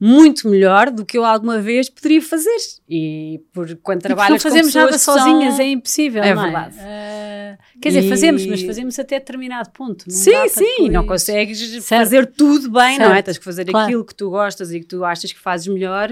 muito 0.00 0.48
melhor 0.48 0.90
do 0.90 1.04
que 1.04 1.18
eu 1.18 1.24
alguma 1.24 1.60
vez 1.60 1.90
poderia 1.90 2.22
fazer. 2.22 2.56
E 2.88 3.40
por 3.52 3.74
quando 3.76 4.02
trabalhas 4.02 4.30
não 4.30 4.38
fazemos 4.38 4.74
nada 4.74 4.98
sozinhas, 4.98 5.54
são... 5.54 5.64
é 5.64 5.68
impossível, 5.68 6.22
é 6.22 6.34
não 6.34 6.42
é? 6.42 6.44
verdade. 6.44 6.76
Uh, 6.76 7.80
quer 7.80 7.88
dizer, 7.88 8.08
fazemos, 8.08 8.46
mas 8.46 8.62
fazemos 8.62 8.98
até 8.98 9.18
determinado 9.18 9.70
ponto. 9.70 10.04
sim, 10.08 10.48
sim, 10.48 10.64
depois... 10.64 10.92
não 10.92 11.06
consegues 11.06 11.58
certo. 11.58 11.82
fazer 11.82 12.26
tudo 12.26 12.70
bem, 12.70 12.96
certo. 12.96 13.08
não 13.08 13.14
é? 13.14 13.22
Tens 13.22 13.38
que 13.38 13.44
fazer 13.44 13.64
claro. 13.64 13.86
aquilo 13.86 14.04
que 14.04 14.14
tu 14.14 14.30
gostas 14.30 14.72
e 14.72 14.80
que 14.80 14.86
tu 14.86 15.04
achas 15.04 15.32
que 15.32 15.38
fazes 15.38 15.66
melhor 15.66 16.10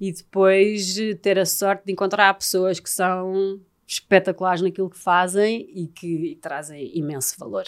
e 0.00 0.12
depois 0.12 0.96
ter 1.22 1.38
a 1.38 1.46
sorte 1.46 1.84
de 1.86 1.92
encontrar 1.92 2.32
pessoas 2.34 2.80
que 2.80 2.90
são 2.90 3.60
espetaculares 3.86 4.62
naquilo 4.62 4.88
que 4.88 4.98
fazem 4.98 5.68
e 5.74 5.86
que 5.86 6.38
trazem 6.40 6.96
imenso 6.96 7.34
valor 7.38 7.64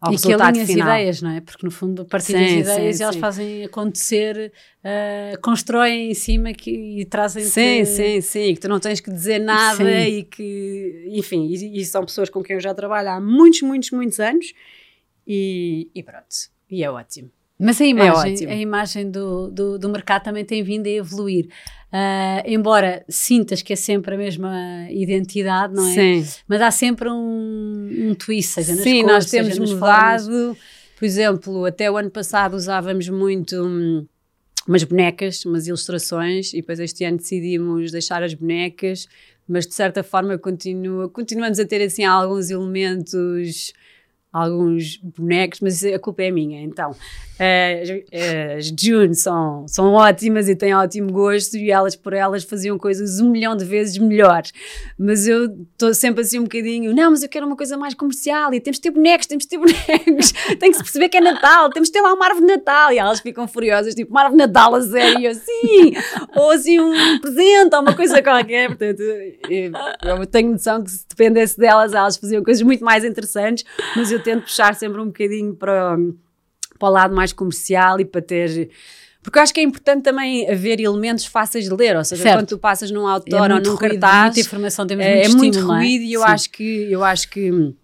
ao 0.00 0.12
e 0.12 0.16
que 0.16 0.32
alinha 0.32 0.62
as 0.62 0.68
ideias, 0.68 1.22
não 1.22 1.30
é? 1.30 1.40
Porque 1.40 1.64
no 1.66 1.70
fundo, 1.70 2.02
a 2.02 2.04
partir 2.04 2.32
sim, 2.32 2.32
das 2.32 2.50
ideias, 2.50 2.96
sim, 2.96 3.02
elas 3.02 3.14
sim. 3.16 3.20
fazem 3.20 3.64
acontecer, 3.64 4.52
uh, 4.84 5.40
constroem 5.40 6.10
em 6.10 6.14
cima 6.14 6.52
que, 6.52 6.70
e 6.70 7.04
trazem 7.04 7.44
Sim, 7.44 7.84
sim, 7.84 8.20
sim, 8.20 8.54
que 8.54 8.60
tu 8.60 8.68
não 8.68 8.78
tens 8.78 9.00
que 9.00 9.10
dizer 9.10 9.40
nada 9.40 10.08
e 10.08 10.22
que, 10.22 11.08
enfim, 11.12 11.46
e, 11.46 11.80
e, 11.80 11.84
são 11.84 12.04
pessoas 12.04 12.30
com 12.30 12.42
quem 12.42 12.54
eu 12.54 12.60
já 12.60 12.72
trabalho 12.72 13.08
há 13.10 13.20
muitos, 13.20 13.62
muitos, 13.62 13.90
muitos 13.90 14.20
anos 14.20 14.52
e, 15.26 15.90
e 15.94 16.02
pronto, 16.02 16.26
e 16.70 16.84
é 16.84 16.90
ótimo. 16.90 17.30
Mas 17.58 17.80
a 17.80 17.84
imagem, 17.84 18.46
é 18.46 18.52
a 18.52 18.56
imagem 18.56 19.10
do, 19.10 19.50
do, 19.50 19.78
do, 19.80 19.88
mercado 19.88 20.22
também 20.22 20.44
tem 20.44 20.62
vindo 20.62 20.86
a 20.86 20.90
evoluir. 20.90 21.48
Uh, 21.90 22.44
embora 22.44 23.02
sintas 23.08 23.62
que 23.62 23.72
é 23.72 23.76
sempre 23.76 24.14
a 24.14 24.18
mesma 24.18 24.86
identidade, 24.90 25.72
não 25.74 25.86
é? 25.86 25.94
Sim. 25.94 26.26
Mas 26.46 26.60
há 26.60 26.70
sempre 26.70 27.08
um, 27.08 28.10
um 28.10 28.14
twist, 28.14 28.52
seja 28.52 28.74
nas 28.74 28.84
Sim, 28.84 29.02
cores, 29.02 29.14
nós 29.14 29.30
temos 29.30 29.58
mudado. 29.58 30.24
Formas. 30.24 30.58
Por 30.98 31.04
exemplo, 31.04 31.64
até 31.64 31.90
o 31.90 31.96
ano 31.96 32.10
passado 32.10 32.54
usávamos 32.54 33.08
muito 33.08 33.56
hum, 33.64 34.06
umas 34.66 34.84
bonecas, 34.84 35.46
umas 35.46 35.66
ilustrações, 35.66 36.52
e 36.52 36.56
depois 36.56 36.78
este 36.78 37.04
ano 37.04 37.16
decidimos 37.16 37.90
deixar 37.90 38.22
as 38.22 38.34
bonecas, 38.34 39.08
mas 39.48 39.66
de 39.66 39.72
certa 39.72 40.02
forma 40.02 40.36
continua, 40.36 41.08
continuamos 41.08 41.58
a 41.58 41.64
ter 41.64 41.80
assim 41.80 42.04
alguns 42.04 42.50
elementos 42.50 43.72
alguns 44.42 44.96
bonecos, 44.98 45.60
mas 45.60 45.84
a 45.84 45.98
culpa 45.98 46.22
é 46.22 46.30
minha. 46.30 46.62
Então, 46.62 46.94
as 47.40 48.72
June 48.78 49.14
são, 49.14 49.64
são 49.68 49.92
ótimas 49.92 50.48
e 50.48 50.56
têm 50.56 50.74
ótimo 50.74 51.12
gosto 51.12 51.56
e 51.56 51.70
elas 51.70 51.94
por 51.94 52.12
elas 52.12 52.42
faziam 52.42 52.76
coisas 52.76 53.20
um 53.20 53.30
milhão 53.30 53.56
de 53.56 53.64
vezes 53.64 53.96
melhores. 53.98 54.52
Mas 54.98 55.26
eu 55.28 55.44
estou 55.72 55.94
sempre 55.94 56.22
assim 56.22 56.40
um 56.40 56.44
bocadinho, 56.44 56.94
não, 56.94 57.12
mas 57.12 57.22
eu 57.22 57.28
quero 57.28 57.46
uma 57.46 57.56
coisa 57.56 57.76
mais 57.76 57.94
comercial 57.94 58.52
e 58.52 58.60
temos 58.60 58.78
de 58.78 58.82
ter 58.82 58.90
bonecos, 58.90 59.26
temos 59.26 59.44
de 59.44 59.48
ter 59.48 59.58
bonecos, 59.58 60.32
tem 60.58 60.70
que 60.70 60.76
se 60.76 60.82
perceber 60.82 61.08
que 61.08 61.16
é 61.16 61.20
Natal, 61.20 61.70
temos 61.70 61.88
de 61.88 61.92
ter 61.92 62.00
lá 62.00 62.12
uma 62.12 62.26
árvore 62.26 62.46
de 62.46 62.52
Natal. 62.54 62.92
E 62.92 62.98
elas 62.98 63.20
ficam 63.20 63.46
furiosas, 63.46 63.94
tipo, 63.94 64.10
uma 64.10 64.22
árvore 64.22 64.40
de 64.40 64.46
Natal 64.46 64.74
a 64.74 64.82
sério, 64.82 65.20
e 65.20 65.26
eu, 65.26 65.34
sim, 65.34 65.92
ou 66.34 66.50
assim 66.50 66.80
um 66.80 67.20
presente 67.20 67.74
ou 67.74 67.82
uma 67.82 67.94
coisa 67.94 68.20
qualquer. 68.20 68.68
Portanto, 68.68 69.00
eu 69.00 70.26
tenho 70.26 70.52
noção 70.52 70.82
que 70.82 70.90
se 70.90 71.06
dependesse 71.08 71.56
delas, 71.56 71.94
elas 71.94 72.16
faziam 72.16 72.42
coisas 72.42 72.62
muito 72.62 72.84
mais 72.84 73.04
interessantes, 73.04 73.64
mas 73.94 74.10
eu 74.10 74.20
tento 74.28 74.42
puxar 74.42 74.74
sempre 74.74 75.00
um 75.00 75.06
bocadinho 75.06 75.54
para 75.54 75.96
para 76.78 76.88
o 76.88 76.92
lado 76.92 77.14
mais 77.14 77.32
comercial 77.32 78.00
e 78.00 78.04
para 78.04 78.22
ter. 78.22 78.70
Porque 79.22 79.38
eu 79.38 79.42
acho 79.42 79.52
que 79.52 79.60
é 79.60 79.62
importante 79.62 80.04
também 80.04 80.48
haver 80.48 80.80
elementos 80.80 81.26
fáceis 81.26 81.64
de 81.64 81.74
ler, 81.74 81.96
ou 81.96 82.04
seja, 82.04 82.22
certo. 82.22 82.38
quando 82.38 82.46
tu 82.46 82.58
passas 82.58 82.90
num 82.90 83.06
outdoor 83.06 83.50
é 83.50 83.54
ou 83.54 83.60
num 83.60 83.74
ruído, 83.74 83.78
cartaz, 83.78 84.24
muita 84.26 84.40
informação, 84.40 84.86
temos 84.86 85.04
é, 85.04 85.28
muito 85.28 85.30
é 85.30 85.36
muito 85.36 85.60
ruído 85.60 86.02
e 86.04 86.12
eu 86.12 86.22
acho 86.22 86.50
que 86.50 86.90
eu 86.90 87.04
acho 87.04 87.28
que 87.28 87.74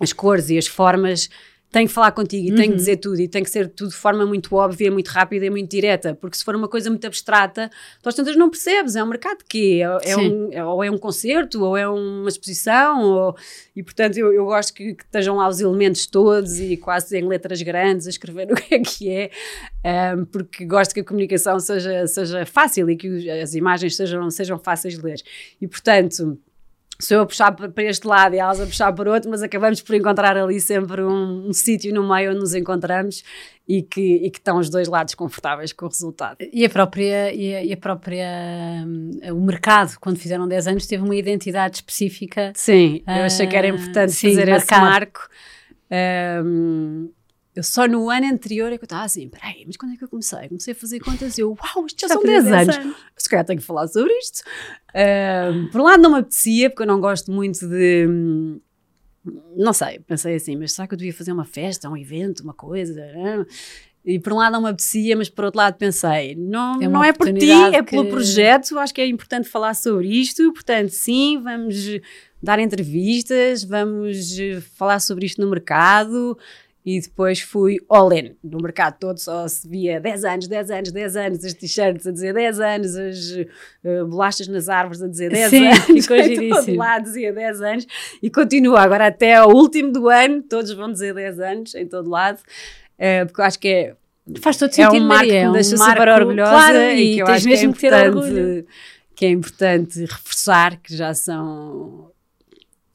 as 0.00 0.12
cores 0.12 0.50
e 0.50 0.58
as 0.58 0.66
formas 0.66 1.30
tem 1.74 1.88
que 1.88 1.92
falar 1.92 2.12
contigo 2.12 2.46
e 2.46 2.50
uhum. 2.52 2.56
tem 2.56 2.70
que 2.70 2.76
dizer 2.76 2.98
tudo 2.98 3.20
e 3.20 3.26
tem 3.26 3.42
que 3.42 3.50
ser 3.50 3.68
tudo 3.68 3.90
de 3.90 3.96
forma 3.96 4.24
muito 4.24 4.54
óbvia, 4.54 4.92
muito 4.92 5.08
rápida 5.08 5.44
e 5.44 5.50
muito 5.50 5.68
direta, 5.68 6.14
porque 6.14 6.36
se 6.36 6.44
for 6.44 6.54
uma 6.54 6.68
coisa 6.68 6.88
muito 6.88 7.04
abstrata, 7.04 7.68
tu 8.00 8.08
às 8.08 8.14
tantas 8.14 8.36
não 8.36 8.48
percebes, 8.48 8.94
é 8.94 9.02
um 9.02 9.08
mercado 9.08 9.38
de 9.38 9.44
quê? 9.46 9.80
É, 9.82 10.12
é 10.12 10.16
um, 10.16 10.52
é, 10.52 10.64
ou 10.64 10.84
é 10.84 10.88
um 10.88 10.96
concerto, 10.96 11.64
ou 11.64 11.76
é 11.76 11.88
uma 11.88 12.28
exposição, 12.28 13.02
ou, 13.02 13.36
e 13.74 13.82
portanto 13.82 14.16
eu, 14.16 14.32
eu 14.32 14.44
gosto 14.44 14.72
que, 14.72 14.94
que, 14.94 15.02
estejam 15.02 15.34
lá 15.34 15.48
os 15.48 15.60
elementos 15.60 16.06
todos 16.06 16.60
e 16.60 16.76
quase 16.76 17.18
em 17.18 17.26
letras 17.26 17.60
grandes 17.60 18.06
a 18.06 18.10
escrever 18.10 18.46
o 18.52 18.54
que 18.54 18.72
é 18.76 18.78
que 18.78 19.10
é, 19.10 20.14
um, 20.14 20.24
porque 20.26 20.64
gosto 20.64 20.94
que 20.94 21.00
a 21.00 21.04
comunicação 21.04 21.58
seja, 21.58 22.06
seja 22.06 22.46
fácil 22.46 22.88
e 22.88 22.94
que 22.94 23.28
as 23.28 23.56
imagens 23.56 23.96
sejam, 23.96 24.30
sejam 24.30 24.60
fáceis 24.60 24.94
de 24.94 25.02
ler. 25.02 25.20
E 25.60 25.66
portanto 25.66 26.38
sou 27.00 27.16
eu 27.16 27.22
a 27.22 27.26
puxar 27.26 27.52
para 27.52 27.82
este 27.84 28.06
lado 28.06 28.34
e 28.34 28.38
elas 28.38 28.60
a 28.60 28.66
puxar 28.66 28.92
para 28.92 29.10
outro, 29.10 29.30
mas 29.30 29.42
acabamos 29.42 29.82
por 29.82 29.94
encontrar 29.94 30.36
ali 30.36 30.60
sempre 30.60 31.02
um, 31.02 31.48
um 31.48 31.52
sítio 31.52 31.92
no 31.92 32.08
meio 32.08 32.30
onde 32.30 32.40
nos 32.40 32.54
encontramos 32.54 33.22
e 33.66 33.82
que, 33.82 34.16
e 34.16 34.30
que 34.30 34.38
estão 34.38 34.58
os 34.58 34.68
dois 34.68 34.88
lados 34.88 35.14
confortáveis 35.14 35.72
com 35.72 35.86
o 35.86 35.88
resultado. 35.88 36.36
E 36.52 36.64
a 36.64 36.70
própria, 36.70 37.32
e 37.32 37.54
a, 37.54 37.64
e 37.64 37.72
a 37.72 37.76
própria 37.76 38.28
um, 38.86 39.10
o 39.32 39.40
mercado, 39.40 39.96
quando 40.00 40.18
fizeram 40.18 40.46
10 40.46 40.68
anos, 40.68 40.86
teve 40.86 41.02
uma 41.02 41.16
identidade 41.16 41.76
específica. 41.76 42.52
Sim, 42.54 43.02
eu 43.06 43.24
achei 43.24 43.46
que 43.46 43.56
era 43.56 43.66
ah, 43.66 43.70
importante 43.70 44.10
uh, 44.10 44.30
fazer 44.30 44.46
sim, 44.46 44.52
esse 44.52 44.70
marco. 44.70 45.28
Um, 46.44 47.10
eu 47.54 47.62
só 47.62 47.86
no 47.86 48.10
ano 48.10 48.26
anterior 48.26 48.72
é 48.72 48.76
que 48.76 48.82
eu 48.82 48.86
estava 48.86 49.04
assim, 49.04 49.28
peraí, 49.28 49.62
mas 49.64 49.76
quando 49.76 49.92
é 49.92 49.96
que 49.96 50.02
eu 50.02 50.08
comecei? 50.08 50.48
Comecei 50.48 50.72
a 50.72 50.76
fazer 50.76 50.98
contas 50.98 51.38
e 51.38 51.42
eu, 51.42 51.50
uau, 51.50 51.86
isto 51.86 52.00
já, 52.00 52.08
já 52.08 52.14
são 52.14 52.22
10 52.22 52.46
anos. 52.46 52.76
anos. 52.76 52.96
Se 53.16 53.28
calhar 53.28 53.44
tenho 53.44 53.60
que 53.60 53.66
falar 53.66 53.86
sobre 53.86 54.12
isto. 54.18 54.42
Uh, 54.90 55.70
por 55.70 55.80
um 55.80 55.84
lado 55.84 56.02
não 56.02 56.10
me 56.10 56.18
apetecia, 56.18 56.68
porque 56.68 56.82
eu 56.82 56.86
não 56.86 57.00
gosto 57.00 57.30
muito 57.30 57.66
de... 57.68 58.58
Não 59.56 59.72
sei, 59.72 60.00
pensei 60.00 60.34
assim, 60.34 60.56
mas 60.56 60.72
será 60.72 60.88
que 60.88 60.94
eu 60.94 60.98
devia 60.98 61.14
fazer 61.14 61.32
uma 61.32 61.44
festa, 61.44 61.88
um 61.88 61.96
evento, 61.96 62.40
uma 62.40 62.52
coisa? 62.52 63.00
E 64.04 64.18
por 64.18 64.34
um 64.34 64.36
lado 64.36 64.52
não 64.52 64.60
me 64.60 64.68
apetecia, 64.68 65.16
mas 65.16 65.30
por 65.30 65.46
outro 65.46 65.58
lado 65.58 65.76
pensei, 65.76 66.34
não 66.34 66.82
é, 66.82 66.88
não 66.88 67.04
é 67.04 67.12
por 67.12 67.32
ti, 67.32 67.50
é 67.50 67.82
que... 67.82 67.90
pelo 67.90 68.10
projeto, 68.10 68.78
acho 68.78 68.92
que 68.92 69.00
é 69.00 69.06
importante 69.06 69.48
falar 69.48 69.74
sobre 69.74 70.08
isto, 70.08 70.52
portanto 70.52 70.90
sim, 70.90 71.40
vamos 71.42 71.74
dar 72.42 72.58
entrevistas, 72.58 73.64
vamos 73.64 74.36
falar 74.76 75.00
sobre 75.00 75.24
isto 75.24 75.40
no 75.40 75.48
mercado, 75.48 76.36
e 76.84 77.00
depois 77.00 77.40
fui 77.40 77.78
all 77.88 78.12
in 78.12 78.36
no 78.44 78.58
mercado 78.58 78.98
todo, 78.98 79.18
só 79.18 79.48
se 79.48 79.66
via 79.66 79.98
10 79.98 80.24
anos, 80.24 80.48
10 80.48 80.70
anos, 80.70 80.92
10 80.92 81.16
anos, 81.16 81.44
as 81.44 81.54
t-shirts 81.54 82.06
a 82.06 82.10
dizer 82.10 82.34
10 82.34 82.60
anos, 82.60 82.96
as 82.96 83.30
uh, 83.30 84.06
bolachas 84.06 84.48
nas 84.48 84.68
árvores 84.68 85.02
a 85.02 85.08
dizer 85.08 85.30
10 85.30 85.50
Sim, 85.50 85.66
anos, 85.66 85.84
ficou 86.06 86.58
todo 86.58 86.76
lado. 86.76 87.04
dizia 87.04 87.32
10 87.32 87.60
anos. 87.62 87.86
E 88.22 88.28
continua 88.28 88.80
agora 88.80 89.06
até 89.06 89.36
ao 89.36 89.50
último 89.50 89.90
do 89.92 90.08
ano, 90.08 90.42
todos 90.42 90.72
vão 90.72 90.92
dizer 90.92 91.14
10 91.14 91.40
anos 91.40 91.74
em 91.74 91.86
todo 91.86 92.10
lado, 92.10 92.38
uh, 92.38 93.26
porque 93.26 93.40
eu 93.40 93.44
acho 93.44 93.58
que 93.58 93.68
é 93.68 93.96
Faz 94.40 94.56
todo 94.56 94.72
sentido, 94.72 94.96
é 94.96 95.00
um 95.00 95.06
marco 95.06 95.26
Maria, 95.26 95.40
que 95.40 95.46
me 95.46 95.52
deixa 95.52 95.74
é 95.74 95.74
um 95.74 95.78
super 95.78 96.08
orgulhosa 96.08 96.50
claro, 96.50 96.78
e 96.78 97.14
que 97.14 97.18
eu 97.18 97.26
acho 97.26 97.46
mesmo 97.46 97.74
que 97.74 97.86
é 97.86 98.06
importante, 98.06 98.66
que 99.14 99.26
é 99.26 99.30
importante 99.30 100.00
reforçar 100.00 100.76
que 100.78 100.96
já 100.96 101.12
são 101.12 102.10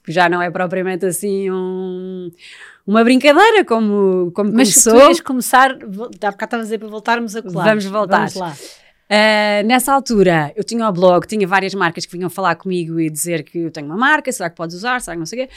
que 0.03 0.11
já 0.11 0.27
não 0.27 0.41
é 0.41 0.49
propriamente 0.49 1.05
assim 1.05 1.51
um 1.51 2.31
uma 2.89 3.03
brincadeira, 3.03 3.63
como, 3.63 4.31
como 4.33 4.51
Mas 4.51 4.73
começou. 4.73 4.93
Mas 4.95 5.03
tu 5.03 5.09
ias 5.09 5.19
começar, 5.19 5.71
há 5.73 5.75
bocado 5.75 6.43
estava 6.43 6.57
a 6.57 6.63
dizer 6.63 6.79
para 6.79 6.87
voltarmos 6.87 7.35
a 7.35 7.43
colar. 7.43 7.65
Vamos 7.65 7.85
voltar. 7.85 8.29
Vamos 8.29 8.35
lá. 8.35 8.55
Uh, 9.11 9.65
nessa 9.67 9.93
altura, 9.93 10.51
eu 10.55 10.63
tinha 10.63 10.87
o 10.89 10.91
blog, 10.91 11.27
tinha 11.27 11.47
várias 11.47 11.75
marcas 11.75 12.07
que 12.07 12.11
vinham 12.11 12.31
falar 12.31 12.55
comigo 12.55 12.99
e 12.99 13.07
dizer 13.07 13.43
que 13.43 13.59
eu 13.59 13.71
tenho 13.71 13.85
uma 13.85 13.97
marca, 13.97 14.31
será 14.31 14.49
que 14.49 14.55
podes 14.55 14.75
usar, 14.75 15.01
será 15.01 15.15
que 15.15 15.19
não 15.19 15.25
sei 15.27 15.43
o 15.43 15.47
quê. 15.47 15.53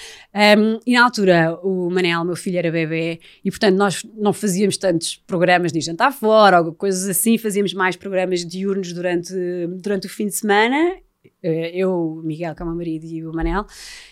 Um, 0.59 0.79
e 0.87 0.95
na 0.95 1.05
altura, 1.05 1.59
o 1.63 1.89
Manel, 1.91 2.23
meu 2.23 2.37
filho, 2.37 2.59
era 2.59 2.71
bebê 2.71 3.19
e, 3.43 3.51
portanto, 3.51 3.77
nós 3.77 4.03
não 4.15 4.35
fazíamos 4.35 4.77
tantos 4.77 5.17
programas 5.27 5.73
de 5.73 5.81
jantar 5.81 6.13
fora 6.13 6.61
ou 6.61 6.75
coisas 6.75 7.09
assim, 7.09 7.39
fazíamos 7.39 7.73
mais 7.73 7.97
programas 7.97 8.45
diurnos 8.45 8.93
durante, 8.93 9.35
durante 9.81 10.07
o 10.07 10.11
fim 10.11 10.27
de 10.27 10.35
semana 10.35 10.97
eu, 11.43 11.91
o 11.93 12.23
Miguel, 12.23 12.55
que 12.55 12.63
é 12.63 12.67
e 12.67 13.27
o 13.27 13.33
Manel. 13.33 13.67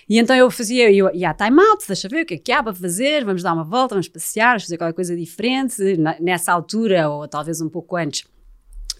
E 0.08 0.18
então 0.18 0.34
eu 0.34 0.50
fazia, 0.50 0.90
eu 0.90 1.10
ia 1.14 1.30
à 1.30 1.34
time 1.34 1.60
out, 1.60 1.86
deixa 1.86 2.08
ver 2.08 2.22
o 2.22 2.26
que 2.26 2.34
é 2.34 2.38
que 2.38 2.52
há 2.52 2.62
para 2.62 2.74
fazer, 2.74 3.24
vamos 3.24 3.42
dar 3.42 3.52
uma 3.54 3.64
volta, 3.64 3.94
vamos 3.94 4.08
passear, 4.08 4.50
vamos 4.50 4.64
fazer 4.64 4.78
qualquer 4.78 4.94
coisa 4.94 5.16
diferente. 5.16 5.76
Nessa 6.20 6.52
altura, 6.52 7.08
ou 7.08 7.28
talvez 7.28 7.60
um 7.60 7.68
pouco 7.68 7.96
antes, 7.96 8.24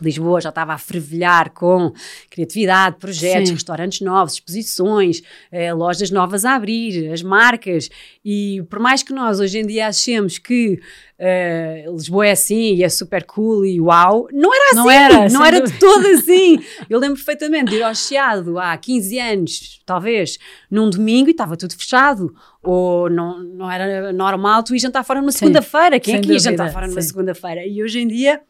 Lisboa 0.03 0.41
já 0.41 0.49
estava 0.49 0.73
a 0.73 0.79
fervilhar 0.79 1.51
com 1.51 1.93
criatividade, 2.31 2.97
projetos, 2.99 3.49
Sim. 3.49 3.55
restaurantes 3.55 4.01
novos, 4.01 4.35
exposições, 4.35 5.23
eh, 5.51 5.73
lojas 5.73 6.11
novas 6.11 6.45
a 6.45 6.55
abrir, 6.55 7.13
as 7.13 7.23
marcas. 7.23 7.91
E 8.25 8.63
por 8.69 8.79
mais 8.79 9.03
que 9.03 9.13
nós 9.13 9.41
hoje 9.41 9.59
em 9.59 9.67
dia 9.67 9.87
achemos 9.87 10.39
que 10.39 10.81
uh, 11.21 11.93
Lisboa 11.93 12.27
é 12.27 12.31
assim 12.33 12.75
e 12.75 12.83
é 12.83 12.89
super 12.89 13.25
cool 13.25 13.65
e 13.65 13.81
uau, 13.81 14.29
não 14.33 14.53
era 14.55 14.65
assim, 14.67 14.77
não 14.81 14.91
era, 14.91 15.29
não 15.29 15.45
era 15.45 15.61
de 15.61 15.79
todo 15.79 16.07
assim. 16.07 16.59
Eu 16.89 16.99
lembro 16.99 17.17
perfeitamente 17.17 17.71
de 17.71 17.77
ir 17.77 17.83
ao 17.83 17.95
Chiado 17.95 18.59
há 18.59 18.77
15 18.77 19.19
anos, 19.19 19.81
talvez, 19.85 20.39
num 20.71 20.89
domingo 20.89 21.29
e 21.29 21.33
estava 21.33 21.57
tudo 21.57 21.77
fechado. 21.77 22.35
Ou 22.63 23.09
não, 23.09 23.43
não 23.43 23.71
era 23.71 24.13
normal 24.13 24.63
tu 24.63 24.75
ir 24.75 24.79
jantar 24.79 25.05
fora 25.05 25.21
numa 25.21 25.33
segunda-feira. 25.33 26.01
Quem 26.01 26.17
é 26.17 26.21
que 26.21 26.33
ia 26.33 26.39
jantar 26.39 26.73
fora 26.73 26.87
numa 26.87 27.03
segunda-feira? 27.03 27.67
E 27.67 27.83
hoje 27.83 28.01
em 28.01 28.09
dia 28.09 28.41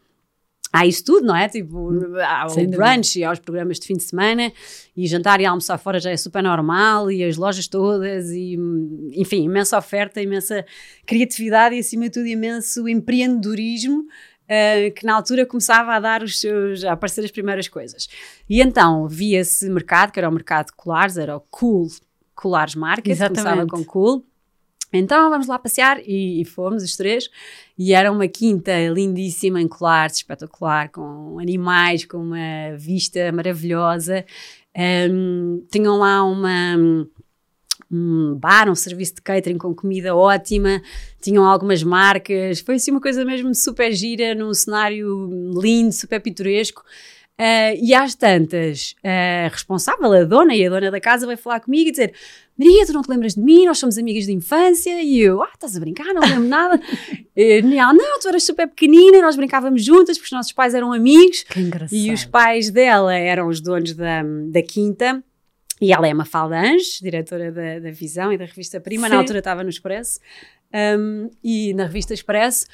há 0.73 0.87
isso 0.87 1.05
tudo, 1.05 1.27
não 1.27 1.37
é? 1.37 1.49
Tipo, 1.49 1.91
há 2.21 2.47
o 2.47 2.67
brunch 2.69 3.19
e 3.19 3.25
há 3.25 3.33
os 3.33 3.39
programas 3.39 3.79
de 3.79 3.87
fim 3.87 3.95
de 3.95 4.05
semana 4.05 4.53
e 4.97 5.07
jantar 5.07 5.41
e 5.41 5.47
almoçar 5.47 5.79
fora 5.79 5.99
já 5.99 6.11
é 6.11 6.17
super 6.17 6.43
normal 6.43 7.11
e 7.11 7.25
as 7.25 7.37
lojas 7.37 7.67
todas 7.67 8.31
e, 8.31 8.57
enfim, 9.13 9.45
imensa 9.45 9.77
oferta, 9.77 10.21
imensa 10.21 10.65
criatividade 11.07 11.75
e 11.75 11.81
acima 11.81 12.05
de 12.05 12.11
tudo 12.11 12.27
imenso 12.27 12.89
empreendedorismo 12.89 14.01
uh, 14.01 14.95
que 14.95 15.05
na 15.05 15.15
altura 15.15 15.45
começava 15.45 15.95
a 15.95 16.01
dar 16.01 16.23
os 16.23 16.41
seus, 16.41 16.85
a 16.85 16.93
aparecer 16.93 17.25
as 17.25 17.31
primeiras 17.31 17.69
coisas. 17.69 18.09
E 18.49 18.61
então 18.61 19.09
vi 19.09 19.35
esse 19.35 19.69
mercado, 19.69 20.13
que 20.13 20.19
era 20.19 20.29
o 20.29 20.33
mercado 20.33 20.67
de 20.67 20.73
colares, 20.73 21.17
era 21.17 21.37
o 21.37 21.41
Cool 21.51 21.89
Colares 22.35 22.75
Market, 22.75 23.13
Exatamente. 23.13 23.43
começava 23.43 23.67
com 23.67 23.85
Cool 23.85 24.30
então 24.93 25.31
vamos 25.31 25.47
lá 25.47 25.59
passear 25.59 26.01
e, 26.05 26.41
e, 26.41 26.45
fomos 26.45 26.83
os 26.83 26.97
três. 26.97 27.29
E 27.79 27.93
era 27.93 28.11
uma 28.11 28.27
quinta 28.29 28.73
lindíssima 28.89 29.61
em 29.61 29.69
Colares, 29.69 30.17
espetacular, 30.17 30.91
com 30.91 31.39
animais, 31.39 32.05
com 32.05 32.19
uma 32.19 32.77
vista 32.77 33.31
maravilhosa. 33.33 34.25
Um, 34.77 35.65
tinham 35.71 35.97
lá 35.99 36.25
uma, 36.25 36.77
um 37.91 38.35
bar, 38.35 38.71
um 38.71 38.75
serviço 38.75 39.17
de 39.17 39.23
catering 39.23 39.59
com 39.59 39.75
comida 39.75 40.15
ótima, 40.15 40.83
tinham 41.21 41.45
algumas 41.45 41.83
marcas. 41.83 42.61
Foi 42.61 42.77
assim 42.77 42.91
uma 42.91 43.01
coisa 43.01 43.25
mesmo 43.25 43.55
super 43.55 43.93
gira, 43.93 44.35
num 44.35 44.55
cenário 44.55 45.51
lindo, 45.61 45.93
super 45.93 46.21
pitoresco. 46.21 46.83
Uh, 47.41 47.73
e 47.81 47.95
às 47.95 48.15
tantas, 48.15 48.95
a 49.03 49.49
responsável, 49.49 50.13
a 50.13 50.25
dona 50.25 50.55
e 50.55 50.67
a 50.67 50.69
dona 50.69 50.91
da 50.91 51.01
casa, 51.01 51.27
vai 51.27 51.39
falar 51.39 51.61
comigo 51.61 51.89
e 51.89 51.91
dizer: 51.91 52.13
Maria, 52.61 52.85
tu 52.85 52.93
não 52.93 53.01
te 53.01 53.09
lembras 53.09 53.35
de 53.35 53.41
mim? 53.41 53.65
Nós 53.65 53.79
somos 53.79 53.97
amigas 53.97 54.27
de 54.27 54.33
infância. 54.33 55.03
E 55.03 55.19
eu, 55.19 55.43
ah, 55.43 55.49
estás 55.55 55.75
a 55.77 55.81
brincar? 55.81 56.13
Não 56.13 56.21
lembro 56.21 56.47
nada. 56.47 56.79
e 57.35 57.79
ela, 57.79 57.95
não, 57.95 58.21
tu 58.21 58.29
eras 58.29 58.43
super 58.43 58.69
pequenina, 58.69 59.23
nós 59.23 59.35
brincávamos 59.35 59.83
juntas 59.83 60.19
porque 60.19 60.27
os 60.27 60.33
nossos 60.33 60.53
pais 60.53 60.75
eram 60.75 60.93
amigos. 60.93 61.43
Que 61.45 61.59
engraçado. 61.59 61.97
E 61.97 62.13
os 62.13 62.27
pais 62.27 62.71
dela 62.71 63.15
eram 63.15 63.49
os 63.49 63.63
donos 63.63 63.95
da, 63.95 64.23
da 64.51 64.63
quinta. 64.63 65.25
E 65.81 65.91
ela 65.91 66.07
é 66.07 66.13
Mafalda 66.13 66.61
Anjos, 66.61 67.01
diretora 67.01 67.51
da, 67.51 67.79
da 67.79 67.91
Visão 67.91 68.31
e 68.31 68.37
da 68.37 68.45
revista 68.45 68.79
Prima. 68.79 69.07
Sim. 69.07 69.15
Na 69.15 69.19
altura 69.21 69.39
estava 69.39 69.65
no 69.65 69.71
Expresso. 69.71 70.21
Um, 70.99 71.31
e 71.43 71.73
na 71.73 71.87
revista 71.87 72.13
Expresso. 72.13 72.67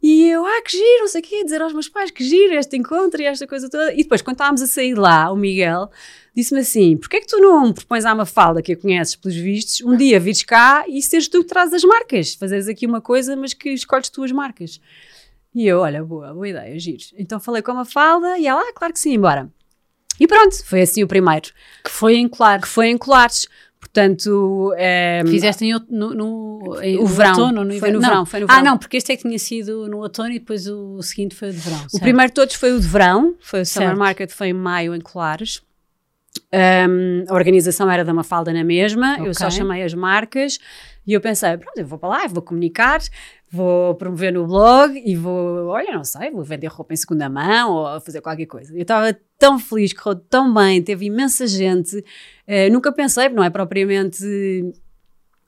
E 0.00 0.28
eu, 0.28 0.46
ah, 0.46 0.62
que 0.62 0.72
giro, 0.72 1.00
não 1.00 1.08
sei 1.08 1.20
o 1.20 1.24
quê, 1.24 1.42
dizer 1.42 1.60
aos 1.60 1.72
meus 1.72 1.88
pais 1.88 2.10
que 2.10 2.24
giro 2.24 2.54
este 2.54 2.76
encontro 2.76 3.20
e 3.20 3.24
esta 3.24 3.46
coisa 3.46 3.68
toda. 3.68 3.92
E 3.92 4.04
depois, 4.04 4.22
quando 4.22 4.36
estávamos 4.36 4.62
a 4.62 4.66
sair 4.66 4.94
lá, 4.94 5.30
o 5.32 5.36
Miguel 5.36 5.90
disse-me 6.34 6.60
assim: 6.60 6.96
porquê 6.96 7.16
é 7.16 7.20
que 7.20 7.26
tu 7.26 7.38
não 7.38 7.72
propões 7.72 8.04
à 8.04 8.14
Mafalda, 8.14 8.62
que 8.62 8.72
a 8.72 8.76
conheces 8.76 9.16
pelos 9.16 9.36
vistos, 9.36 9.80
um 9.80 9.96
dia 9.96 10.20
vires 10.20 10.44
cá 10.44 10.84
e 10.86 11.02
seres 11.02 11.26
tu 11.26 11.40
que 11.40 11.48
trazes 11.48 11.74
as 11.74 11.84
marcas? 11.84 12.34
Fazeres 12.34 12.68
aqui 12.68 12.86
uma 12.86 13.00
coisa, 13.00 13.34
mas 13.34 13.52
que 13.52 13.70
escolhes 13.70 14.08
tu 14.08 14.22
as 14.22 14.30
marcas. 14.30 14.80
E 15.52 15.66
eu, 15.66 15.80
olha, 15.80 16.04
boa, 16.04 16.32
boa 16.32 16.48
ideia, 16.48 16.78
giro. 16.78 17.02
Então 17.18 17.40
falei 17.40 17.62
com 17.62 17.72
a 17.72 17.74
Mafalda 17.74 18.38
e 18.38 18.46
ela, 18.46 18.60
ah, 18.60 18.72
claro 18.72 18.92
que 18.92 19.00
sim, 19.00 19.14
embora. 19.14 19.50
E 20.20 20.26
pronto, 20.26 20.64
foi 20.64 20.82
assim 20.82 21.02
o 21.02 21.08
primeiro. 21.08 21.50
Que 21.84 21.90
foi 21.90 22.16
em 22.16 22.28
Colares. 22.28 22.64
Que 22.64 22.68
foi 22.68 22.88
em 22.88 22.98
Colares. 22.98 23.46
Portanto. 23.92 24.74
Ehm, 24.76 25.26
Fizeste 25.26 25.64
em, 25.64 25.72
no, 25.90 26.14
no, 26.14 26.80
em, 26.82 26.98
o 26.98 27.06
verão. 27.06 27.30
Outono, 27.30 27.64
no 27.64 27.78
foi 27.78 27.90
no 27.90 28.00
não. 28.00 28.08
verão, 28.08 28.26
foi 28.26 28.40
no 28.40 28.46
verão. 28.46 28.60
Ah, 28.60 28.62
não, 28.62 28.78
porque 28.78 28.96
este 28.96 29.12
é 29.12 29.16
que 29.16 29.22
tinha 29.22 29.38
sido 29.38 29.88
no 29.88 29.98
outono 29.98 30.30
e 30.30 30.38
depois 30.38 30.66
o 30.66 31.02
seguinte 31.02 31.34
foi 31.34 31.48
o 31.48 31.52
de 31.52 31.58
verão. 31.58 31.78
O 31.78 31.90
certo? 31.90 32.02
primeiro 32.02 32.30
de 32.30 32.34
todos 32.34 32.54
foi 32.54 32.72
o 32.72 32.80
de 32.80 32.86
verão, 32.86 33.34
foi 33.40 33.62
o 33.62 33.66
Summer 33.66 33.88
certo. 33.88 33.98
Market, 33.98 34.30
foi 34.30 34.48
em 34.48 34.52
maio 34.52 34.94
em 34.94 35.00
Colares. 35.00 35.62
Um, 36.52 37.24
a 37.28 37.34
organização 37.34 37.90
era 37.90 38.04
da 38.04 38.14
Mafalda 38.14 38.52
na 38.52 38.64
mesma, 38.64 39.14
okay. 39.14 39.28
eu 39.28 39.34
só 39.34 39.50
chamei 39.50 39.82
as 39.82 39.92
marcas 39.92 40.58
e 41.06 41.12
eu 41.12 41.20
pensei, 41.20 41.56
pronto, 41.56 41.78
eu 41.78 41.86
vou 41.86 41.98
para 41.98 42.08
lá, 42.08 42.26
vou 42.26 42.42
comunicar, 42.42 43.00
vou 43.50 43.94
promover 43.94 44.32
no 44.32 44.46
blog 44.46 45.02
e 45.04 45.16
vou, 45.16 45.68
olha, 45.68 45.92
não 45.92 46.04
sei, 46.04 46.30
vou 46.30 46.44
vender 46.44 46.68
roupa 46.68 46.94
em 46.94 46.96
segunda 46.96 47.28
mão 47.28 47.72
ou 47.72 48.00
fazer 48.00 48.20
qualquer 48.20 48.46
coisa. 48.46 48.74
Eu 48.74 48.82
estava 48.82 49.16
tão 49.38 49.58
feliz, 49.58 49.92
correu 49.92 50.20
tão 50.28 50.52
bem, 50.52 50.82
teve 50.82 51.06
imensa 51.06 51.46
gente. 51.46 52.04
Uh, 52.48 52.72
nunca 52.72 52.90
pensei, 52.90 53.28
não 53.28 53.44
é 53.44 53.50
propriamente 53.50 54.24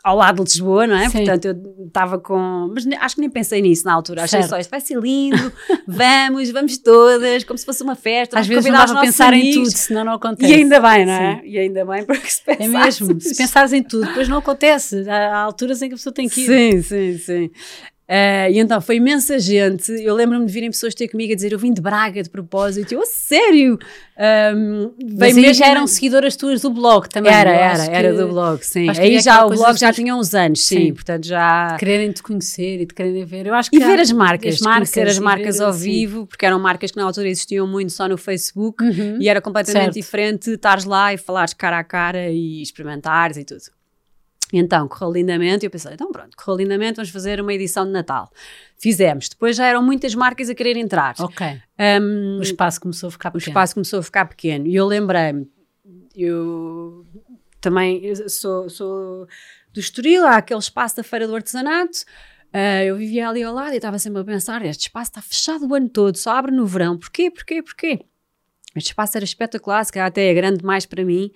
ao 0.02 0.16
lado 0.16 0.36
de 0.36 0.50
Lisboa, 0.50 0.86
não 0.86 0.96
é? 0.96 1.08
Sim. 1.08 1.18
Portanto, 1.18 1.44
eu 1.44 1.86
estava 1.86 2.18
com. 2.18 2.70
Mas 2.74 2.86
acho 3.00 3.14
que 3.14 3.20
nem 3.20 3.30
pensei 3.30 3.60
nisso 3.60 3.84
na 3.84 3.92
altura. 3.92 4.24
Achei 4.24 4.40
certo. 4.40 4.50
só 4.50 4.58
isto 4.58 4.70
vai 4.70 4.80
ser 4.80 4.98
lindo, 4.98 5.52
vamos, 5.86 6.50
vamos 6.50 6.78
todas, 6.78 7.44
como 7.44 7.58
se 7.58 7.64
fosse 7.64 7.82
uma 7.82 7.94
festa. 7.94 8.38
Às 8.38 8.46
vezes 8.46 8.64
não 8.64 8.86
para 8.86 9.00
pensar 9.00 9.32
amigos. 9.32 9.56
em 9.56 9.62
tudo, 9.64 9.76
senão 9.76 10.04
não 10.04 10.12
acontece. 10.14 10.50
E 10.50 10.54
ainda 10.54 10.80
bem, 10.80 11.06
não 11.06 11.12
é? 11.12 11.34
Sim. 11.36 11.48
E 11.48 11.58
ainda 11.58 11.84
bem, 11.84 12.04
porque 12.04 12.30
se 12.30 12.42
pensares... 12.42 12.70
É 12.70 13.04
mesmo, 13.04 13.20
se 13.20 13.36
pensares 13.36 13.72
em 13.72 13.82
tudo, 13.82 14.06
depois 14.06 14.28
não 14.28 14.38
acontece. 14.38 15.08
Há 15.08 15.38
alturas 15.38 15.82
em 15.82 15.88
que 15.88 15.94
a 15.94 15.96
pessoa 15.96 16.12
tem 16.12 16.28
que 16.28 16.40
ir. 16.40 16.46
Sim, 16.46 16.82
sim, 16.82 17.18
sim. 17.18 17.50
Uh, 18.10 18.50
e 18.50 18.58
então 18.58 18.80
foi 18.80 18.96
imensa 18.96 19.38
gente. 19.38 19.92
Eu 19.92 20.16
lembro-me 20.16 20.44
de 20.44 20.52
virem 20.52 20.68
pessoas 20.68 20.96
ter 20.96 21.06
comigo 21.06 21.32
a 21.32 21.36
dizer: 21.36 21.52
Eu 21.52 21.60
vim 21.60 21.72
de 21.72 21.80
Braga 21.80 22.20
de 22.20 22.28
propósito. 22.28 22.92
Eu, 22.92 23.06
sério? 23.06 23.78
Um, 24.18 24.90
Mas 25.16 25.36
aí 25.36 25.54
já 25.54 25.68
eram 25.68 25.86
seguidoras 25.86 26.34
tuas 26.34 26.60
do 26.60 26.70
blog 26.70 27.08
também. 27.08 27.32
Era, 27.32 27.52
era, 27.52 27.84
era 27.84 28.12
do 28.12 28.26
blog, 28.26 28.66
sim. 28.66 28.88
Aí 28.98 29.20
já 29.20 29.46
o 29.46 29.50
blog 29.50 29.78
já 29.78 29.92
tinha 29.92 30.16
uns 30.16 30.34
anos, 30.34 30.60
sim, 30.60 30.86
sim. 30.86 30.92
Portanto 30.92 31.24
já. 31.24 31.68
De 31.68 31.78
quererem 31.78 32.10
te 32.10 32.20
conhecer 32.20 32.80
e 32.80 32.86
de 32.86 32.92
quererem 32.92 33.24
ver. 33.24 33.46
Eu 33.46 33.54
acho 33.54 33.70
que 33.70 33.76
e 33.76 33.78
ver 33.78 34.00
as 34.00 34.10
marcas, 34.10 34.56
as 34.56 34.60
marcas 34.60 34.90
conhecer 34.90 35.08
as 35.08 35.18
marcas 35.20 35.58
ver, 35.58 35.64
ao 35.64 35.72
vivo, 35.72 36.26
porque 36.26 36.44
eram 36.44 36.58
marcas 36.58 36.90
que 36.90 36.96
na 36.96 37.04
altura 37.04 37.28
existiam 37.28 37.64
muito 37.68 37.92
só 37.92 38.08
no 38.08 38.18
Facebook 38.18 38.82
uhum. 38.82 39.18
e 39.20 39.28
era 39.28 39.40
completamente 39.40 39.84
certo. 39.84 39.94
diferente 39.94 40.50
estares 40.50 40.84
lá 40.84 41.14
e 41.14 41.16
falares 41.16 41.54
cara 41.54 41.78
a 41.78 41.84
cara 41.84 42.28
e 42.28 42.60
experimentares 42.60 43.36
e 43.36 43.44
tudo. 43.44 43.79
Então, 44.52 44.88
correu 44.88 45.12
lindamente, 45.12 45.64
e 45.64 45.66
eu 45.66 45.70
pensei, 45.70 45.92
então 45.92 46.10
pronto, 46.10 46.36
correu 46.36 46.58
lindamente, 46.58 46.96
vamos 46.96 47.10
fazer 47.10 47.40
uma 47.40 47.52
edição 47.52 47.84
de 47.84 47.92
Natal. 47.92 48.30
Fizemos. 48.76 49.28
Depois 49.28 49.56
já 49.56 49.66
eram 49.66 49.82
muitas 49.82 50.14
marcas 50.14 50.50
a 50.50 50.54
querer 50.54 50.76
entrar. 50.76 51.14
Ok. 51.18 51.46
Um, 51.78 52.38
o 52.38 52.42
espaço 52.42 52.80
começou 52.80 53.08
a 53.08 53.12
ficar 53.12 53.30
pequeno. 53.30 53.46
O 53.46 53.50
espaço 53.50 53.74
começou 53.74 53.98
a 54.00 54.02
ficar 54.02 54.26
pequeno. 54.26 54.66
E 54.66 54.74
eu 54.74 54.86
lembrei-me, 54.86 55.48
eu 56.16 57.06
também 57.60 58.04
eu 58.04 58.28
sou, 58.28 58.68
sou 58.68 59.26
do 59.72 59.80
Estoril, 59.80 60.26
há 60.26 60.36
aquele 60.36 60.60
espaço 60.60 60.96
da 60.96 61.02
Feira 61.02 61.26
do 61.26 61.34
Artesanato, 61.34 62.04
Uh, 62.52 62.82
eu 62.84 62.96
vivia 62.96 63.28
ali 63.28 63.44
ao 63.44 63.54
lado 63.54 63.74
e 63.74 63.76
estava 63.76 63.98
sempre 63.98 64.20
a 64.20 64.24
pensar: 64.24 64.64
este 64.64 64.82
espaço 64.82 65.10
está 65.10 65.22
fechado 65.22 65.68
o 65.68 65.74
ano 65.74 65.88
todo, 65.88 66.16
só 66.16 66.32
abre 66.32 66.50
no 66.50 66.66
verão. 66.66 66.98
Porquê? 66.98 67.30
Porquê? 67.30 67.62
Porquê? 67.62 68.00
Este 68.74 68.88
espaço 68.88 69.16
era 69.16 69.24
espetacular, 69.24 69.84
se 69.84 69.92
calhar 69.92 70.08
até 70.08 70.28
é 70.28 70.34
grande 70.34 70.58
demais 70.58 70.84
para 70.84 71.04
mim. 71.04 71.30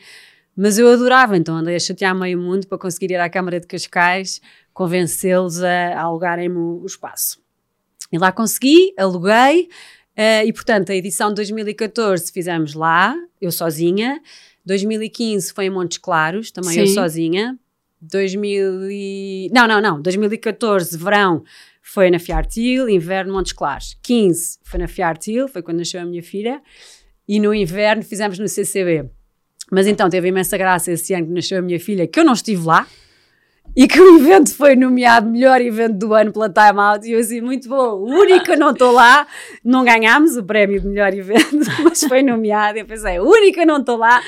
Mas 0.57 0.79
eu 0.79 0.89
adorava, 0.89 1.37
então 1.37 1.57
andei 1.57 1.75
a 1.75 1.81
chatear 1.81 2.15
meio 2.15 2.39
mundo 2.39 2.67
para 2.67 2.79
conseguir 2.79 3.13
ir 3.13 3.21
à 3.21 3.29
Câmara 3.29 3.59
de 3.59 3.67
Cascais, 3.67 4.41
convencê-los 4.73 5.63
a, 5.63 5.95
a 5.95 6.03
alugarem-me 6.03 6.57
o 6.57 6.87
espaço. 6.87 7.43
E 8.13 8.19
lá 8.19 8.31
consegui, 8.31 8.95
aluguei, 8.97 9.69
uh, 10.17 10.47
e 10.47 10.53
portanto 10.53 10.93
a 10.93 10.95
edição 10.95 11.31
de 11.31 11.37
2014 11.37 12.31
fizemos 12.31 12.75
lá, 12.75 13.17
eu 13.41 13.51
sozinha. 13.51 14.21
2015 14.65 15.53
foi 15.53 15.67
em 15.67 15.71
Montes 15.71 15.99
Claros, 15.99 16.51
também 16.51 16.73
Sim. 16.73 16.81
eu 16.81 16.87
sozinha. 16.87 17.59
2000 18.01 18.91
e... 18.91 19.51
Não, 19.53 19.67
não, 19.67 19.81
não. 19.81 20.01
2014, 20.01 20.97
verão, 20.97 21.43
foi 21.83 22.11
na 22.11 22.19
Fiartil, 22.19 22.89
inverno, 22.89 23.33
Montes 23.33 23.53
Claros. 23.53 23.99
15 24.03 24.59
foi 24.63 24.79
na 24.79 24.89
Fiartil, 24.89 25.49
foi 25.49 25.63
quando 25.63 25.79
nasceu 25.79 26.01
a 26.01 26.05
minha 26.05 26.23
filha. 26.23 26.63
E 27.27 27.41
no 27.41 27.55
inverno 27.55 28.03
fizemos 28.03 28.39
no 28.39 28.47
CCB. 28.47 29.11
Mas 29.75 29.89
então 29.89 30.09
teve 30.09 30.29
imensa 30.29 30.57
graça 30.57 30.93
esse 30.93 31.13
ano 31.13 31.27
que 31.27 31.33
nasceu 31.33 31.59
a 31.59 31.63
minha 31.63 31.81
filha, 31.81 32.07
que 32.07 32.21
eu 32.21 32.25
não 32.25 32.33
estive 32.33 32.65
lá. 32.65 32.87
E 33.77 33.89
que 33.89 34.01
o 34.01 34.19
evento 34.19 34.55
foi 34.55 34.77
nomeado 34.77 35.29
melhor 35.29 35.61
evento 35.61 35.95
do 35.95 36.15
ano 36.15 36.33
pela 36.33 36.49
Time 36.49 36.81
Out 36.81 37.09
e 37.09 37.13
eu 37.13 37.19
assim, 37.19 37.41
muito 37.41 37.69
bom, 37.69 37.95
o 37.95 38.05
único 38.05 38.45
que 38.45 38.57
não 38.57 38.71
estou 38.71 38.93
lá, 38.93 39.27
não 39.65 39.85
ganhámos 39.85 40.37
o 40.37 40.45
prémio 40.45 40.81
de 40.81 40.87
melhor 40.87 41.13
evento, 41.13 41.59
mas 41.83 42.05
foi 42.05 42.23
nomeado, 42.23 42.79
eu 42.79 42.87
pensei, 42.87 43.19
o 43.19 43.25
único 43.25 43.55
que 43.55 43.67
não 43.67 43.79
estou 43.79 43.97
lá, 43.97 44.23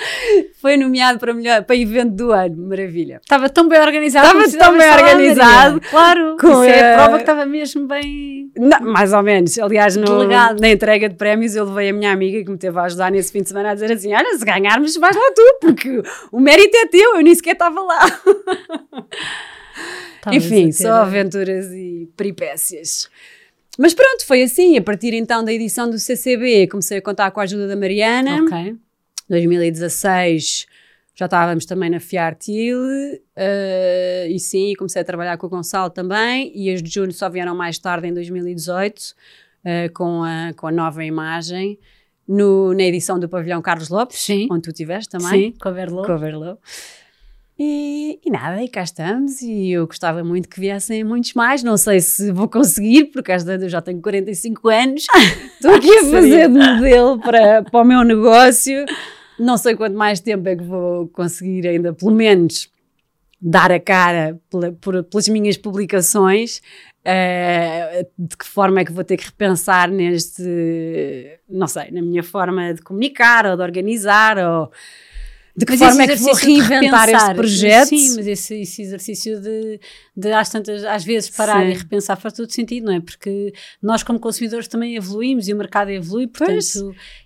foi 0.61 0.77
nomeado 0.77 1.21
para, 1.21 1.33
melhor, 1.33 1.63
para 1.63 1.77
evento 1.77 2.11
do 2.13 2.33
ano, 2.33 2.57
maravilha. 2.69 3.21
Estava 3.23 3.49
tão 3.49 3.69
bem 3.69 3.81
organizado. 3.81 4.27
Estava 4.27 4.71
tão 4.71 4.79
bem 4.79 4.91
organizado. 4.91 5.81
Claro, 5.91 6.37
com 6.41 6.49
isso 6.49 6.65
é 6.65 6.95
a 6.95 6.97
prova 6.97 7.17
que 7.17 7.23
estava 7.23 7.47
mesmo 7.47 7.87
bem... 7.87 8.51
Não, 8.59 8.81
mais 8.81 9.13
ou 9.13 9.23
menos, 9.23 9.57
aliás, 9.59 9.97
no, 9.97 10.25
na 10.25 10.69
entrega 10.69 11.09
de 11.09 11.15
prémios 11.15 11.55
eu 11.55 11.67
levei 11.67 11.91
a 11.91 11.93
minha 11.93 12.13
amiga 12.13 12.43
que 12.43 12.51
me 12.51 12.59
teve 12.59 12.77
a 12.81 12.83
ajudar 12.83 13.13
nesse 13.13 13.31
fim 13.31 13.43
de 13.43 13.49
semana 13.49 13.71
a 13.71 13.75
dizer 13.75 13.93
assim, 13.93 14.13
olha, 14.13 14.37
se 14.37 14.45
ganharmos 14.45 14.97
vais 14.97 15.15
lá 15.15 15.33
tu, 15.35 15.59
porque 15.61 16.03
o 16.33 16.41
mérito 16.41 16.77
é 16.77 16.87
teu, 16.87 17.17
eu 17.17 17.23
nem 17.23 17.35
sequer 17.35 17.53
estava 17.53 17.81
lá. 17.81 18.01
Enfim, 20.33 20.73
só 20.73 21.03
aventuras 21.03 21.67
e 21.73 22.09
peripécias. 22.17 23.09
Mas 23.79 23.95
pronto, 23.95 24.27
foi 24.27 24.43
assim. 24.43 24.77
A 24.77 24.83
partir 24.83 25.15
então 25.15 25.45
da 25.45 25.53
edição 25.53 25.89
do 25.89 25.99
CCB, 25.99 26.67
comecei 26.69 26.99
a 26.99 27.03
contar 27.03 27.31
com 27.31 27.41
a 27.41 27.43
ajuda 27.45 27.69
da 27.69 27.77
Mariana. 27.77 28.43
Ok. 28.43 28.77
2016 29.29 30.67
já 31.17 31.25
estávamos 31.25 31.65
também 31.65 31.89
na 31.89 31.99
Fiartil 31.99 32.79
uh, 32.79 34.29
e 34.29 34.39
sim, 34.39 34.75
comecei 34.77 35.01
a 35.01 35.05
trabalhar 35.05 35.39
com 35.39 35.47
o 35.47 35.51
Gonçalo 35.51 35.89
também 35.89 36.53
e 36.55 36.71
as 36.71 36.83
de 36.83 36.91
junho 36.91 37.11
só 37.11 37.31
vieram 37.31 37.57
mais 37.57 37.79
tarde 37.79 38.07
em 38.07 38.13
2018 38.13 38.99
uh, 38.99 39.15
eh, 39.65 39.89
com, 39.89 40.23
a, 40.23 40.53
com 40.55 40.67
a 40.67 40.73
nova 40.73 41.03
imagem 41.03 41.79
no, 42.29 42.75
na 42.75 42.83
edição 42.83 43.19
do 43.19 43.31
Pavilhão 43.31 43.63
Carlos 43.63 43.89
Lopes, 43.89 44.19
sim. 44.19 44.47
onde 44.51 44.63
tu 44.63 44.71
estiveste 44.71 45.09
também. 45.09 45.53
Sim, 45.53 45.59
com 45.59 45.69
a 45.71 45.73
Verlo. 45.73 46.05
Com 46.05 46.13
a 46.13 46.17
Verlo. 46.17 46.59
E, 47.59 48.21
e, 48.23 48.31
nada, 48.31 48.63
e 48.63 48.69
cá 48.69 48.83
estamos. 48.83 49.41
E 49.41 49.71
eu 49.71 49.87
gostava 49.87 50.23
muito 50.23 50.49
que 50.49 50.61
viessem 50.61 51.03
muitos 51.03 51.33
mais. 51.33 51.63
Não 51.63 51.77
sei 51.77 52.01
se 52.01 52.31
vou 52.31 52.49
conseguir, 52.49 53.07
porque 53.07 53.33
às 53.33 53.43
vezes 53.45 53.63
eu 53.63 53.69
já 53.69 53.81
tenho 53.81 54.01
45 54.01 54.69
anos. 54.69 55.07
Estou 55.57 55.75
aqui 55.75 55.91
a 55.91 56.05
fazer 56.05 56.49
de 56.49 56.59
modelo 56.59 57.19
para, 57.21 57.63
para 57.63 57.81
o 57.81 57.85
meu 57.85 58.05
negócio. 58.05 58.85
Não 59.39 59.57
sei 59.57 59.75
quanto 59.75 59.97
mais 59.97 60.21
tempo 60.21 60.49
é 60.49 60.57
que 60.57 60.65
vou 60.65 61.09
conseguir 61.09 61.67
ainda, 61.67 61.95
pelo 61.95 62.13
menos, 62.13 62.71
dar 63.41 63.73
a 63.73 63.81
cara 63.81 64.39
pela, 64.51 64.73
por, 64.73 65.03
pelas 65.05 65.29
minhas 65.29 65.57
publicações. 65.57 66.61
Uh, 67.07 68.05
de 68.19 68.37
que 68.37 68.45
forma 68.45 68.81
é 68.81 68.85
que 68.85 68.91
vou 68.91 69.05
ter 69.05 69.17
que 69.17 69.27
repensar 69.27 69.89
neste, 69.89 70.43
não 71.49 71.69
sei, 71.69 71.93
na 71.93 72.03
minha 72.03 72.23
forma 72.25 72.75
de 72.75 72.83
comunicar 72.83 73.47
ou 73.47 73.57
de 73.57 73.63
organizar 73.63 74.37
ou 74.39 74.73
de 75.57 75.65
que 75.65 75.73
mas 75.73 75.81
forma 75.81 76.03
é 76.03 76.09
que 76.09 76.17
vou 76.17 76.35
reinventar 76.35 77.09
este 77.09 77.35
projeto? 77.35 77.89
Sim, 77.89 78.17
mas 78.17 78.27
esse, 78.27 78.61
esse 78.61 78.83
exercício 78.83 79.41
de, 79.41 79.81
de 80.15 80.33
às, 80.33 80.51
tantas, 80.51 80.85
às 80.85 81.03
vezes 81.03 81.31
parar 81.31 81.63
sim. 81.63 81.71
e 81.71 81.75
repensar 81.75 82.17
faz 82.17 82.35
todo 82.35 82.53
sentido, 82.53 82.85
não 82.85 82.93
é? 82.93 83.01
Porque 83.01 83.55
nós 83.83 84.03
como 84.03 84.21
consumidores 84.21 84.69
também 84.69 84.97
evoluímos 84.97 85.49
e 85.49 85.55
o 85.55 85.57
mercado 85.57 85.91
evolui, 85.91 86.27
portanto, 86.27 86.51
pois. 86.53 86.75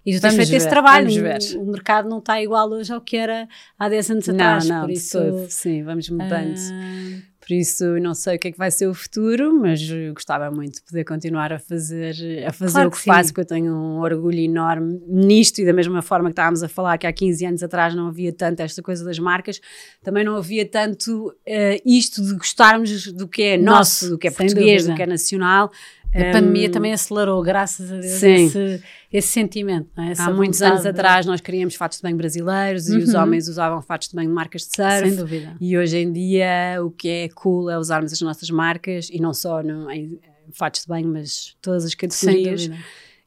e 0.07 0.14
tu 0.14 0.20
tens 0.20 0.35
feito 0.37 0.49
ver, 0.49 0.57
esse 0.57 0.68
trabalho, 0.68 1.09
o, 1.09 1.62
o, 1.62 1.72
mercado 1.72 2.09
não 2.09 2.18
está 2.18 2.41
igual 2.41 2.70
hoje 2.70 2.93
ao 2.93 3.01
que 3.01 3.16
era 3.16 3.49
há 3.76 3.89
10 3.89 4.11
anos 4.12 4.28
atrás, 4.28 4.68
não, 4.68 4.76
não, 4.76 4.83
por 4.83 4.93
isso... 4.93 5.18
Sim, 5.49 5.83
vamos 5.83 6.09
mudando. 6.09 6.55
Uh, 6.57 7.30
por 7.51 7.55
isso 7.55 7.84
não 7.98 8.14
sei 8.14 8.36
o 8.36 8.38
que 8.38 8.46
é 8.46 8.53
que 8.53 8.59
vai 8.59 8.70
ser 8.70 8.86
o 8.86 8.94
futuro, 8.94 9.53
mas 9.61 9.80
gostava 10.14 10.53
muito 10.53 10.76
de 10.76 10.82
poder 10.82 11.03
continuar 11.03 11.53
a 11.53 11.59
fazer, 11.59 12.44
a 12.46 12.53
fazer 12.53 12.72
claro 12.74 12.88
o 12.88 12.92
que, 12.92 12.98
que 12.98 13.05
faço, 13.05 13.30
porque 13.30 13.40
eu 13.40 13.44
tenho 13.44 13.74
um 13.74 13.98
orgulho 13.98 14.38
enorme 14.38 15.03
nisto 15.09 15.61
e 15.61 15.64
da 15.64 15.72
mesma 15.72 16.01
forma 16.01 16.28
que 16.28 16.34
estávamos 16.34 16.62
a 16.62 16.68
falar 16.68 16.96
que 16.96 17.09
há 17.09 17.12
15 17.12 17.44
anos 17.44 17.62
atrás 17.64 17.92
não 17.92 18.07
havia 18.07 18.32
tanto 18.32 18.61
esta 18.61 18.80
coisa 18.80 19.05
das 19.05 19.18
marcas, 19.18 19.61
também 20.01 20.22
não 20.22 20.36
havia 20.36 20.64
tanto 20.64 21.30
uh, 21.30 21.82
isto 21.84 22.22
de 22.22 22.34
gostarmos 22.34 23.12
do 23.12 23.26
que 23.26 23.42
é 23.42 23.57
nosso, 23.57 24.05
nosso 24.05 24.11
do 24.11 24.18
que 24.18 24.28
é 24.28 24.30
português, 24.30 24.82
dúvida. 24.84 24.92
do 24.92 24.96
que 24.96 25.03
é 25.03 25.07
nacional. 25.07 25.72
A 26.13 26.19
um, 26.19 26.33
pandemia 26.33 26.71
também 26.71 26.93
acelerou, 26.93 27.41
graças 27.43 27.93
a 27.93 27.97
Deus, 27.97 28.23
esse, 28.23 28.83
esse, 29.13 29.29
sentimento. 29.29 29.89
É? 29.97 30.13
Há 30.19 30.31
muitos 30.33 30.61
anos 30.61 30.85
atrás 30.85 31.25
nós 31.25 31.41
queríamos 31.41 31.77
fatos 31.77 31.99
de 31.99 32.03
banho 32.03 32.17
brasileiros 32.17 32.89
uhum. 32.89 32.99
e 32.99 33.03
os 33.03 33.15
uhum. 33.15 33.23
homens 33.23 33.49
usavam 33.49 33.81
fatos 33.81 34.09
de 34.09 34.17
banho 34.17 34.29
de 34.29 34.35
marcas 34.35 34.63
de 34.63 34.75
surf. 34.75 35.09
Sem 35.09 35.17
dúvida. 35.17 35.57
E 35.61 35.79
hoje 35.79 35.99
em 35.99 36.13
dia 36.13 36.79
o 36.85 36.91
que 36.91 37.09
é 37.09 37.29
cool 37.29 37.71
é 37.71 37.79
usarmos 37.79 38.13
as 38.13 38.21
nossas 38.21 38.51
marcas 38.51 39.09
e 39.09 39.21
não 39.21 39.33
só 39.33 39.63
no, 39.63 39.89
em 39.91 40.19
fatos 40.53 40.83
de 40.83 40.89
banho, 40.89 41.09
mas 41.09 41.57
todas 41.63 41.85
as 41.85 41.95
categorias. 41.95 42.69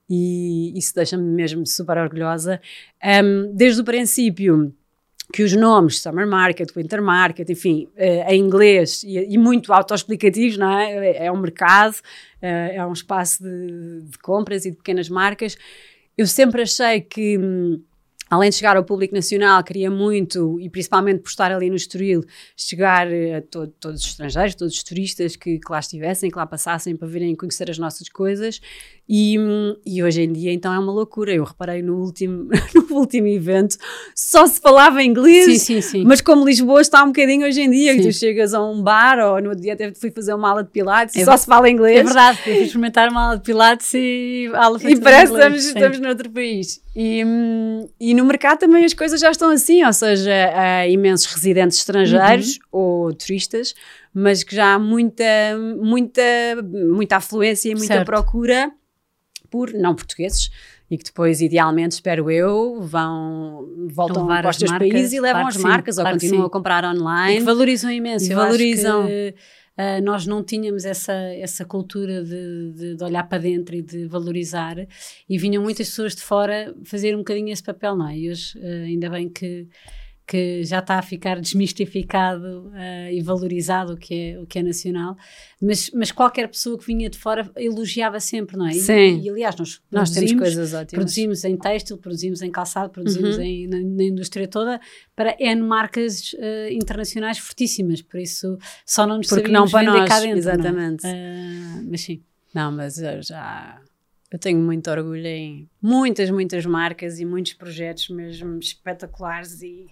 E 0.10 0.78
isso 0.78 0.94
deixa-me 0.94 1.24
mesmo 1.24 1.66
super 1.66 1.98
orgulhosa. 1.98 2.60
Um, 3.02 3.56
desde 3.56 3.82
o 3.82 3.86
princípio 3.86 4.74
que 5.34 5.42
os 5.42 5.54
nomes, 5.54 6.00
Summer 6.00 6.28
Market, 6.28 6.72
Winter 6.76 7.02
Market, 7.02 7.50
enfim, 7.50 7.90
uh, 7.98 8.32
em 8.32 8.40
inglês 8.40 9.02
e, 9.04 9.18
e 9.18 9.36
muito 9.36 9.74
autoexplicativos, 9.74 10.60
não 10.60 10.70
é? 10.70 11.26
É 11.26 11.32
um 11.32 11.38
mercado, 11.38 11.96
uh, 11.96 12.46
é 12.46 12.86
um 12.86 12.94
espaço 12.94 13.42
de, 13.42 14.02
de, 14.12 14.18
compras 14.20 14.64
e 14.64 14.70
de 14.70 14.78
pequenas 14.78 15.10
marcas. 15.10 15.58
Eu 16.16 16.28
sempre 16.28 16.62
achei 16.62 17.02
que. 17.02 17.40
Hum, 17.40 17.82
além 18.30 18.50
de 18.50 18.56
chegar 18.56 18.78
ao 18.78 18.84
público 18.84 19.14
nacional, 19.14 19.64
queria 19.64 19.90
muito, 19.92 20.60
e 20.60 20.70
principalmente 20.70 21.22
por 21.22 21.30
estar 21.30 21.52
ali 21.52 21.70
no 21.70 21.76
Estoril, 21.76 22.24
chegar 22.56 23.08
a 23.08 23.42
to 23.42 23.68
todos 23.80 24.02
os 24.02 24.08
estrangeiros, 24.08 24.56
todos 24.56 24.76
os 24.76 24.84
turistas 24.84 25.36
que, 25.36 25.60
que, 25.60 25.72
lá 25.72 25.80
estivessem, 25.80 26.32
que 26.32 26.38
lá 26.38 26.46
passassem 26.46 26.96
para 26.96 27.08
virem 27.08 27.36
conhecer 27.36 27.70
as 27.70 27.78
nossas 27.78 28.08
coisas. 28.10 28.60
E, 29.08 29.36
e, 29.86 30.01
hoje 30.01 30.22
em 30.22 30.32
dia, 30.32 30.54
então, 30.54 30.74
é 30.74 30.80
uma 30.80 30.91
loucura. 30.91 31.34
Eu 31.34 31.43
reparei 31.43 31.82
no 31.82 31.97
último, 31.97 32.47
no 32.74 32.95
último 32.95 33.28
evento, 33.28 33.78
só 34.16 34.47
se 34.47 34.62
falava 34.62 35.04
inglês, 35.04 35.45
sim, 35.45 35.60
sim, 35.60 35.82
sim. 35.82 36.04
mas 36.06 36.22
como 36.22 36.45
Lisboa 36.45 36.80
está 36.80 37.04
um 37.04 37.08
bocadinho 37.08 37.45
hoje 37.45 37.62
em 37.62 37.70
dia, 37.70 37.95
que 37.95 38.04
tu 38.04 38.14
chegas 38.14 38.54
a 38.54 38.64
um 38.64 38.82
bar 38.82 39.20
ou 39.20 39.41
no 39.41 39.49
outro 39.49 39.62
dia 39.62 39.74
até 39.74 39.93
fui 39.93 40.10
fazer 40.10 40.34
uma 40.34 40.49
aula 40.49 40.64
de 40.64 40.70
pilates, 40.70 41.16
é, 41.18 41.26
só 41.26 41.36
se 41.36 41.45
fala 41.45 41.70
inglês. 41.70 41.99
É 41.99 42.04
verdade, 42.04 42.38
fui 42.41 42.54
experimentar 42.54 43.10
uma 43.10 43.24
aula 43.26 43.38
de 43.38 43.43
pilates 43.43 43.93
e 43.93 44.49
aula 44.54 44.80
E 44.82 44.99
parece 44.99 45.34
que 45.34 45.38
estamos, 45.38 45.66
estamos 45.66 45.99
noutro 45.99 46.30
país. 46.30 46.82
E, 46.95 47.24
e 47.99 48.14
no 48.14 48.24
mercado 48.24 48.60
também 48.60 48.86
as 48.86 48.93
coisas 48.93 49.20
já 49.20 49.32
estão 49.32 49.49
assim, 49.49 49.84
ou 49.84 49.91
seja, 49.91 50.32
há 50.56 50.88
imensos 50.88 51.26
residentes 51.34 51.78
estrangeiros 51.80 52.56
uhum. 52.72 52.80
ou 52.80 53.14
turistas, 53.14 53.76
mas 54.14 54.43
que 54.43 54.56
já 54.56 54.76
há 54.76 54.80
muita, 54.80 55.24
muita, 55.82 56.22
muita 56.89 57.18
afluência 57.18 57.70
e 57.70 57.76
muita 57.76 57.95
certo. 57.95 58.06
procura 58.06 58.72
por 59.54 59.72
não 59.72 59.93
portugueses 59.93 60.49
e 60.89 60.97
que 60.97 61.04
depois, 61.04 61.41
idealmente, 61.41 61.91
espero 61.91 62.32
eu, 62.32 62.82
vão, 62.82 63.70
voltam 63.91 64.26
para 64.26 64.49
os 64.49 64.56
seus 64.56 64.72
países 64.72 65.14
e 65.14 65.20
levam 65.20 65.43
claro 65.43 65.56
as 65.56 65.58
marcas 65.58 65.95
sim, 65.95 66.01
ou 66.01 66.06
claro 66.06 66.20
continuam 66.20 66.45
a 66.47 66.49
comprar 66.49 66.84
online. 66.84 67.36
E 67.36 67.38
que 67.38 67.43
valorizam 67.43 67.91
imenso. 67.91 68.32
E 68.32 68.34
valorizam. 68.34 69.06
Que, 69.06 69.36
uh, 69.78 70.04
nós 70.04 70.26
não 70.26 70.43
tínhamos 70.43 70.86
essa, 70.86 71.14
essa 71.14 71.64
cultura 71.66 72.24
de, 72.24 72.72
de, 72.72 72.95
de, 72.95 73.04
olhar 73.04 73.30
para 73.30 73.38
dentro 73.38 73.76
e 73.76 73.84
de 73.84 74.08
valorizar 74.08 74.76
e 75.30 75.38
vinham 75.38 75.62
muitas 75.62 75.88
pessoas 75.88 76.16
de 76.16 76.24
fora 76.24 76.74
fazer 76.84 77.14
um 77.14 77.20
bocadinho 77.20 77.54
esse 77.54 77.64
papel, 77.64 77.95
não 77.95 78.10
é? 78.10 78.18
E 78.18 78.32
hoje, 78.32 78.58
uh, 78.58 78.86
ainda 78.86 79.08
bem 79.08 79.30
que 79.30 79.68
que 80.26 80.63
já 80.63 80.80
está 80.80 80.97
a 80.97 81.01
ficar 81.01 81.39
desmistificado 81.39 82.67
uh, 82.67 83.11
e 83.11 83.21
valorizado 83.21 83.93
o 83.93 83.97
que, 83.97 84.13
é, 84.13 84.39
o 84.39 84.45
que 84.45 84.59
é 84.59 84.63
nacional, 84.63 85.17
mas, 85.61 85.91
mas 85.93 86.11
qualquer 86.11 86.47
pessoa 86.47 86.78
que 86.78 86.86
vinha 86.86 87.09
de 87.09 87.17
fora 87.17 87.49
elogiava 87.57 88.19
sempre, 88.19 88.55
não 88.55 88.65
é? 88.65 88.71
Sim. 88.71 89.19
E, 89.19 89.26
e 89.26 89.30
aliás, 89.30 89.55
nós, 89.57 89.82
nós 89.91 90.11
temos 90.11 90.32
coisas 90.34 90.74
ótimas. 90.74 90.91
Produzimos 90.91 91.43
em 91.43 91.57
têxtil, 91.57 91.97
produzimos 91.97 92.41
em 92.41 92.49
calçado, 92.49 92.89
produzimos 92.89 93.36
uhum. 93.36 93.43
em, 93.43 93.67
na, 93.67 93.78
na, 93.78 94.03
indústria 94.03 94.47
toda 94.47 94.80
para 95.13 95.36
N 95.39 95.61
marcas 95.61 96.34
uh, 96.34 96.71
internacionais 96.71 97.38
fortíssimas, 97.38 98.01
por 98.01 98.19
isso 98.19 98.57
só 98.86 99.05
não 99.05 99.17
nos 99.17 99.28
Porque 99.28 99.51
não 99.51 99.69
para 99.69 99.84
nós, 99.84 100.09
cá 100.09 100.19
dentro. 100.21 100.36
É? 100.36 100.39
Exatamente. 100.39 101.05
Uh, 101.05 101.89
mas 101.89 102.01
sim. 102.01 102.24
Não, 102.53 102.71
mas 102.71 102.97
eu 102.97 103.21
já 103.21 103.82
eu 104.34 104.40
tenho 104.40 104.58
muito 104.58 104.90
orgulho 104.90 105.28
em 105.28 105.70
muitas, 105.80 106.32
muitas 106.32 106.66
marcas 106.66 107.20
e 107.20 107.26
muitos 107.26 107.54
projetos 107.54 108.10
mesmo 108.10 108.58
espetaculares 108.58 109.62
e 109.62 109.86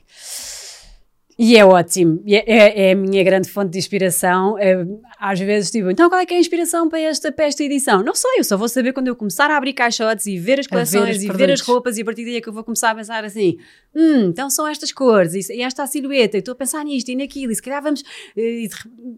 e 1.43 1.57
é 1.57 1.65
ótimo, 1.65 2.23
é, 2.27 2.35
é, 2.35 2.89
é, 2.89 2.91
a 2.91 2.95
minha 2.95 3.23
grande 3.23 3.49
fonte 3.49 3.71
de 3.71 3.79
inspiração. 3.79 4.59
É, 4.59 4.85
às 5.19 5.39
vezes, 5.39 5.71
tipo, 5.71 5.89
então 5.89 6.07
qual 6.07 6.21
é 6.21 6.25
que 6.27 6.35
é 6.35 6.37
a 6.37 6.39
inspiração 6.39 6.87
para 6.87 6.99
esta, 6.99 7.31
para 7.31 7.45
esta 7.45 7.63
edição? 7.63 8.03
Não 8.03 8.13
sei, 8.13 8.29
eu 8.37 8.43
só 8.43 8.55
vou 8.55 8.69
saber 8.69 8.93
quando 8.93 9.07
eu 9.07 9.15
começar 9.15 9.49
a 9.49 9.57
abrir 9.57 9.73
caixotes 9.73 10.27
e 10.27 10.37
ver 10.37 10.59
as 10.59 10.67
coleções 10.67 11.17
ver 11.17 11.25
e 11.25 11.35
ver 11.35 11.49
as 11.49 11.61
roupas, 11.61 11.97
e 11.97 12.03
a 12.03 12.05
partir 12.05 12.25
daí 12.25 12.35
é 12.35 12.41
que 12.41 12.47
eu 12.47 12.53
vou 12.53 12.63
começar 12.63 12.91
a 12.91 12.95
pensar 12.95 13.25
assim: 13.25 13.57
hum, 13.95 14.25
então 14.25 14.51
são 14.51 14.67
estas 14.67 14.91
cores, 14.91 15.33
e, 15.33 15.63
esta 15.63 15.81
a 15.81 15.87
silhueta, 15.87 16.37
e 16.37 16.41
estou 16.41 16.51
a 16.51 16.55
pensar 16.55 16.85
nisto 16.85 17.09
e 17.09 17.15
naquilo, 17.15 17.51
e 17.51 17.55
se 17.55 17.61
calhar 17.63 17.81
vamos. 17.81 18.03
E, 18.37 18.69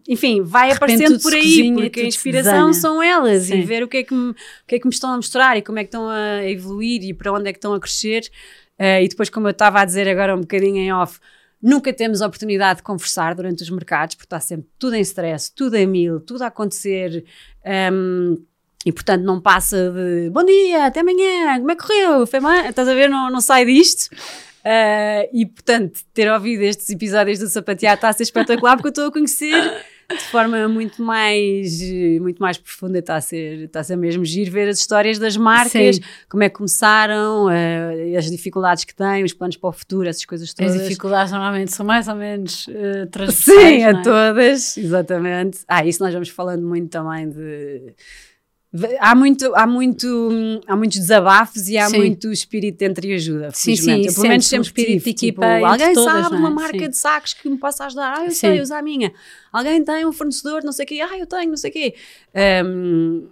enfim, 0.08 0.40
vai 0.40 0.72
aparecendo 0.72 1.20
por 1.20 1.34
aí, 1.34 1.42
cozinha, 1.42 1.74
porque 1.74 2.00
a 2.00 2.06
inspiração 2.06 2.72
são 2.72 3.02
elas, 3.02 3.42
Sim. 3.42 3.58
e 3.58 3.62
ver 3.64 3.82
o 3.82 3.88
que, 3.88 3.98
é 3.98 4.02
que 4.02 4.14
me, 4.14 4.30
o 4.30 4.36
que 4.66 4.76
é 4.76 4.78
que 4.78 4.86
me 4.86 4.94
estão 4.94 5.10
a 5.10 5.16
mostrar 5.16 5.58
e 5.58 5.62
como 5.62 5.78
é 5.78 5.84
que 5.84 5.88
estão 5.88 6.08
a 6.08 6.42
evoluir 6.48 7.04
e 7.04 7.12
para 7.12 7.30
onde 7.34 7.50
é 7.50 7.52
que 7.52 7.58
estão 7.58 7.74
a 7.74 7.78
crescer. 7.78 8.22
Uh, 8.80 9.04
e 9.04 9.08
depois, 9.08 9.28
como 9.28 9.46
eu 9.46 9.52
estava 9.52 9.80
a 9.82 9.84
dizer 9.84 10.08
agora 10.08 10.34
um 10.34 10.40
bocadinho 10.40 10.78
em 10.78 10.90
off 10.90 11.20
Nunca 11.64 11.94
temos 11.94 12.20
a 12.20 12.26
oportunidade 12.26 12.80
de 12.80 12.82
conversar 12.82 13.34
durante 13.34 13.62
os 13.62 13.70
mercados, 13.70 14.16
porque 14.16 14.26
está 14.26 14.38
sempre 14.38 14.68
tudo 14.78 14.96
em 14.96 15.00
stress, 15.00 15.50
tudo 15.50 15.76
em 15.76 15.86
mil, 15.86 16.20
tudo 16.20 16.42
a 16.42 16.48
acontecer. 16.48 17.24
Um, 17.90 18.36
e 18.84 18.92
portanto 18.92 19.22
não 19.22 19.40
passa 19.40 19.90
de 19.90 20.28
bom 20.28 20.44
dia, 20.44 20.84
até 20.84 21.00
amanhã, 21.00 21.58
como 21.58 21.70
é 21.70 21.74
que 21.74 21.82
correu? 21.82 22.26
Foi 22.26 22.38
mal? 22.38 22.66
Estás 22.66 22.86
a 22.86 22.92
ver? 22.92 23.08
Não, 23.08 23.30
não 23.30 23.40
sai 23.40 23.64
disto. 23.64 24.14
Uh, 24.60 25.28
e, 25.32 25.46
portanto, 25.46 26.00
ter 26.12 26.30
ouvido 26.30 26.62
estes 26.62 26.90
episódios 26.90 27.38
do 27.38 27.48
Sapatear 27.48 27.94
está 27.94 28.10
a 28.10 28.12
ser 28.12 28.24
espetacular 28.24 28.76
porque 28.76 28.88
eu 28.88 28.90
estou 28.90 29.06
a 29.06 29.12
conhecer 29.12 29.84
de 30.10 30.24
forma 30.24 30.68
muito 30.68 31.02
mais, 31.02 31.80
muito 32.20 32.38
mais 32.38 32.58
profunda. 32.58 32.98
Está 32.98 33.16
a, 33.16 33.20
ser, 33.20 33.64
está 33.64 33.80
a 33.80 33.84
ser 33.84 33.96
mesmo 33.96 34.24
giro 34.24 34.50
ver 34.50 34.68
as 34.68 34.78
histórias 34.78 35.18
das 35.18 35.36
marcas, 35.36 35.96
Sim. 35.96 36.02
como 36.28 36.42
é 36.42 36.48
que 36.48 36.56
começaram, 36.56 37.46
uh, 37.46 38.16
as 38.16 38.30
dificuldades 38.30 38.84
que 38.84 38.94
têm, 38.94 39.24
os 39.24 39.32
planos 39.32 39.56
para 39.56 39.68
o 39.68 39.72
futuro, 39.72 40.08
essas 40.08 40.24
coisas 40.24 40.52
todas. 40.52 40.74
As 40.74 40.82
dificuldades 40.82 41.32
normalmente 41.32 41.72
são 41.72 41.84
mais 41.84 42.08
ou 42.08 42.14
menos 42.14 42.66
uh, 42.68 43.06
transversais. 43.10 43.60
Sim, 43.60 43.84
a 43.84 43.90
é? 43.90 44.02
todas, 44.02 44.76
exatamente. 44.76 45.58
Ah, 45.68 45.84
isso 45.84 46.02
nós 46.02 46.12
vamos 46.12 46.28
falando 46.28 46.66
muito 46.66 46.90
também 46.90 47.28
de 47.28 47.94
Há, 48.98 49.14
muito, 49.14 49.54
há, 49.54 49.66
muito, 49.66 50.60
há 50.66 50.74
muitos 50.74 50.98
desabafos 50.98 51.68
e 51.68 51.78
há 51.78 51.88
sim. 51.88 51.96
muito 51.96 52.32
espírito 52.32 52.78
de 52.78 52.86
entreajuda, 52.86 53.50
sim, 53.52 53.76
sim, 53.76 54.04
Eu, 54.04 54.12
pelo 54.12 54.28
menos 54.28 54.46
sempre 54.46 54.66
espírito 54.66 55.04
de 55.04 55.10
equipa. 55.10 55.54
Tipo, 55.54 55.64
alguém 55.64 55.92
todas, 55.94 56.22
sabe 56.22 56.34
é? 56.34 56.38
uma 56.38 56.50
marca 56.50 56.78
sim. 56.78 56.88
de 56.88 56.96
sacos 56.96 57.34
que 57.34 57.48
me 57.48 57.56
possa 57.56 57.86
ajudar? 57.86 58.18
Ah, 58.18 58.24
eu 58.24 58.32
sei, 58.32 58.60
usa 58.60 58.76
a 58.76 58.82
minha. 58.82 59.12
Alguém 59.52 59.84
tem 59.84 60.04
um 60.04 60.12
fornecedor, 60.12 60.64
não 60.64 60.72
sei 60.72 60.84
o 60.84 60.88
quê. 60.88 61.00
Ah, 61.00 61.16
eu 61.16 61.26
tenho, 61.26 61.50
não 61.50 61.56
sei 61.56 61.70
o 61.70 61.72
quê. 61.72 61.94
Um, 62.66 63.28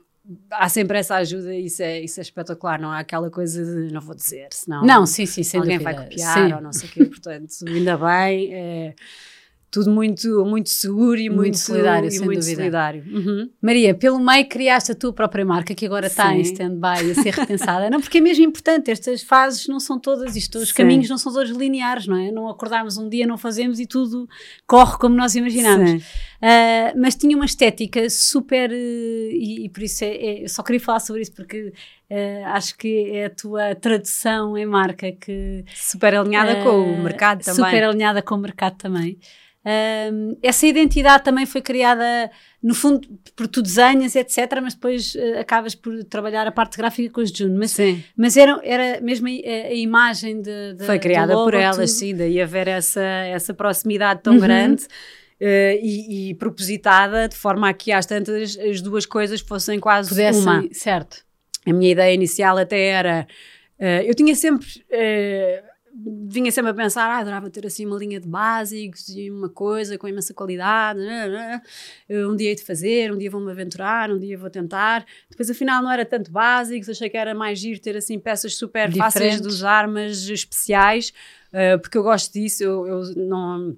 há 0.51 0.69
sempre 0.69 0.99
essa 0.99 1.17
ajuda 1.17 1.53
e 1.53 1.67
isso 1.67 1.83
é, 1.83 2.01
isso 2.01 2.21
é 2.21 2.23
espetacular, 2.23 2.81
não 2.81 2.91
há 2.91 3.01
aquela 3.01 3.31
coisa 3.31 3.65
de 3.65 3.93
não 3.93 4.01
vou 4.01 4.15
dizer, 4.15 4.49
senão 4.53 4.85
não, 4.85 5.05
sim, 5.05 5.27
sim, 5.27 5.43
sem 5.43 5.59
alguém 5.59 5.79
dúvida. 5.79 5.97
vai 5.97 6.09
copiar 6.09 6.55
ou 6.55 6.61
não 6.61 6.73
sei 6.73 6.89
o 6.89 6.93
quê, 6.93 7.05
portanto, 7.07 7.53
ainda 7.67 7.97
bem. 7.97 8.55
É, 8.55 8.95
tudo 9.73 9.91
muito, 9.91 10.45
muito 10.45 10.69
seguro 10.69 11.19
e 11.19 11.31
muito, 11.31 11.41
muito 11.41 11.59
solidário. 11.59 12.07
E 12.13 12.19
muito 12.19 12.41
dúvida. 12.41 12.57
solidário. 12.57 13.03
Uhum. 13.11 13.49
Maria, 13.61 13.95
pelo 13.95 14.21
meio 14.21 14.47
criaste 14.47 14.93
a 14.93 14.95
tua 14.95 15.15
própria 15.15 15.47
marca 15.47 15.75
que 15.75 15.87
agora 15.87 16.09
está 16.09 16.35
em 16.35 16.43
stand-by 16.43 17.11
a 17.11 17.15
ser 17.15 17.33
repensada. 17.33 17.89
não, 17.89 17.99
porque 17.99 18.19
é 18.19 18.21
mesmo 18.21 18.45
importante, 18.45 18.91
estas 18.91 19.23
fases 19.23 19.67
não 19.67 19.81
são 19.81 19.99
todas 19.99 20.37
isto, 20.37 20.59
os 20.59 20.69
Sim. 20.69 20.75
caminhos 20.75 21.09
não 21.09 21.17
são 21.17 21.33
todos 21.33 21.51
lineares, 21.53 22.07
não 22.07 22.19
é? 22.19 22.31
Não 22.31 22.51
acordarmos 22.51 22.99
um 22.99 23.09
dia, 23.09 23.27
não 23.27 23.39
fazemos 23.39 23.81
e 23.81 23.87
tudo 23.87 24.29
corre 24.67 24.99
como 24.99 25.17
nós 25.17 25.35
imaginamos. 25.35 26.03
Uh, 26.03 26.93
mas 26.95 27.15
tinha 27.15 27.35
uma 27.35 27.47
estética 27.47 28.11
super, 28.11 28.71
uh, 28.71 28.75
e, 28.75 29.65
e, 29.65 29.69
por 29.71 29.83
isso 29.83 30.05
é, 30.05 30.43
é, 30.43 30.49
só 30.49 30.63
queria 30.63 30.81
falar 30.81 31.01
sobre 31.01 31.23
isso 31.23 31.33
porque 31.33 31.73
Uh, 32.13 32.45
acho 32.49 32.77
que 32.77 33.11
é 33.11 33.25
a 33.25 33.31
tua 33.31 33.75
tradução 33.75 34.59
em 34.59 34.67
marca 34.67 35.11
que 35.13 35.65
super 35.75 36.15
alinhada 36.15 36.61
uh, 36.61 36.63
com 36.63 36.93
o 36.93 37.03
mercado 37.03 37.43
também 37.43 37.65
super 37.65 37.85
alinhada 37.85 38.21
com 38.21 38.35
o 38.35 38.39
mercado 38.39 38.77
também 38.77 39.19
um, 39.65 40.37
essa 40.43 40.67
identidade 40.67 41.23
também 41.23 41.47
foi 41.47 41.61
criada, 41.63 42.31
no 42.61 42.75
fundo, 42.75 43.09
por 43.37 43.47
tu 43.47 43.63
desenhas, 43.63 44.17
etc., 44.17 44.61
mas 44.61 44.75
depois 44.75 45.15
uh, 45.15 45.39
acabas 45.39 45.75
por 45.75 46.03
trabalhar 46.05 46.47
a 46.47 46.53
parte 46.53 46.77
gráfica 46.77 47.13
com 47.13 47.21
os 47.21 47.31
June. 47.31 47.57
Mas, 47.57 47.71
sim. 47.71 48.03
mas 48.17 48.37
era, 48.37 48.61
era 48.65 49.01
mesmo 49.01 49.29
a, 49.29 49.69
a 49.69 49.75
imagem 49.75 50.43
de, 50.43 50.75
de, 50.75 50.85
Foi 50.85 50.99
criada 50.99 51.35
logo, 51.35 51.45
por 51.45 51.55
elas, 51.55 51.77
tudo. 51.77 51.99
sim, 51.99 52.15
daí 52.15 52.41
haver 52.41 52.67
essa, 52.67 53.01
essa 53.01 53.55
proximidade 53.55 54.21
tão 54.23 54.35
uhum. 54.35 54.41
grande. 54.41 54.85
Uh, 55.41 55.75
e, 55.83 56.31
e, 56.31 56.35
propositada 56.35 57.29
de 57.29 57.35
forma 57.35 57.69
a 57.69 57.73
que 57.73 57.91
às 57.91 58.07
tantas 58.07 58.57
as 58.57 58.81
duas 58.81 59.05
coisas 59.05 59.41
fossem 59.41 59.81
quase 59.81 60.09
Pudessem, 60.09 60.41
uma. 60.41 60.69
Certo. 60.71 61.25
A 61.67 61.73
minha 61.73 61.91
ideia 61.91 62.15
inicial 62.15 62.57
até 62.59 62.81
era. 62.87 63.27
Uh, 63.77 64.07
eu 64.07 64.15
tinha 64.15 64.37
sempre 64.37 64.69
vinha 65.95 66.51
sempre 66.51 66.71
a 66.71 66.75
pensar, 66.75 67.09
ah, 67.11 67.19
adorava 67.19 67.51
ter 67.51 67.67
assim 67.67 67.85
uma 67.85 67.99
linha 67.99 68.19
de 68.19 68.27
básicos 68.27 69.09
e 69.11 69.31
uma 69.31 69.49
coisa 69.49 69.99
com 69.99 70.09
imensa 70.09 70.33
qualidade, 70.33 70.99
né, 70.99 71.29
né. 71.29 71.63
um 72.27 72.35
dia 72.35 72.49
hei 72.49 72.55
de 72.55 72.63
fazer, 72.63 73.13
um 73.13 73.19
dia 73.19 73.31
vou-me 73.31 73.51
aventurar, 73.51 74.11
um 74.11 74.19
dia 74.19 74.39
vou 74.39 74.49
tentar. 74.49 75.05
Depois, 75.29 75.51
afinal, 75.51 75.83
não 75.83 75.91
era 75.91 76.05
tanto 76.05 76.31
básicos, 76.31 76.89
achei 76.89 77.11
que 77.11 77.17
era 77.17 77.35
mais 77.35 77.59
giro 77.59 77.79
ter 77.81 77.97
assim 77.97 78.19
peças 78.19 78.57
super 78.57 78.89
Diferentes. 78.89 79.15
fáceis 79.15 79.41
de 79.41 79.49
usar, 79.49 79.87
mas 79.87 80.29
especiais, 80.29 81.13
uh, 81.53 81.79
porque 81.79 81.99
eu 81.99 82.03
gosto 82.03 82.33
disso, 82.33 82.63
eu, 82.63 82.87
eu 82.87 83.03
não 83.17 83.77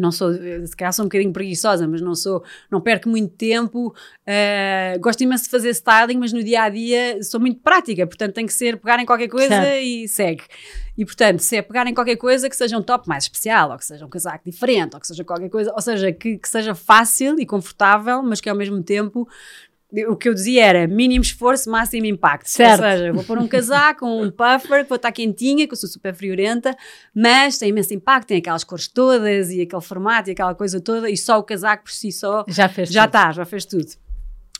não 0.00 0.10
sou, 0.10 0.32
se 0.32 0.76
calhar 0.76 0.92
sou 0.92 1.04
um 1.04 1.08
bocadinho 1.08 1.32
preguiçosa, 1.32 1.86
mas 1.86 2.00
não 2.00 2.14
sou, 2.14 2.42
não 2.70 2.80
perco 2.80 3.08
muito 3.08 3.34
tempo, 3.34 3.88
uh, 3.88 5.00
gosto 5.00 5.22
imenso 5.22 5.44
de 5.44 5.50
fazer 5.50 5.70
styling, 5.70 6.18
mas 6.18 6.32
no 6.32 6.42
dia 6.42 6.62
a 6.62 6.68
dia 6.68 7.22
sou 7.22 7.38
muito 7.40 7.60
prática, 7.60 8.06
portanto 8.06 8.34
tem 8.34 8.46
que 8.46 8.52
ser 8.52 8.78
pegar 8.78 8.98
em 8.98 9.06
qualquer 9.06 9.28
coisa 9.28 9.48
certo. 9.48 9.82
e 9.82 10.08
segue. 10.08 10.42
E 10.96 11.04
portanto, 11.04 11.40
se 11.40 11.56
é 11.56 11.62
pegar 11.62 11.86
em 11.86 11.94
qualquer 11.94 12.16
coisa 12.16 12.48
que 12.48 12.56
seja 12.56 12.76
um 12.76 12.82
top 12.82 13.08
mais 13.08 13.24
especial, 13.24 13.70
ou 13.70 13.78
que 13.78 13.84
seja 13.86 14.04
um 14.04 14.08
casaco 14.08 14.44
diferente, 14.44 14.94
ou 14.94 15.00
que 15.00 15.06
seja 15.06 15.24
qualquer 15.24 15.48
coisa, 15.48 15.72
ou 15.72 15.80
seja, 15.80 16.12
que, 16.12 16.36
que 16.36 16.48
seja 16.48 16.74
fácil 16.74 17.38
e 17.38 17.46
confortável, 17.46 18.22
mas 18.22 18.40
que 18.40 18.48
ao 18.48 18.56
mesmo 18.56 18.82
tempo 18.82 19.26
o 20.08 20.16
que 20.16 20.28
eu 20.28 20.34
dizia 20.34 20.64
era 20.64 20.86
mínimo 20.86 21.22
esforço, 21.22 21.70
máximo 21.70 22.06
impacto. 22.06 22.48
Certo. 22.48 22.82
Ou 22.82 22.90
seja, 22.90 23.12
vou 23.12 23.24
pôr 23.24 23.38
um 23.38 23.48
casaco, 23.48 24.06
um 24.06 24.30
puffer, 24.30 24.82
que 24.84 24.88
vou 24.88 24.96
estar 24.96 25.12
quentinha, 25.12 25.66
que 25.66 25.72
eu 25.72 25.76
sou 25.76 25.88
super 25.88 26.14
friorenta, 26.14 26.76
mas 27.14 27.58
tem 27.58 27.70
imenso 27.70 27.92
impacto, 27.94 28.28
tem 28.28 28.38
aquelas 28.38 28.64
cores 28.64 28.88
todas 28.88 29.50
e 29.50 29.60
aquele 29.62 29.82
formato 29.82 30.30
e 30.30 30.32
aquela 30.32 30.54
coisa 30.54 30.80
toda, 30.80 31.10
e 31.10 31.16
só 31.16 31.38
o 31.38 31.42
casaco 31.42 31.84
por 31.84 31.92
si 31.92 32.12
só 32.12 32.44
já 32.48 32.68
fez 32.68 32.90
já 32.90 33.04
está, 33.04 33.32
já 33.32 33.44
fez 33.44 33.64
tudo. 33.64 33.86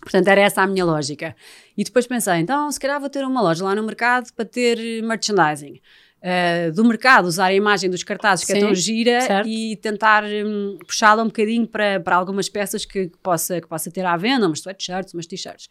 Portanto, 0.00 0.28
era 0.28 0.40
essa 0.40 0.62
a 0.62 0.66
minha 0.66 0.84
lógica. 0.84 1.36
E 1.76 1.84
depois 1.84 2.06
pensei, 2.06 2.36
então, 2.36 2.70
se 2.72 2.80
calhar 2.80 2.98
vou 2.98 3.10
ter 3.10 3.22
uma 3.24 3.42
loja 3.42 3.62
lá 3.62 3.74
no 3.74 3.82
mercado 3.82 4.32
para 4.34 4.46
ter 4.46 5.02
merchandising 5.02 5.78
uh, 6.22 6.72
do 6.72 6.84
mercado, 6.84 7.26
usar 7.26 7.46
a 7.46 7.54
imagem 7.54 7.90
dos 7.90 8.02
cartazes 8.02 8.46
Sim, 8.46 8.52
que 8.52 8.58
é 8.58 8.62
tão 8.62 8.74
gira 8.74 9.20
certo. 9.20 9.48
e 9.48 9.76
tentar 9.76 10.24
um, 10.24 10.78
puxá-la 10.86 11.22
um 11.22 11.26
bocadinho 11.26 11.66
para, 11.66 12.00
para 12.00 12.16
algumas 12.16 12.48
peças 12.48 12.84
que, 12.84 13.08
que, 13.08 13.18
possa, 13.18 13.60
que 13.60 13.66
possa 13.66 13.90
ter 13.90 14.04
à 14.04 14.16
venda, 14.16 14.46
umas 14.46 14.60
sweatshirts, 14.60 15.14
umas 15.14 15.26
t-shirts. 15.26 15.68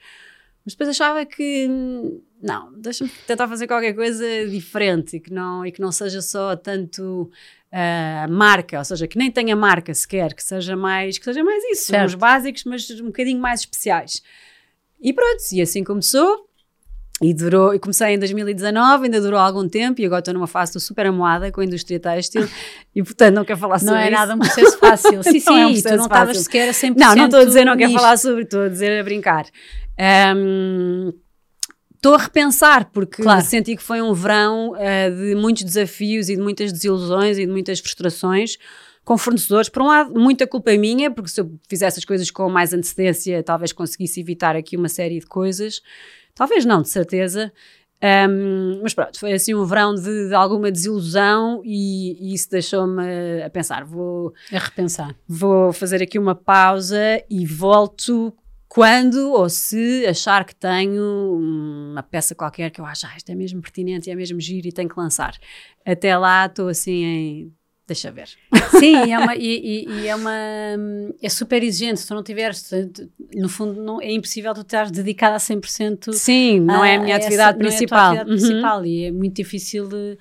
Mas 0.65 0.73
depois 0.73 0.89
achava 0.89 1.25
que 1.25 1.67
hum, 1.69 2.21
não, 2.41 2.73
deixa-me 2.73 3.09
tentar 3.25 3.47
fazer 3.47 3.65
qualquer 3.67 3.93
coisa 3.93 4.25
diferente 4.47 5.17
e 5.17 5.19
que 5.19 5.31
não, 5.31 5.65
e 5.65 5.71
que 5.71 5.81
não 5.81 5.91
seja 5.91 6.21
só 6.21 6.55
tanto 6.55 7.31
uh, 7.71 8.31
marca, 8.31 8.77
ou 8.77 8.85
seja, 8.85 9.07
que 9.07 9.17
nem 9.17 9.31
tenha 9.31 9.55
marca 9.55 9.93
sequer, 9.93 10.33
que 10.33 10.43
seja 10.43 10.75
mais, 10.75 11.17
que 11.17 11.25
seja 11.25 11.43
mais 11.43 11.63
isso, 11.65 11.85
certo. 11.85 12.09
os 12.09 12.15
básicos, 12.15 12.63
mas 12.65 12.89
um 12.99 13.05
bocadinho 13.05 13.39
mais 13.39 13.61
especiais. 13.61 14.21
E 15.01 15.13
pronto, 15.13 15.41
e 15.53 15.61
assim 15.61 15.83
começou. 15.83 16.48
E 17.21 17.33
durou, 17.33 17.73
e 17.73 17.79
comecei 17.79 18.13
em 18.13 18.19
2019, 18.19 19.05
ainda 19.05 19.19
durou 19.19 19.39
algum 19.39 19.67
tempo 19.67 19.99
e 19.99 20.05
agora 20.05 20.19
estou 20.19 20.33
numa 20.33 20.47
fase 20.47 20.69
estou 20.69 20.81
super 20.81 21.05
amoada 21.07 21.51
com 21.51 21.59
a 21.59 21.65
indústria 21.65 21.99
têxtil 21.99 22.47
e 22.95 23.03
portanto 23.03 23.35
não 23.35 23.43
quero 23.43 23.59
falar 23.59 23.79
sobre 23.79 23.93
isso. 23.93 24.01
Não 24.01 24.07
é 24.07 24.09
nada 24.09 24.35
um 24.35 24.39
processo 24.39 24.77
fácil. 24.77 25.21
sim, 25.23 25.39
sim, 25.39 25.59
é 25.59 25.67
um 25.67 25.73
tu 25.73 25.97
não 25.97 26.05
estavas 26.05 26.37
sequer 26.37 26.69
a 26.69 26.71
100% 26.71 26.95
Não, 26.95 27.15
não 27.15 27.25
estou 27.25 27.39
a 27.41 27.45
dizer 27.45 27.65
não 27.65 27.75
quero 27.75 27.93
falar 27.93 28.17
sobre, 28.17 28.43
estou 28.43 28.61
a 28.63 28.69
dizer 28.69 28.99
a 28.99 29.03
brincar. 29.03 29.45
Um, 30.35 31.11
Estou 31.99 32.15
a 32.15 32.17
repensar, 32.17 32.89
porque 32.93 33.21
claro. 33.21 33.41
senti 33.41 33.75
que 33.75 33.83
foi 33.83 34.01
um 34.01 34.13
verão 34.13 34.71
uh, 34.71 34.77
de 35.13 35.35
muitos 35.35 35.63
desafios 35.63 36.29
e 36.29 36.35
de 36.37 36.41
muitas 36.41 36.71
desilusões 36.71 37.37
e 37.37 37.45
de 37.45 37.51
muitas 37.51 37.81
frustrações 37.81 38.55
com 39.03 39.17
fornecedores. 39.17 39.67
Por 39.67 39.81
um 39.81 39.87
lado, 39.87 40.17
muita 40.17 40.47
culpa 40.47 40.71
minha, 40.77 41.11
porque 41.11 41.29
se 41.29 41.41
eu 41.41 41.51
fizesse 41.67 41.99
as 41.99 42.05
coisas 42.05 42.31
com 42.31 42.49
mais 42.49 42.73
antecedência, 42.73 43.43
talvez 43.43 43.73
conseguisse 43.73 44.21
evitar 44.21 44.55
aqui 44.55 44.77
uma 44.77 44.87
série 44.87 45.19
de 45.19 45.25
coisas. 45.25 45.81
Talvez 46.39 46.63
não, 46.63 46.81
de 46.81 46.87
certeza. 46.87 47.51
Um, 48.01 48.79
mas 48.81 48.93
pronto, 48.93 49.19
foi 49.19 49.33
assim 49.33 49.53
um 49.53 49.65
verão 49.65 49.93
de, 49.93 50.29
de 50.29 50.33
alguma 50.33 50.71
desilusão 50.71 51.61
e, 51.65 52.13
e 52.13 52.33
isso 52.33 52.49
deixou-me 52.49 53.43
a 53.43 53.49
pensar. 53.49 53.83
Vou 53.83 54.33
a 54.49 54.57
repensar. 54.57 55.13
Vou 55.27 55.73
fazer 55.73 56.01
aqui 56.01 56.17
uma 56.17 56.33
pausa 56.33 56.97
e 57.29 57.45
volto 57.45 58.33
quando 58.69 59.33
ou 59.33 59.49
se 59.49 60.07
achar 60.07 60.45
que 60.45 60.55
tenho 60.55 61.03
uma 61.33 62.01
peça 62.01 62.33
qualquer 62.33 62.69
que 62.69 62.79
eu 62.79 62.85
acho, 62.85 63.05
ah, 63.05 63.17
isto 63.17 63.29
é 63.29 63.35
mesmo 63.35 63.61
pertinente 63.61 64.07
e 64.07 64.13
é 64.13 64.15
mesmo 64.15 64.39
giro 64.39 64.65
e 64.65 64.71
tenho 64.71 64.87
que 64.87 64.97
lançar. 64.97 65.37
Até 65.85 66.17
lá 66.17 66.45
estou 66.45 66.69
assim 66.69 67.03
em 67.03 67.53
deixa 67.89 68.11
ver. 68.11 68.29
Sim, 68.79 69.11
é 69.11 69.17
uma, 69.17 69.35
e, 69.35 69.85
e, 69.87 70.07
é 70.07 70.15
uma 70.15 70.35
é 71.21 71.29
super 71.29 71.61
exigente, 71.63 71.99
se 71.99 72.07
tu 72.07 72.15
não 72.15 72.23
tiveres, 72.23 72.69
no 73.35 73.49
fundo 73.49 73.81
não, 73.81 74.01
é 74.01 74.11
impossível 74.11 74.53
tu 74.53 74.61
estares 74.61 74.91
dedicada 74.91 75.35
a 75.35 75.39
100%. 75.39 76.13
Sim, 76.13 76.59
não 76.59 76.83
é 76.83 76.95
a 76.95 76.99
minha 76.99 77.15
atividade 77.15 77.57
essa, 77.57 77.67
principal. 77.67 78.13
É 78.13 78.19
a 78.19 78.21
atividade 78.21 78.29
uhum. 78.29 78.37
principal 78.37 78.85
e 78.85 79.05
é 79.05 79.11
muito 79.11 79.35
difícil 79.35 79.87
de 79.87 80.17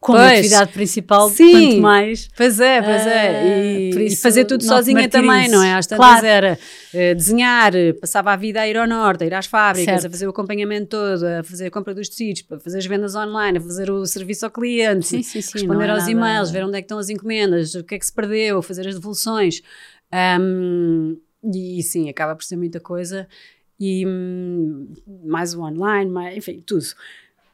como 0.00 0.18
pois, 0.18 0.38
atividade 0.38 0.72
principal, 0.72 1.28
sim, 1.28 1.52
quanto 1.52 1.82
mais. 1.82 2.28
Pois 2.34 2.58
é, 2.58 2.80
pois 2.80 3.06
é. 3.06 3.28
Ah, 3.28 3.46
e, 3.46 4.06
e 4.06 4.16
fazer 4.16 4.46
tudo 4.46 4.64
sozinha 4.64 5.06
também, 5.10 5.46
não 5.46 5.62
é? 5.62 5.74
Às 5.74 5.86
tantas 5.86 6.06
claro. 6.06 6.26
era 6.26 6.58
uh, 6.94 7.14
desenhar, 7.14 7.72
passava 8.00 8.32
a 8.32 8.36
vida 8.36 8.62
a 8.62 8.66
ir 8.66 8.78
ao 8.78 8.86
norte, 8.86 9.24
a 9.24 9.26
ir 9.26 9.34
às 9.34 9.44
fábricas, 9.44 10.00
certo. 10.00 10.06
a 10.06 10.10
fazer 10.10 10.26
o 10.26 10.30
acompanhamento 10.30 10.86
todo, 10.86 11.22
a 11.24 11.44
fazer 11.44 11.66
a 11.66 11.70
compra 11.70 11.92
dos 11.92 12.08
tecidos, 12.08 12.42
a 12.50 12.58
fazer 12.58 12.78
as 12.78 12.86
vendas 12.86 13.14
online, 13.14 13.58
a 13.58 13.60
fazer 13.60 13.90
o 13.90 14.06
serviço 14.06 14.46
ao 14.46 14.50
cliente, 14.50 15.06
sim, 15.06 15.22
sim, 15.22 15.42
sim, 15.42 15.58
responder 15.58 15.84
é 15.84 15.90
aos 15.90 16.00
nada... 16.00 16.10
e-mails, 16.10 16.50
ver 16.50 16.64
onde 16.64 16.78
é 16.78 16.80
que 16.80 16.86
estão 16.86 16.98
as 16.98 17.10
encomendas, 17.10 17.74
o 17.74 17.84
que 17.84 17.94
é 17.94 17.98
que 17.98 18.06
se 18.06 18.12
perdeu, 18.12 18.62
fazer 18.62 18.88
as 18.88 18.94
devoluções. 18.94 19.60
Um, 20.40 21.18
e 21.44 21.82
sim, 21.82 22.08
acaba 22.08 22.34
por 22.34 22.44
ser 22.44 22.56
muita 22.56 22.80
coisa. 22.80 23.28
E 23.78 24.06
hum, 24.06 24.92
mais 25.26 25.54
o 25.54 25.60
online, 25.60 26.10
mais, 26.10 26.36
enfim, 26.38 26.62
tudo 26.64 26.84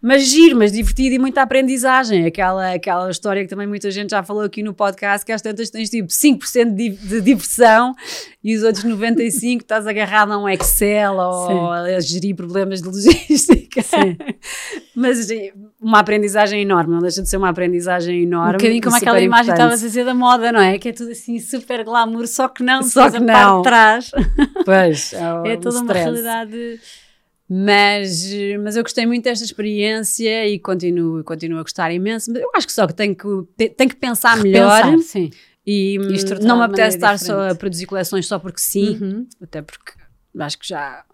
mas 0.07 0.23
giro, 0.23 0.57
mas 0.57 0.71
divertido 0.71 1.17
e 1.17 1.19
muita 1.19 1.43
aprendizagem. 1.43 2.27
Aquela, 2.27 2.75
aquela 2.75 3.11
história 3.11 3.43
que 3.43 3.49
também 3.49 3.67
muita 3.67 3.91
gente 3.91 4.11
já 4.11 4.23
falou 4.23 4.45
aqui 4.45 4.63
no 4.63 4.73
podcast, 4.73 5.27
que 5.27 5.33
às 5.33 5.43
tantas 5.43 5.69
tens 5.69 5.91
tipo 5.91 6.07
5% 6.07 6.77
de, 6.77 6.91
de 6.91 7.21
diversão 7.21 7.93
e 8.43 8.55
os 8.55 8.63
outros 8.63 8.85
95% 8.85 9.63
estás 9.63 9.85
agarrado 9.85 10.33
a 10.33 10.39
um 10.39 10.49
Excel 10.49 11.17
ou 11.17 11.49
Sim. 11.49 11.95
a 11.97 11.99
gerir 11.99 12.37
problemas 12.37 12.81
de 12.81 12.87
logística. 12.87 13.83
Sim. 13.83 14.17
mas 14.95 15.27
uma 15.81 15.99
aprendizagem 15.99 16.63
enorme, 16.63 16.95
não 16.95 17.01
deixa 17.01 17.21
de 17.21 17.29
ser 17.29 17.39
uma 17.39 17.49
aprendizagem 17.49 18.23
enorme. 18.23 18.51
Um 18.51 18.59
bocadinho 18.59 18.83
como 18.83 18.95
aquela 18.95 19.21
imagem 19.21 19.47
que 19.47 19.61
estavas 19.61 19.83
a 19.83 19.87
dizer 19.89 20.05
da 20.05 20.15
moda, 20.15 20.53
não 20.53 20.61
é? 20.61 20.79
Que 20.79 20.91
é 20.91 20.93
tudo 20.93 21.11
assim 21.11 21.41
super 21.41 21.83
glamour, 21.83 22.29
só 22.29 22.47
que 22.47 22.63
não, 22.63 22.81
só 22.85 23.11
que 23.11 23.19
não. 23.19 23.57
de 23.57 23.63
trás. 23.65 24.13
Pois, 24.65 25.13
é, 25.13 25.51
é 25.55 25.57
toda 25.57 25.81
um 25.81 25.83
uma 25.83 25.93
realidade. 25.93 26.79
Mas, 27.49 28.25
mas 28.63 28.77
eu 28.77 28.83
gostei 28.83 29.07
muito 29.07 29.25
desta 29.25 29.45
experiência 29.45 30.49
e 30.49 30.59
continuo, 30.59 31.23
continuo 31.23 31.59
a 31.59 31.63
gostar 31.63 31.93
imenso. 31.93 32.33
Mas 32.33 32.43
eu 32.43 32.51
acho 32.57 32.67
que 32.67 32.73
só 32.73 32.87
que 32.87 32.95
tenho 32.95 33.15
que, 33.15 33.69
tenho 33.69 33.91
que 33.91 33.97
pensar 33.97 34.37
melhor. 34.39 34.83
Pensar, 34.83 34.99
sim. 34.99 35.31
E, 35.65 35.99
não 36.43 36.59
me 36.59 36.65
apetece 36.65 36.97
estar 36.97 37.13
maneira 37.13 37.19
só 37.19 37.49
a 37.51 37.55
produzir 37.55 37.87
coleções 37.87 38.27
só 38.27 38.39
porque 38.39 38.61
sim, 38.61 38.99
Uhum. 39.01 39.27
até 39.43 39.63
porque 39.63 39.93
acho 40.39 40.59
que 40.59 40.69
já 40.69 41.05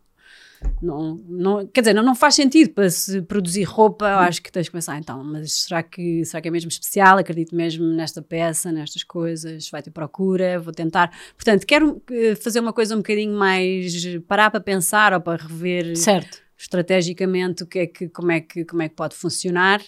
não, 0.80 1.20
não 1.28 1.66
quer 1.66 1.82
dizer, 1.82 1.94
não, 1.94 2.02
não 2.02 2.14
faz 2.14 2.34
sentido 2.34 2.70
para 2.70 2.90
se 2.90 3.22
produzir 3.22 3.64
roupa, 3.64 4.06
eu 4.06 4.18
acho 4.18 4.42
que 4.42 4.50
tens 4.50 4.68
que 4.68 4.72
pensar 4.72 4.98
então, 4.98 5.22
mas 5.22 5.52
será 5.52 5.82
que, 5.82 6.24
será 6.24 6.40
que 6.40 6.48
é 6.48 6.50
mesmo 6.50 6.68
especial? 6.68 7.18
Acredito 7.18 7.54
mesmo 7.54 7.84
nesta 7.84 8.20
peça, 8.20 8.72
nestas 8.72 9.04
coisas, 9.04 9.68
vai 9.70 9.82
ter 9.82 9.90
procura, 9.90 10.58
vou 10.58 10.72
tentar. 10.72 11.10
Portanto, 11.34 11.66
quero 11.66 12.02
eh, 12.10 12.34
fazer 12.34 12.60
uma 12.60 12.72
coisa 12.72 12.94
um 12.94 12.98
bocadinho 12.98 13.36
mais 13.36 13.92
parar 14.26 14.50
para 14.50 14.60
pensar 14.60 15.12
ou 15.12 15.20
para 15.20 15.42
rever 15.42 15.96
Certo. 15.96 16.38
estrategicamente 16.56 17.62
o 17.62 17.66
que 17.66 17.78
é 17.78 17.86
que, 17.86 18.08
como, 18.08 18.32
é 18.32 18.40
que, 18.40 18.64
como 18.64 18.82
é 18.82 18.88
que 18.88 18.94
pode 18.94 19.14
funcionar. 19.14 19.80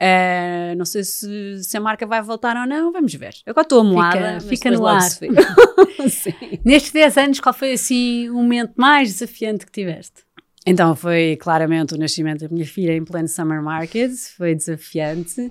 Eh, 0.00 0.74
não 0.76 0.84
sei 0.84 1.02
se, 1.02 1.62
se 1.62 1.76
a 1.76 1.80
marca 1.80 2.06
vai 2.06 2.22
voltar 2.22 2.56
ou 2.56 2.66
não, 2.66 2.92
vamos 2.92 3.12
ver. 3.14 3.34
Eu 3.44 3.50
agora 3.50 3.64
estou 3.64 3.80
amoada, 3.80 4.40
fica 4.40 4.70
depois 4.70 4.80
no 4.80 4.86
ar. 4.86 5.00
Sim. 6.08 6.32
Nestes 6.64 6.92
10 6.92 7.16
anos, 7.16 7.40
qual 7.40 7.52
foi 7.52 7.72
assim 7.72 8.28
o 8.30 8.34
momento 8.34 8.74
mais 8.76 9.12
desafiante 9.12 9.66
que 9.66 9.72
tiveste? 9.72 10.22
Então 10.64 10.94
foi 10.94 11.36
claramente 11.40 11.94
o 11.94 11.98
nascimento 11.98 12.46
da 12.46 12.54
minha 12.54 12.66
filha 12.66 12.94
em 12.94 13.04
pleno 13.04 13.26
Summer 13.26 13.62
Market, 13.62 14.12
foi 14.36 14.54
desafiante. 14.54 15.50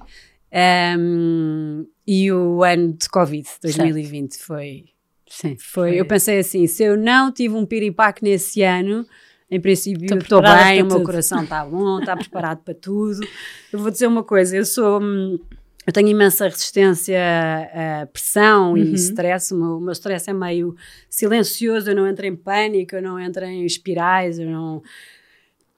Um, 0.98 1.86
e 2.06 2.32
o 2.32 2.64
ano 2.64 2.94
de 2.94 3.10
Covid, 3.10 3.46
2020, 3.62 4.38
foi, 4.38 4.86
Sim. 5.30 5.58
foi, 5.60 6.00
Eu 6.00 6.06
pensei 6.06 6.40
assim: 6.40 6.66
se 6.68 6.84
eu 6.84 6.96
não 6.96 7.32
tive 7.32 7.56
um 7.56 7.66
piripaque 7.66 8.24
nesse 8.24 8.62
ano, 8.62 9.06
em 9.50 9.60
princípio 9.62 10.18
Estou 10.18 10.42
bem, 10.42 10.82
o 10.82 10.86
meu 10.86 10.96
tudo. 10.98 11.06
coração 11.06 11.44
está 11.44 11.64
bom, 11.68 12.00
está 12.00 12.16
preparado 12.18 12.60
para 12.64 12.74
tudo. 12.74 13.22
Eu 13.72 13.80
vou 13.80 13.90
dizer 13.92 14.08
uma 14.08 14.24
coisa: 14.24 14.56
eu 14.58 14.66
sou. 14.66 15.02
hum, 15.02 15.40
Eu 15.86 15.94
tenho 15.94 16.10
imensa 16.10 16.46
resistência 16.50 17.18
à 18.02 18.06
pressão 18.08 18.72
Uhum. 18.72 18.78
e 18.78 18.94
stress. 18.96 19.54
O 19.54 19.58
meu, 19.58 19.78
o 19.78 19.82
meu 19.82 19.94
stress 19.94 20.30
é 20.30 20.34
meio 20.34 20.76
silencioso. 21.10 21.90
Eu 21.92 21.96
não 21.96 22.08
entro 22.08 22.26
em 22.26 22.36
pânico, 22.36 22.96
eu 22.96 23.02
não 23.02 23.18
entro 23.20 23.46
em 23.46 23.66
espirais, 23.66 24.38
eu 24.38 24.50
não. 24.50 24.82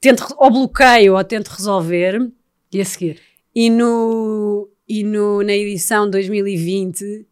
Tento, 0.02 0.26
ou 0.38 0.50
bloqueio 0.50 1.16
ou 1.16 1.24
tento 1.24 1.50
resolver. 1.50 2.32
E 2.74 2.82
a 2.82 2.86
seguir? 2.86 3.20
E, 3.54 3.70
no, 3.70 4.70
e 4.88 5.04
no, 5.04 5.44
na 5.44 5.54
edição 5.54 6.10
2020 6.10 7.26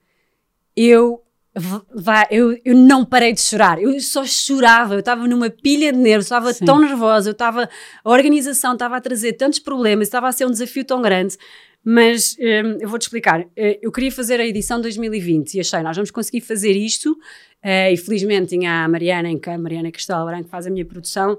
eu, 0.75 1.23
v- 1.57 1.81
vá, 1.93 2.27
eu, 2.31 2.57
eu 2.63 2.75
não 2.75 3.03
parei 3.05 3.33
de 3.33 3.41
chorar. 3.41 3.81
Eu 3.81 3.99
só 3.99 4.25
chorava. 4.25 4.93
Eu 4.95 4.99
estava 4.99 5.27
numa 5.27 5.49
pilha 5.49 5.91
de 5.91 5.97
nervos, 5.97 6.25
estava 6.25 6.53
Sim. 6.53 6.65
tão 6.65 6.79
nervosa. 6.79 7.29
Eu 7.29 7.33
estava, 7.33 7.69
a 8.03 8.09
organização 8.09 8.73
estava 8.73 8.97
a 8.97 9.01
trazer 9.01 9.33
tantos 9.33 9.59
problemas, 9.59 10.07
estava 10.07 10.27
a 10.27 10.31
ser 10.31 10.45
um 10.45 10.51
desafio 10.51 10.83
tão 10.85 11.01
grande. 11.01 11.37
Mas 11.83 12.35
hum, 12.39 12.77
eu 12.81 12.89
vou-te 12.89 13.03
explicar. 13.03 13.45
Eh, 13.55 13.79
Eu 13.81 13.91
queria 13.91 14.11
fazer 14.11 14.39
a 14.41 14.45
edição 14.45 14.81
2020 14.81 15.53
e 15.55 15.59
achei, 15.61 15.81
nós 15.81 15.95
vamos 15.95 16.11
conseguir 16.11 16.41
fazer 16.41 16.71
isto. 16.73 17.17
Eh, 17.63 17.93
e 17.93 17.97
felizmente 17.97 18.47
tinha 18.57 18.83
a 18.83 18.87
Mariana, 18.87 19.29
em 19.29 19.37
que 19.39 19.49
a 19.49 19.57
Mariana 19.57 19.91
Castelo 19.91 20.25
Branco 20.25 20.43
que 20.45 20.49
faz 20.49 20.67
a 20.67 20.69
minha 20.69 20.85
produção, 20.85 21.37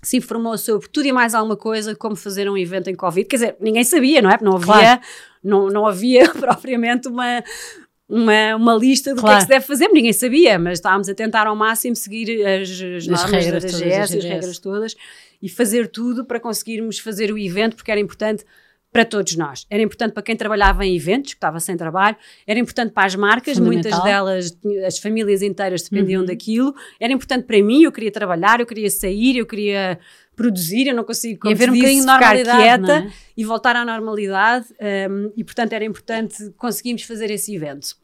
se 0.00 0.16
informou 0.18 0.56
sobre 0.58 0.86
tudo 0.88 1.06
e 1.06 1.12
mais 1.12 1.34
alguma 1.34 1.56
coisa, 1.56 1.94
como 1.96 2.14
fazer 2.14 2.48
um 2.48 2.56
evento 2.58 2.88
em 2.90 2.94
Covid. 2.94 3.26
Quer 3.26 3.36
dizer, 3.36 3.56
ninguém 3.60 3.82
sabia, 3.84 4.20
não 4.22 4.28
é? 4.30 4.34
Porque 4.36 4.44
não 4.44 4.56
havia, 4.56 4.66
Claro. 4.66 5.00
não, 5.42 5.66
não 5.68 5.86
havia 5.86 6.28
propriamente 6.38 7.08
uma, 7.08 7.42
uma, 8.08 8.56
uma 8.56 8.74
lista 8.74 9.14
do 9.14 9.16
que 9.16 9.20
é 9.20 9.22
Claro. 9.22 9.36
que 9.38 9.42
se 9.44 9.48
deve 9.48 9.66
fazer, 9.66 9.88
ninguém 9.88 10.12
sabia, 10.12 10.58
mas 10.58 10.78
estávamos 10.78 11.08
a 11.08 11.14
tentar 11.14 11.46
ao 11.46 11.56
máximo 11.56 11.96
seguir 11.96 12.44
as, 12.46 12.68
as 12.70 13.06
normas 13.06 13.44
regras 13.44 13.62
da 13.62 13.70
todas, 13.70 13.80
DGS, 13.80 14.00
as 14.00 14.12
as 14.12 14.24
regras 14.24 14.58
todas, 14.58 14.96
e 15.40 15.48
fazer 15.48 15.88
tudo 15.88 16.24
para 16.24 16.38
conseguirmos 16.38 16.98
fazer 16.98 17.32
o 17.32 17.38
evento, 17.38 17.76
porque 17.76 17.90
era 17.90 18.00
importante 18.00 18.44
para 18.94 19.04
todos 19.04 19.34
nós. 19.34 19.66
Era 19.68 19.82
importante 19.82 20.12
para 20.12 20.22
quem 20.22 20.36
trabalhava 20.36 20.86
em 20.86 20.94
eventos, 20.94 21.32
que 21.32 21.36
estava 21.36 21.58
sem 21.58 21.76
trabalho, 21.76 22.16
era 22.46 22.60
importante 22.60 22.92
para 22.92 23.06
as 23.06 23.16
marcas, 23.16 23.58
muitas 23.58 24.00
delas, 24.04 24.56
as 24.86 24.98
famílias 25.00 25.42
inteiras 25.42 25.82
dependiam 25.82 26.20
Uhum. 26.20 26.26
daquilo, 26.28 26.72
era 27.00 27.12
importante 27.12 27.44
para 27.44 27.60
mim, 27.60 27.82
eu 27.82 27.90
queria 27.90 28.12
trabalhar, 28.12 28.60
eu 28.60 28.66
queria 28.66 28.88
sair, 28.88 29.36
eu 29.36 29.46
queria 29.46 29.98
produzir, 30.36 30.86
eu 30.86 30.94
não 30.94 31.02
consigo 31.02 31.34
E 31.34 31.38
como 31.38 31.54
haver 31.54 31.64
te 31.64 31.70
um 31.72 31.74
bocadinho 31.74 32.00
de 32.02 32.06
normalidade, 32.06 32.62
quieta 32.62 32.92
é? 32.92 33.12
e 33.36 33.44
voltar 33.44 33.74
à 33.74 33.84
normalidade 33.84 34.66
um, 35.10 35.32
e 35.36 35.42
portanto 35.42 35.72
era 35.72 35.84
importante 35.84 36.36
conseguimos 36.56 37.02
fazer 37.02 37.32
esse 37.32 37.52
evento. 37.52 37.96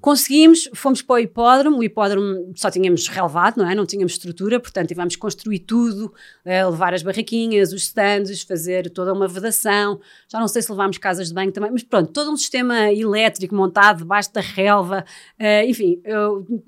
Conseguimos, 0.00 0.70
fomos 0.74 1.02
para 1.02 1.14
o 1.14 1.18
hipódromo, 1.18 1.78
o 1.78 1.82
hipódromo 1.82 2.52
só 2.54 2.70
tínhamos 2.70 3.08
relevado, 3.08 3.56
não 3.56 3.68
é? 3.68 3.74
Não 3.74 3.84
tínhamos 3.84 4.12
estrutura, 4.12 4.60
portanto 4.60 4.86
tivemos 4.86 5.16
construir 5.16 5.58
tudo, 5.58 6.14
eh, 6.44 6.64
levar 6.64 6.94
as 6.94 7.02
barraquinhas, 7.02 7.72
os 7.72 7.82
stands, 7.82 8.42
fazer 8.42 8.90
toda 8.90 9.12
uma 9.12 9.26
vedação, 9.26 10.00
já 10.28 10.38
não 10.38 10.46
sei 10.46 10.62
se 10.62 10.70
levámos 10.70 10.98
casas 10.98 11.28
de 11.28 11.34
banho 11.34 11.50
também, 11.50 11.72
mas 11.72 11.82
pronto, 11.82 12.12
todo 12.12 12.30
um 12.30 12.36
sistema 12.36 12.92
elétrico 12.92 13.56
montado 13.56 13.98
debaixo 13.98 14.32
da 14.32 14.40
relva, 14.40 15.04
eh, 15.36 15.66
enfim, 15.66 16.00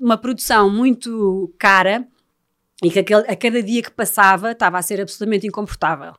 uma 0.00 0.18
produção 0.18 0.68
muito 0.68 1.54
cara 1.56 2.04
e 2.82 2.90
que 2.90 2.98
a 2.98 3.36
cada 3.36 3.62
dia 3.62 3.82
que 3.82 3.90
passava 3.92 4.52
estava 4.52 4.76
a 4.76 4.82
ser 4.82 5.00
absolutamente 5.00 5.46
incomportável. 5.46 6.14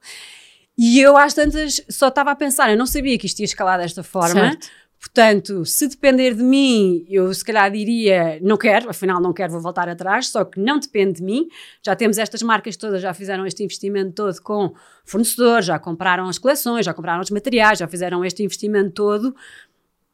E 0.78 1.00
eu 1.00 1.18
às 1.18 1.34
tantas 1.34 1.82
só 1.90 2.08
estava 2.08 2.32
a 2.32 2.36
pensar, 2.36 2.72
eu 2.72 2.78
não 2.78 2.86
sabia 2.86 3.18
que 3.18 3.26
isto 3.26 3.40
ia 3.40 3.46
escalar 3.46 3.78
desta 3.80 4.04
forma, 4.04 4.52
Certo. 4.52 4.70
Portanto, 5.02 5.66
se 5.66 5.88
depender 5.88 6.36
de 6.36 6.44
mim, 6.44 7.04
eu 7.10 7.34
se 7.34 7.44
calhar 7.44 7.72
diria 7.72 8.40
não 8.40 8.56
quero, 8.56 8.88
afinal 8.88 9.20
não 9.20 9.34
quero, 9.34 9.52
vou 9.52 9.60
voltar 9.60 9.90
atrás, 9.90 10.28
só 10.28 10.46
que 10.46 10.60
não 10.60 10.78
depende 10.78 11.14
de 11.14 11.24
mim. 11.24 11.48
Já 11.84 11.96
temos 11.96 12.20
estas 12.20 12.44
marcas 12.44 12.78
todas, 12.78 13.02
já 13.02 13.12
fizeram 13.12 13.44
este 13.48 13.64
investimento 13.64 14.14
todo 14.14 14.40
com 14.44 14.76
fornecedores, 15.04 15.66
já 15.66 15.80
compraram 15.80 16.30
as 16.30 16.38
coleções, 16.38 16.86
já 16.86 16.94
compraram 16.94 17.20
os 17.20 17.32
materiais, 17.32 17.80
já 17.80 17.88
fizeram 17.88 18.24
este 18.24 18.44
investimento 18.44 18.92
todo. 18.92 19.36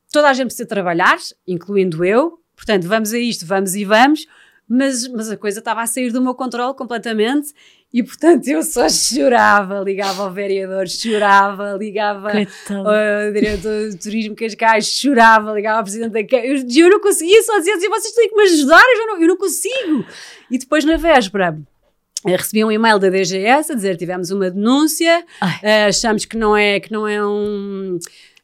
Toda 0.10 0.30
a 0.30 0.34
gente 0.34 0.48
precisa 0.48 0.66
trabalhar, 0.66 1.18
incluindo 1.46 2.06
eu. 2.06 2.40
Portanto, 2.56 2.88
vamos 2.88 3.12
a 3.12 3.20
isto, 3.20 3.46
vamos 3.46 3.76
e 3.76 3.84
vamos. 3.84 4.26
Mas, 4.70 5.08
mas 5.08 5.32
a 5.32 5.38
coisa 5.38 5.60
estava 5.60 5.82
a 5.82 5.88
sair 5.88 6.12
do 6.12 6.22
meu 6.22 6.36
controle 6.36 6.76
completamente 6.76 7.54
e, 7.94 8.04
portanto, 8.04 8.46
eu 8.48 8.62
só 8.64 8.90
chorava, 8.90 9.80
ligava 9.80 10.24
ao 10.24 10.32
vereador, 10.32 10.90
chorava, 10.90 11.78
ligava 11.80 12.32
Coitado. 12.32 12.90
o 12.90 13.34
diretor 13.34 13.90
de 13.90 13.98
turismo 13.98 14.36
Cascais 14.36 14.88
chorava, 14.88 15.54
ligava 15.54 15.78
ao 15.78 15.84
presidente 15.84 16.12
da 16.12 16.28
Câmara. 16.28 16.48
Eu, 16.48 16.66
eu 16.70 16.90
não 16.90 17.00
conseguia, 17.00 17.42
só 17.44 17.58
dizia 17.58 17.76
assim: 17.76 17.88
vocês 17.88 18.14
têm 18.14 18.30
que 18.30 18.36
me 18.36 18.44
ajudar, 18.44 18.84
eu, 18.84 19.08
não, 19.08 19.22
eu 19.22 19.28
não 19.30 19.38
consigo. 19.38 20.06
E 20.52 20.58
depois, 20.58 20.84
na 20.84 20.98
véspera, 20.98 21.58
recebi 22.26 22.64
um 22.66 22.72
e-mail 22.72 23.00
da 23.00 23.10
DGS 23.10 23.72
a 23.72 23.76
dizer: 23.76 23.96
tivemos 23.96 24.32
uma 24.32 24.52
denúncia, 24.52 25.24
Ai. 25.40 25.60
eh, 25.64 25.86
achamos 25.86 26.26
que 26.26 26.38
não 26.38 26.58
é, 26.58 26.82
que 26.82 26.92
não 26.92 27.08
é 27.08 27.26
um. 27.26 27.98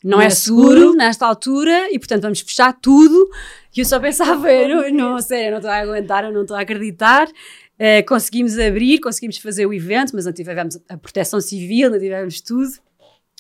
Não, 0.04 0.18
Não 0.18 0.22
é, 0.22 0.26
é 0.26 0.30
seguro, 0.30 0.80
seguro. 0.80 0.98
nesta 0.98 1.26
altura 1.26 1.88
e, 1.92 1.98
portanto, 1.98 2.24
vamos 2.24 2.42
fechar 2.42 2.74
tudo. 2.74 3.30
E 3.76 3.80
eu 3.80 3.86
só 3.86 4.00
pensava: 4.00 4.52
eu 4.52 4.92
não, 4.94 5.12
não, 5.14 5.20
sério, 5.22 5.46
eu 5.48 5.52
não 5.52 5.58
estou 5.60 5.72
a 5.72 5.78
aguentar, 5.78 6.24
eu 6.26 6.32
não 6.34 6.42
estou 6.42 6.58
a 6.58 6.62
acreditar. 6.62 7.28
Eh, 7.80 8.04
conseguimos 8.04 8.60
abrir, 8.60 9.00
conseguimos 9.00 9.38
fazer 9.38 9.66
o 9.66 9.74
evento, 9.74 10.12
mas 10.14 10.26
não 10.26 10.32
tivemos 10.34 10.78
a 10.88 10.98
proteção 10.98 11.40
civil, 11.42 11.90
não 11.90 12.00
tivemos 12.00 12.40
tudo. 12.42 12.70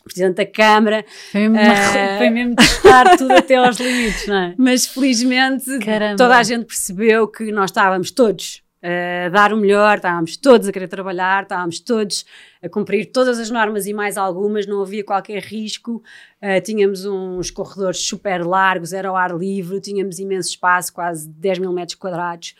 Presidente 0.03 0.35
da 0.35 0.45
Câmara, 0.45 1.05
Foi 1.31 1.47
mesmo, 1.47 1.57
Eh, 1.57 2.17
foi 2.17 2.29
mesmo 2.29 2.55
testar 2.57 3.15
tudo 3.17 3.31
até 3.31 3.55
aos 3.55 3.77
limites, 3.79 4.27
não 4.27 4.35
é? 4.35 4.55
mas 4.57 4.85
felizmente 4.87 5.79
Caramba. 5.79 6.17
toda 6.17 6.35
a 6.35 6.43
gente 6.43 6.65
percebeu 6.65 7.25
que 7.27 7.51
nós 7.53 7.69
estávamos 7.71 8.09
todos 8.11 8.62
a 8.83 9.29
dar 9.29 9.53
o 9.53 9.57
melhor, 9.57 9.95
estávamos 9.95 10.35
todos 10.35 10.67
a 10.67 10.71
querer 10.71 10.89
trabalhar, 10.89 11.43
estávamos 11.43 11.79
todos 11.79 12.25
a 12.61 12.67
cumprir 12.67 13.11
todas 13.13 13.39
as 13.39 13.49
normas 13.49 13.87
e 13.87 13.93
mais 13.93 14.17
algumas, 14.17 14.67
não 14.67 14.81
havia 14.81 15.05
qualquer 15.05 15.41
risco. 15.41 16.03
Uh, 16.41 16.61
tínhamos 16.61 17.05
uns 17.05 17.49
corredores 17.49 17.99
super 18.05 18.45
largos, 18.45 18.91
era 18.91 19.07
ao 19.07 19.15
ar 19.15 19.33
livre, 19.35 19.79
tínhamos 19.79 20.19
imenso 20.19 20.49
espaço, 20.49 20.91
quase 20.91 21.29
10 21.29 21.59
mil 21.59 21.71
metros 21.71 21.95
quadrados. 21.95 22.55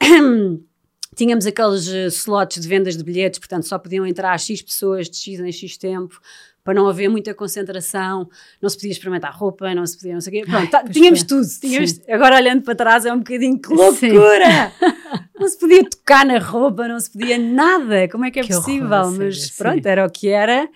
Tínhamos 1.14 1.46
aqueles 1.46 1.86
eh, 1.86 2.06
slots 2.08 2.60
de 2.60 2.66
vendas 2.66 2.96
de 2.96 3.04
bilhetes, 3.04 3.38
portanto 3.38 3.68
só 3.68 3.78
podiam 3.78 4.04
entrar 4.04 4.36
X 4.36 4.60
pessoas 4.60 5.08
de 5.08 5.16
X 5.16 5.38
em 5.38 5.52
X 5.52 5.76
tempo, 5.76 6.20
para 6.64 6.74
não 6.74 6.88
haver 6.88 7.08
muita 7.08 7.32
concentração, 7.32 8.28
não 8.60 8.68
se 8.68 8.76
podia 8.76 8.90
experimentar 8.90 9.32
roupa, 9.32 9.72
não 9.76 9.86
se 9.86 9.96
podia 9.96 10.14
não 10.14 10.20
sei 10.20 10.40
o 10.40 10.44
quê. 10.44 10.50
Pronto, 10.50 10.68
tá- 10.68 10.80
pois 10.80 10.92
tínhamos 10.92 11.20
foi. 11.20 11.28
tudo. 11.28 11.46
Tínhamos, 11.60 12.00
agora 12.08 12.34
olhando 12.34 12.62
para 12.62 12.74
trás 12.74 13.06
é 13.06 13.12
um 13.12 13.18
bocadinho 13.18 13.60
que 13.60 13.72
loucura! 13.72 14.72
não 15.38 15.48
se 15.48 15.58
podia 15.58 15.88
tocar 15.88 16.24
na 16.24 16.38
roupa, 16.38 16.88
não 16.88 16.98
se 16.98 17.10
podia 17.10 17.38
nada. 17.38 18.08
Como 18.08 18.24
é 18.24 18.30
que 18.30 18.40
é 18.40 18.42
Que 18.42 18.52
horror, 18.54 18.64
possível? 18.64 19.04
sério, 19.04 19.18
Mas 19.18 19.42
sim. 19.42 19.54
pronto, 19.56 19.86
era 19.86 20.06
o 20.06 20.10
que 20.10 20.28
era. 20.28 20.68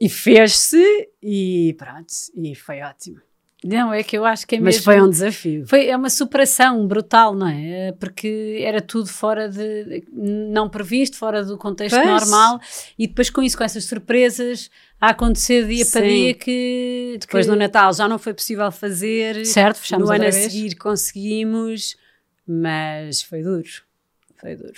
E 0.00 0.08
fez-se 0.08 1.08
e 1.22 1.74
pronto, 1.78 2.12
e 2.36 2.54
foi 2.54 2.82
ótimo. 2.82 3.20
Não, 3.64 3.94
é 3.94 4.02
que 4.02 4.18
eu 4.18 4.26
acho 4.26 4.46
que 4.46 4.56
é 4.56 4.60
Mas 4.60 4.74
mesmo... 4.74 4.84
foi 4.84 5.00
um 5.00 5.08
desafio. 5.08 5.66
Foi, 5.66 5.86
é 5.88 5.96
uma 5.96 6.10
superação 6.10 6.86
brutal, 6.86 7.34
não 7.34 7.48
é? 7.48 7.92
Porque 7.92 8.58
era 8.60 8.82
tudo 8.82 9.08
fora 9.08 9.48
de. 9.48 10.04
não 10.12 10.68
previsto, 10.68 11.16
fora 11.16 11.42
do 11.42 11.56
contexto 11.56 11.96
Pois. 11.96 12.06
normal, 12.06 12.60
e 12.98 13.06
depois 13.06 13.30
com 13.30 13.42
isso, 13.42 13.56
com 13.56 13.64
essas 13.64 13.86
surpresas 13.86 14.70
a 15.00 15.10
acontecer 15.10 15.66
dia 15.66 15.86
para 15.86 16.02
Sim. 16.02 16.08
dia 16.08 16.34
que. 16.34 17.16
Depois 17.18 17.46
que, 17.46 17.50
no 17.50 17.56
Natal 17.56 17.94
já 17.94 18.06
não 18.06 18.18
foi 18.18 18.34
possível 18.34 18.70
fazer. 18.70 19.46
Certo, 19.46 19.78
fechamos 19.78 20.08
no 20.08 20.14
ano 20.14 20.26
a 20.26 20.32
seguir 20.32 20.74
conseguimos, 20.74 21.96
mas 22.46 23.22
foi 23.22 23.42
duro. 23.42 23.68
Foi 24.36 24.56
duro. 24.56 24.74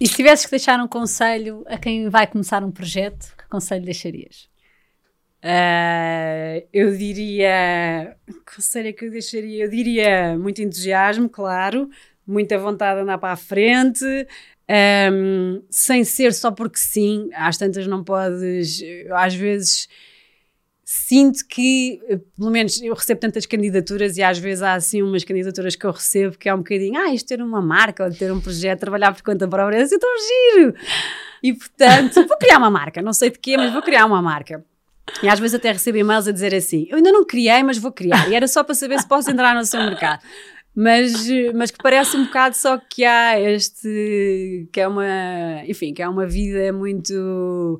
E 0.00 0.06
se 0.06 0.14
tivesses 0.14 0.44
que 0.44 0.50
deixar 0.52 0.78
um 0.80 0.86
conselho 0.86 1.64
a 1.66 1.76
quem 1.78 2.08
vai 2.08 2.26
começar 2.26 2.62
um 2.62 2.70
projeto, 2.70 3.34
que 3.36 3.48
conselho 3.48 3.84
deixarias? 3.84 4.48
Ah, 5.42 6.62
eu 6.72 6.96
diria. 6.96 8.16
Que 8.26 8.56
conselho 8.56 8.88
é 8.88 8.92
que 8.92 9.04
eu 9.04 9.10
deixaria? 9.10 9.64
Eu 9.64 9.70
diria 9.70 10.36
muito 10.38 10.60
entusiasmo, 10.62 11.28
claro, 11.28 11.88
muita 12.26 12.58
vontade 12.58 12.96
de 12.96 13.02
andar 13.02 13.18
para 13.18 13.32
a 13.32 13.36
frente, 13.36 14.04
ahm, 14.68 15.62
sem 15.70 16.04
ser 16.04 16.32
só 16.34 16.50
porque 16.50 16.78
sim. 16.78 17.30
Às 17.34 17.56
tantas 17.56 17.86
não 17.86 18.04
podes. 18.04 18.82
Às 19.12 19.34
vezes 19.34 19.88
sinto 20.90 21.46
que, 21.46 22.00
eh, 22.08 22.18
pelo 22.34 22.50
menos 22.50 22.80
eu 22.80 22.94
recebo 22.94 23.20
tantas 23.20 23.44
candidaturas 23.44 24.16
e 24.16 24.22
às 24.22 24.38
vezes 24.38 24.62
há 24.62 24.72
assim 24.72 25.02
umas 25.02 25.22
candidaturas 25.22 25.76
que 25.76 25.84
eu 25.84 25.90
recebo 25.90 26.38
que 26.38 26.48
é 26.48 26.54
um 26.54 26.58
bocadinho, 26.58 26.98
ah, 26.98 27.12
isto 27.12 27.28
ter 27.28 27.42
uma 27.42 27.60
marca 27.60 28.04
ou 28.04 28.10
ter 28.10 28.32
um 28.32 28.40
projeto, 28.40 28.80
trabalhar 28.80 29.12
por 29.12 29.22
conta 29.22 29.46
própria, 29.46 29.82
assim, 29.82 29.98
tão 29.98 30.10
giro! 30.16 30.74
E 31.42 31.52
portanto, 31.52 32.26
vou 32.26 32.38
criar 32.38 32.56
uma 32.56 32.70
marca, 32.70 33.02
não 33.02 33.12
sei 33.12 33.28
de 33.28 33.38
quê, 33.38 33.58
mas 33.58 33.70
vou 33.70 33.82
criar 33.82 34.06
uma 34.06 34.22
marca. 34.22 34.64
E 35.22 35.28
às 35.28 35.38
vezes 35.38 35.56
até 35.56 35.72
recebo 35.72 35.98
e-mails 35.98 36.26
a 36.26 36.32
dizer 36.32 36.54
assim: 36.54 36.86
Eu 36.88 36.96
ainda 36.96 37.12
não 37.12 37.24
criei, 37.24 37.62
mas 37.62 37.76
vou 37.76 37.92
criar. 37.92 38.26
E 38.30 38.34
era 38.34 38.48
só 38.48 38.64
para 38.64 38.74
saber 38.74 38.98
se 38.98 39.06
posso 39.06 39.30
entrar 39.30 39.54
no 39.54 39.64
seu 39.66 39.80
mercado. 39.80 40.22
Mas, 40.74 41.28
eh, 41.28 41.52
mas 41.54 41.70
que 41.70 41.78
parece 41.82 42.16
um 42.16 42.24
bocado 42.24 42.56
só 42.56 42.78
que 42.78 43.04
há 43.04 43.38
este. 43.38 44.68
que 44.72 44.80
é 44.80 44.88
uma. 44.88 45.62
enfim, 45.66 45.92
que 45.92 46.02
é 46.02 46.08
uma 46.08 46.26
vida 46.26 46.72
muito. 46.72 47.78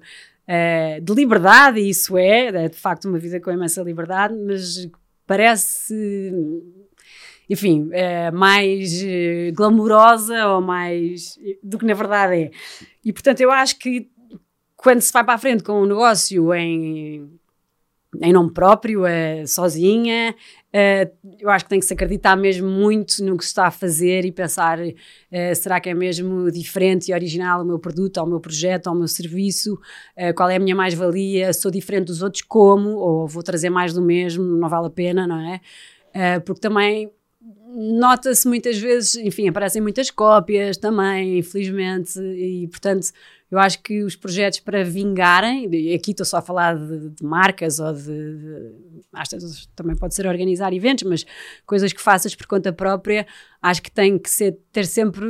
Eh, 0.51 0.99
de 1.03 1.12
liberdade, 1.12 1.78
e 1.78 1.90
isso 1.90 2.16
é, 2.16 2.46
é 2.46 2.68
de 2.70 2.76
facto 2.76 3.07
uma 3.07 3.18
vida 3.18 3.38
com 3.38 3.51
imensa 3.51 3.82
liberdade, 3.82 4.34
mas 4.34 4.88
parece. 5.26 6.32
Enfim, 7.51 7.90
eh, 7.92 8.30
mais 8.30 9.03
eh, 9.03 9.53
glamourosa 9.55 10.49
ou 10.49 10.62
mais. 10.62 11.38
do 11.62 11.78
que 11.78 11.84
na 11.84 11.92
verdade 11.92 12.34
é. 12.44 12.51
E 13.05 13.12
portanto 13.12 13.42
eu 13.42 13.51
acho 13.51 13.78
que 13.78 14.11
quando 14.74 15.03
se 15.03 15.12
vai 15.12 15.22
para 15.22 15.34
a 15.34 15.38
frente 15.38 15.62
com 15.62 15.82
um 15.82 15.86
negócio 15.86 16.55
em, 16.55 17.30
em 18.22 18.32
nome 18.32 18.52
próprio, 18.52 19.04
eh, 19.04 19.44
sozinha, 19.46 20.34
eh, 20.72 21.11
eu 21.38 21.50
acho 21.50 21.66
que 21.66 21.68
tem 21.68 21.78
que 21.78 21.84
se 21.84 21.92
acreditar 21.92 22.36
mesmo 22.36 22.66
muito 22.66 23.22
no 23.22 23.36
que 23.36 23.44
se 23.44 23.50
está 23.50 23.66
a 23.66 23.70
fazer 23.70 24.24
e 24.24 24.32
pensar: 24.32 24.78
eh, 25.30 25.54
será 25.54 25.78
que 25.78 25.90
é 25.90 25.94
mesmo 25.94 26.50
diferente 26.50 27.11
e 27.11 27.14
original 27.14 27.62
o 27.62 27.66
meu 27.66 27.78
produto, 27.78 28.16
ou 28.18 28.26
o 28.26 28.28
meu 28.28 28.40
projeto, 28.40 28.86
ou 28.86 28.94
o 28.94 28.98
meu 28.98 29.09
serviço? 29.09 29.78
Qual 30.34 30.48
é 30.48 30.56
a 30.56 30.59
minha 30.59 30.74
mais-valia? 30.74 31.52
Sou 31.52 31.70
diferente 31.70 32.06
dos 32.06 32.22
outros 32.22 32.42
como? 32.42 32.90
Ou 32.96 33.26
vou 33.28 33.42
trazer 33.42 33.70
mais 33.70 33.92
do 33.92 34.02
mesmo? 34.02 34.44
Não 34.44 34.68
vale 34.68 34.86
a 34.86 34.90
pena, 34.90 35.26
não 35.26 35.38
é? 35.38 35.61
Porque 36.40 36.61
também 36.61 37.12
nota-se 37.74 38.48
muitas 38.48 38.78
vezes, 38.78 39.14
enfim, 39.16 39.48
aparecem 39.48 39.80
muitas 39.82 40.11
cópias 40.11 40.76
também, 40.76 41.38
infelizmente, 41.38 42.18
e 42.18 42.66
portanto 42.68 43.09
eu 43.51 43.59
acho 43.59 43.82
que 43.82 44.03
os 44.03 44.14
projetos 44.14 44.61
para 44.61 44.84
vingarem, 44.84 45.68
e 45.72 45.94
aqui 45.94 46.11
estou 46.11 46.26
só 46.26 46.38
a 46.38 46.42
falar 46.42 46.76
de, 46.76 47.11
de 47.11 47.24
marcas 47.24 47.78
ou 47.78 47.92
de, 47.92 48.03
de 48.03 48.88
vezes 49.32 49.68
também 49.74 49.96
pode 49.96 50.14
ser 50.14 50.26
organizar 50.26 50.72
eventos, 50.72 51.05
mas 51.05 51.24
coisas 51.64 51.92
que 51.92 52.01
faças 52.01 52.34
por 52.34 52.46
conta 52.46 52.72
própria, 52.72 53.26
acho 53.62 53.82
que 53.82 53.90
tem 53.90 54.18
que 54.18 54.30
ser, 54.30 54.59
ter 54.70 54.86
sempre 54.86 55.26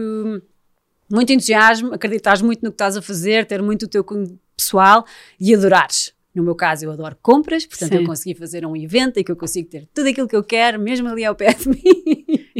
muito 1.11 1.33
entusiasmo, 1.33 1.95
acreditares 1.95 2.43
muito 2.43 2.63
no 2.63 2.71
que 2.71 2.75
estás 2.75 2.97
a 2.97 3.03
fazer, 3.03 3.47
ter 3.47 3.63
muito 3.63 3.85
o 3.85 3.89
teu 3.89 4.05
pessoal 4.57 5.05
e 5.39 5.55
adorares. 5.55 6.13
No 6.35 6.43
meu 6.43 6.55
caso, 6.55 6.85
eu 6.85 6.91
adoro 6.93 7.17
compras, 7.23 7.65
portanto, 7.67 7.91
Sim. 7.91 7.97
eu 7.97 8.05
consegui 8.05 8.35
fazer 8.39 8.67
um 8.67 8.77
evento 8.77 9.19
em 9.19 9.25
que 9.25 9.33
eu 9.33 9.37
consigo 9.37 9.69
ter 9.69 9.89
tudo 9.95 10.09
aquilo 10.09 10.29
que 10.29 10.37
eu 10.37 10.45
quero, 10.45 10.79
mesmo 10.79 11.09
ali 11.09 11.25
ao 11.25 11.35
pé 11.35 11.55
de 11.55 11.69
mim. 11.69 11.79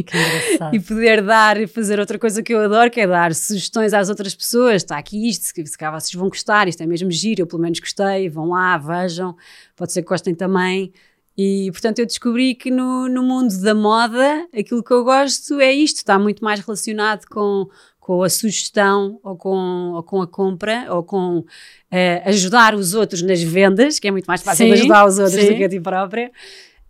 Que 0.09 0.17
engraçado. 0.17 0.73
e 0.75 0.79
poder 0.79 1.21
dar 1.21 1.61
e 1.61 1.67
fazer 1.67 1.99
outra 1.99 2.17
coisa 2.17 2.41
que 2.41 2.53
eu 2.53 2.59
adoro, 2.61 2.89
que 2.89 2.99
é 2.99 3.07
dar 3.07 3.33
sugestões 3.35 3.93
às 3.93 4.09
outras 4.09 4.33
pessoas. 4.33 4.77
Está 4.77 4.97
aqui 4.97 5.29
isto, 5.29 5.43
se, 5.43 5.77
calhar 5.77 5.99
vocês 5.99 6.13
vão 6.13 6.29
gostar, 6.29 6.67
isto 6.67 6.81
é 6.81 6.85
mesmo 6.85 7.11
giro, 7.11 7.41
eu 7.41 7.47
pelo 7.47 7.61
menos 7.61 7.79
gostei, 7.79 8.29
vão 8.29 8.49
lá, 8.49 8.77
vejam, 8.77 9.35
pode 9.75 9.91
ser 9.93 10.01
que 10.01 10.09
gostem 10.09 10.33
também. 10.33 10.91
E 11.37 11.71
portanto 11.71 11.99
eu 11.99 12.05
descobri 12.05 12.53
que 12.53 12.69
no, 12.69 13.07
no 13.07 13.23
mundo 13.23 13.57
da 13.61 13.73
moda 13.73 14.45
aquilo 14.53 14.83
que 14.83 14.91
eu 14.91 15.05
gosto 15.05 15.61
é 15.61 15.71
isto, 15.71 15.97
está 15.97 16.19
muito 16.19 16.43
mais 16.43 16.59
relacionado 16.59 17.25
com, 17.27 17.69
com 17.97 18.23
a 18.23 18.29
sugestão 18.29 19.19
ou 19.23 19.37
com, 19.37 19.93
ou 19.93 20.03
com 20.03 20.21
a 20.21 20.27
compra 20.27 20.87
ou 20.89 21.01
com 21.01 21.45
eh, 21.89 22.21
ajudar 22.25 22.75
os 22.75 22.93
outros 22.93 23.21
nas 23.21 23.41
vendas, 23.41 23.99
que 23.99 24.07
é 24.09 24.11
muito 24.11 24.25
mais 24.25 24.41
fácil 24.41 24.65
Sim, 24.65 24.73
ajudar 24.73 25.05
os 25.05 25.17
outros 25.17 25.39
sim. 25.39 25.51
do 25.51 25.55
que 25.55 25.63
a 25.63 25.69
ti 25.69 25.79
própria, 25.79 26.29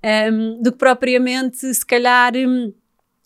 ehm, 0.01 0.59
do 0.61 0.71
que 0.71 0.77
propriamente 0.79 1.71
se 1.71 1.85
calhar 1.85 2.33
hum, 2.35 2.73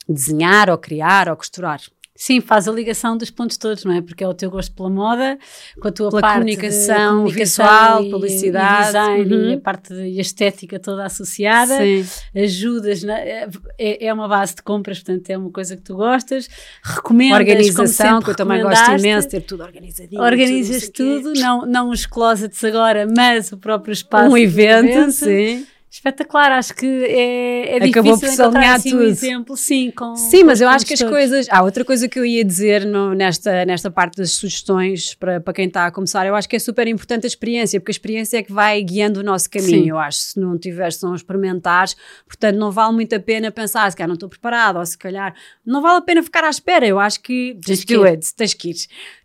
desenhar 0.08 0.70
ou 0.70 0.78
criar 0.78 1.30
ou 1.30 1.36
costurar. 1.36 1.82
Sim, 2.16 2.40
faz 2.40 2.68
a 2.68 2.72
ligação 2.72 3.18
dos 3.18 3.32
pontos 3.32 3.58
todos, 3.58 3.84
não 3.84 3.92
é? 3.92 4.00
Porque 4.00 4.24
é 4.24 4.28
o 4.28 4.36
teu 4.36 4.50
gosto 4.52 4.72
pela 4.76 4.90
moda, 4.90 5.36
com 5.82 5.88
a 5.88 5.92
tua 5.92 6.10
Pela 6.10 6.22
parte 6.22 6.36
comunicação 6.36 7.26
de 7.26 7.34
visual, 7.34 8.04
e- 8.04 8.12
publicidade, 8.12 8.82
e 8.82 8.86
design 8.86 9.36
uhum. 9.36 9.50
e 9.50 9.54
a 9.56 9.60
parte 9.60 9.94
de, 9.96 10.10
e 10.10 10.18
a 10.20 10.22
estética 10.22 10.80
toda 10.80 11.06
associada. 11.06 11.76
Sim. 11.76 12.06
Ajudas, 12.36 13.02
na- 13.02 13.20
é, 13.20 13.50
é 13.80 14.14
uma 14.14 14.28
base 14.28 14.56
de 14.56 14.62
compras, 14.62 15.00
portanto 15.00 15.28
é 15.32 15.38
uma 15.38 15.50
coisa 15.50 15.76
que 15.76 15.82
tu 15.82 15.96
gostas. 15.96 16.48
Recomendas, 16.84 17.40
Organização, 17.40 18.22
que 18.22 18.30
eu 18.30 18.36
também 18.36 18.62
gosto 18.62 18.92
imenso, 18.92 19.28
ter 19.28 19.42
tudo 19.42 19.64
organizadinho. 19.64 20.22
Organizas 20.22 20.90
tudo, 20.90 21.34
tudo, 21.34 21.40
não, 21.40 21.66
não 21.66 21.90
os 21.90 22.06
closets 22.06 22.64
agora, 22.64 23.08
mas 23.18 23.52
o 23.52 23.58
próprio 23.58 23.92
espaço. 23.92 24.30
Um 24.32 24.36
de 24.36 24.44
evento, 24.44 25.12
sim. 25.12 25.66
Espetacular, 25.94 26.52
acho 26.54 26.74
que 26.74 26.88
é, 26.88 27.78
é 27.78 27.86
Acabou 27.86 28.14
por 28.14 28.22
difícil 28.22 28.36
se 28.36 28.42
encontrar 28.42 28.74
assim, 28.74 28.90
tudo. 28.90 29.02
um 29.04 29.06
exemplo, 29.08 29.56
sim, 29.56 29.92
com 29.92 30.16
Sim, 30.16 30.40
com 30.40 30.46
mas 30.48 30.60
eu 30.60 30.68
acho 30.68 30.84
que 30.88 30.94
as 30.96 31.00
todos. 31.00 31.14
coisas. 31.14 31.48
Há 31.52 31.62
outra 31.62 31.86
coisa 31.86 32.08
que 32.10 32.18
eu 32.18 32.26
ia 32.26 32.44
dizer 32.44 32.84
no- 32.84 33.14
nesta, 33.14 33.64
nesta 33.64 33.92
parte 33.92 34.18
das 34.18 34.32
sugestões 34.32 35.14
para, 35.14 35.40
para 35.40 35.54
quem 35.54 35.68
está 35.68 35.86
a 35.86 35.92
começar. 35.92 36.26
Eu 36.26 36.34
acho 36.34 36.50
que 36.50 36.56
é 36.56 36.60
super 36.60 36.88
importante 36.88 37.26
a 37.26 37.28
experiência, 37.28 37.80
porque 37.80 37.92
a 37.92 37.94
experiência 37.94 38.38
é 38.40 38.44
que 38.44 38.52
vai 38.52 38.82
guiando 38.82 39.20
o 39.20 39.24
nosso 39.24 39.48
caminho. 39.48 39.84
Sim. 39.84 39.90
Eu 39.90 40.00
acho, 40.00 40.18
se 40.18 40.40
não 40.40 40.58
tiveres, 40.58 40.96
são 40.96 41.14
experimentares. 41.14 41.96
Portanto, 42.28 42.56
não 42.58 42.72
vale 42.72 42.94
muito 42.96 43.14
a 43.16 43.20
pena 43.20 43.52
pensar, 43.52 43.92
se 43.92 43.96
calhar 43.96 44.08
não 44.08 44.16
estou 44.16 44.28
preparado, 44.30 44.80
ou 44.80 44.86
se 44.88 44.98
calhar 44.98 45.36
não 45.64 45.80
vale 45.80 46.00
a 46.00 46.02
pena 46.02 46.24
ficar 46.24 46.44
à 46.44 46.50
espera. 46.50 46.88
Eu 46.88 47.00
acho 47.00 47.22
que 47.22 47.56
just 47.64 47.88
do 47.88 48.04
it, 48.04 48.34
tens 48.36 48.56
que 48.56 48.72
ir. 48.72 48.76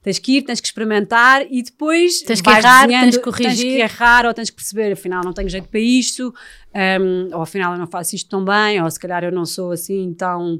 Tens 0.09 0.19
que 0.19 0.39
ir, 0.39 0.43
tens 0.43 0.59
que 0.59 0.67
experimentar 0.67 1.45
e 1.51 1.63
depois 1.63 2.23
Tens 2.23 2.41
que 2.41 2.49
errar, 2.49 2.89
tens 2.89 3.19
que 3.19 3.23
Tens 3.23 3.23
corrigir. 3.23 3.77
que 3.77 3.83
errar 3.83 4.25
ou 4.25 4.33
tens 4.33 4.49
que 4.49 4.57
perceber, 4.57 4.91
afinal 4.91 5.23
não 5.23 5.35
tenho 5.35 5.51
jeito 5.51 5.69
para 5.69 5.81
isto, 5.81 6.35
hum, 6.75 7.29
ou 7.31 7.43
afinal 7.43 7.75
eu 7.75 7.79
não 7.79 7.87
faço 7.87 8.17
isto 8.17 8.31
tão 8.31 8.43
bem, 8.43 8.83
ou 8.83 8.91
se 8.91 8.99
calhar 8.99 9.23
eu 9.23 9.31
não 9.31 9.45
sou 9.45 9.71
assim 9.71 10.15
tão 10.15 10.59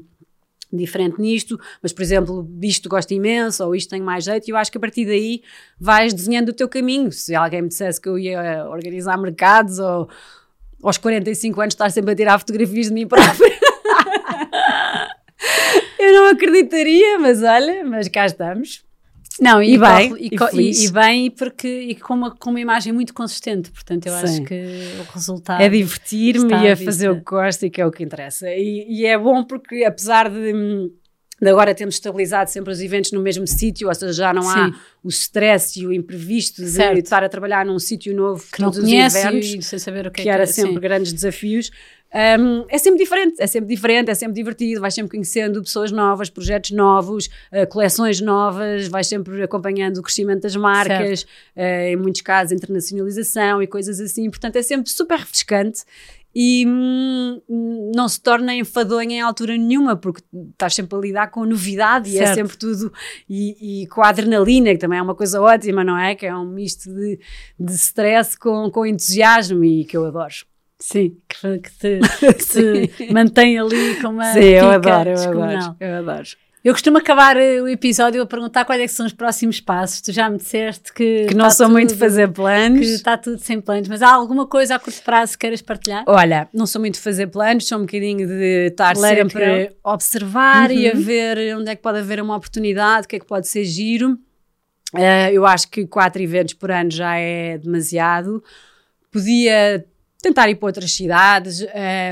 diferente 0.71 1.19
nisto, 1.19 1.59
mas 1.81 1.91
por 1.91 2.03
exemplo, 2.03 2.47
isto 2.61 2.87
gosto 2.87 3.11
imenso, 3.11 3.65
ou 3.65 3.75
isto 3.75 3.89
tenho 3.89 4.05
mais 4.05 4.23
jeito, 4.23 4.47
e 4.47 4.51
eu 4.51 4.55
acho 4.55 4.71
que 4.71 4.77
a 4.77 4.81
partir 4.81 5.07
daí 5.07 5.41
vais 5.79 6.13
desenhando 6.13 6.49
o 6.49 6.53
teu 6.53 6.69
caminho. 6.69 7.11
Se 7.11 7.33
alguém 7.33 7.63
me 7.63 7.69
dissesse 7.69 7.99
que 7.99 8.07
eu 8.07 8.19
ia 8.19 8.67
organizar 8.69 9.17
mercados 9.17 9.79
ou 9.79 10.07
aos 10.83 10.99
45 10.99 11.59
anos 11.59 11.73
estar 11.73 11.89
sempre 11.89 12.11
a 12.11 12.15
tirar 12.15 12.37
fotografias 12.37 12.85
de 12.85 12.93
mim 12.93 13.07
própria. 13.07 13.49
eu 15.97 16.13
não 16.13 16.27
acreditaria, 16.27 17.17
mas 17.17 17.41
olha, 17.41 17.83
mas 17.83 18.07
cá 18.07 18.27
estamos. 18.27 18.87
Não, 19.39 19.61
e, 19.61 19.75
E 19.75 19.77
bem, 19.77 20.09
corre- 20.37 20.61
e, 20.61 20.71
e 20.71 20.85
e- 20.85 20.91
bem, 20.91 21.31
porque 21.31 21.67
e 21.67 21.95
com 21.95 22.13
uma, 22.13 22.35
com 22.35 22.49
uma 22.49 22.59
imagem 22.59 22.91
muito 22.91 23.13
consistente, 23.13 23.71
portanto 23.71 24.05
eu 24.07 24.13
Sim. 24.13 24.23
acho 24.23 24.43
que 24.43 24.55
o 24.99 25.13
resultado 25.13 25.61
é 25.61 25.69
divertir-me 25.69 26.51
e 26.53 26.71
a 26.71 26.75
fazer 26.75 27.09
o 27.09 27.15
que 27.17 27.23
gosto 27.23 27.65
e 27.65 27.69
que 27.69 27.79
é 27.79 27.85
o 27.85 27.91
que 27.91 28.03
interessa. 28.03 28.49
E, 28.49 29.05
é 29.05 29.17
bom 29.17 29.43
porque, 29.45 29.85
apesar 29.85 30.29
de, 30.29 30.91
de 31.41 31.47
agora 31.49 31.73
termos 31.73 31.95
estabilizado 31.95 32.49
sempre 32.49 32.73
os 32.73 32.81
eventos 32.81 33.11
no 33.13 33.21
mesmo 33.21 33.47
sítio, 33.47 33.87
ou 33.87 33.95
seja, 33.95 34.11
já 34.11 34.33
não 34.33 34.49
há 34.49 34.65
Sim. 34.65 34.73
o 35.03 35.07
stress 35.09 35.79
e 35.79 35.87
o 35.87 35.93
imprevisto 35.93 36.61
de 36.61 36.69
Certo. 36.71 36.97
estar 36.97 37.23
a 37.23 37.29
trabalhar 37.29 37.65
num 37.65 37.79
sítio 37.79 38.13
novo 38.13 38.43
que 38.51 38.61
não 38.61 38.71
todos 38.71 38.85
os 38.85 38.91
invernos, 38.91 39.45
e 39.45 39.61
sem 39.61 39.79
saber 39.79 40.07
o 40.07 40.11
que, 40.11 40.23
que 40.23 40.29
é 40.29 40.33
era 40.33 40.45
que 40.45 40.51
sempre 40.51 40.79
grandes 40.81 41.13
desafios. 41.13 41.71
Hum, 42.39 42.65
é 42.69 42.77
sempre 42.77 42.99
diferente, 42.99 43.35
é 43.39 43.47
sempre 43.47 43.67
diferente, 43.67 44.11
é 44.11 44.15
sempre 44.15 44.35
divertido, 44.35 44.81
vais 44.81 44.93
sempre 44.93 45.11
conhecendo 45.11 45.61
pessoas 45.61 45.91
novas, 45.91 46.29
projetos 46.29 46.71
novos, 46.71 47.29
eh, 47.51 47.65
coleções 47.65 48.19
novas, 48.21 48.87
vais 48.87 49.07
sempre 49.07 49.41
acompanhando 49.43 49.97
o 49.97 50.01
crescimento 50.01 50.41
das 50.41 50.55
marcas, 50.55 51.25
eh, 51.55 51.91
em 51.91 51.95
muitos 51.95 52.21
casos 52.21 52.51
internacionalização 52.51 53.61
e 53.61 53.67
coisas 53.67 53.99
assim, 53.99 54.29
portanto 54.29 54.55
é 54.55 54.61
sempre 54.61 54.89
super 54.89 55.19
refrescante 55.19 55.83
e 56.33 56.63
hum, 56.67 57.41
não 57.95 58.07
se 58.07 58.21
torna 58.21 58.53
enfadonha 58.53 59.17
em 59.17 59.21
altura 59.21 59.57
nenhuma, 59.57 59.95
porque 59.95 60.21
estás 60.51 60.75
sempre 60.75 60.97
a 60.97 61.01
lidar 61.01 61.31
com 61.31 61.43
novidade 61.45 62.09
e 62.09 62.17
é 62.17 62.25
Certo. 62.25 62.35
sempre 62.35 62.57
tudo, 62.57 62.93
e, 63.27 63.83
e 63.83 63.87
com 63.87 64.01
a 64.01 64.09
adrenalina, 64.09 64.71
que 64.71 64.77
também 64.77 64.99
é 64.99 65.01
uma 65.01 65.15
coisa 65.15 65.41
ótima, 65.41 65.83
não 65.83 65.97
é? 65.97 66.15
Que 66.15 66.27
é 66.27 66.35
um 66.35 66.45
misto 66.45 66.93
de, 66.93 67.19
de 67.59 67.73
stress 67.73 68.37
com, 68.37 68.69
com 68.69 68.85
entusiasmo 68.85 69.63
e 69.63 69.85
que 69.85 69.97
eu 69.97 70.05
adoro. 70.05 70.33
Sim, 70.81 71.17
que, 71.27 71.59
que 71.59 71.71
te, 71.71 71.99
que 72.19 72.33
te 72.95 73.11
mantém 73.13 73.59
ali 73.59 74.01
com 74.01 74.09
uma. 74.09 74.31
Sim, 74.33 74.39
eu 74.39 74.69
adoro, 74.69 75.09
eu 75.09 75.21
adoro, 75.21 75.75
eu 75.79 75.95
adoro. 75.97 76.29
Eu 76.63 76.73
costumo 76.73 76.97
acabar 76.97 77.37
eh, 77.37 77.61
o 77.61 77.69
episódio 77.69 78.21
a 78.21 78.25
perguntar 78.25 78.65
quais 78.65 78.81
é 78.81 78.87
são 78.87 79.05
os 79.05 79.13
próximos 79.13 79.61
passos. 79.61 80.01
Tu 80.01 80.11
já 80.11 80.29
me 80.29 80.37
disseste 80.37 80.91
que. 80.93 81.27
Que 81.27 81.33
não 81.33 81.49
sou 81.49 81.67
tudo, 81.67 81.73
muito 81.73 81.97
fazer 81.97 82.27
planos. 82.29 82.79
Que 82.79 82.93
está 82.93 83.17
tudo 83.17 83.39
sem 83.39 83.61
planos. 83.61 83.87
Mas 83.87 84.01
há 84.01 84.11
alguma 84.11 84.45
coisa 84.45 84.75
a 84.75 84.79
curto 84.79 85.01
prazo 85.03 85.33
que 85.33 85.39
queiras 85.39 85.61
partilhar? 85.61 86.03
Olha, 86.05 86.49
não 86.53 86.65
sou 86.65 86.81
muito 86.81 86.99
fazer 86.99 87.27
planos, 87.27 87.65
sou 87.65 87.77
um 87.77 87.81
bocadinho 87.81 88.27
de 88.27 88.67
estar 88.67 88.95
Let 88.97 89.17
sempre 89.17 89.75
a 89.83 89.93
observar 89.93 90.69
uhum. 90.69 90.77
e 90.77 90.89
a 90.89 90.93
uhum. 90.93 91.01
ver 91.01 91.57
onde 91.57 91.71
é 91.71 91.75
que 91.75 91.81
pode 91.81 91.99
haver 91.99 92.21
uma 92.21 92.35
oportunidade, 92.35 93.05
o 93.05 93.07
que 93.09 93.15
é 93.15 93.19
que 93.19 93.27
pode 93.27 93.47
ser 93.47 93.63
giro. 93.63 94.19
Uh, 94.93 95.31
eu 95.31 95.45
acho 95.45 95.69
que 95.69 95.87
quatro 95.87 96.21
eventos 96.21 96.55
por 96.55 96.71
ano 96.71 96.91
já 96.91 97.15
é 97.15 97.57
demasiado. 97.57 98.43
Podia 99.09 99.85
tentar 100.21 100.49
ir 100.49 100.55
para 100.55 100.67
outras 100.67 100.91
cidades, 100.91 101.61
uh, 101.61 101.67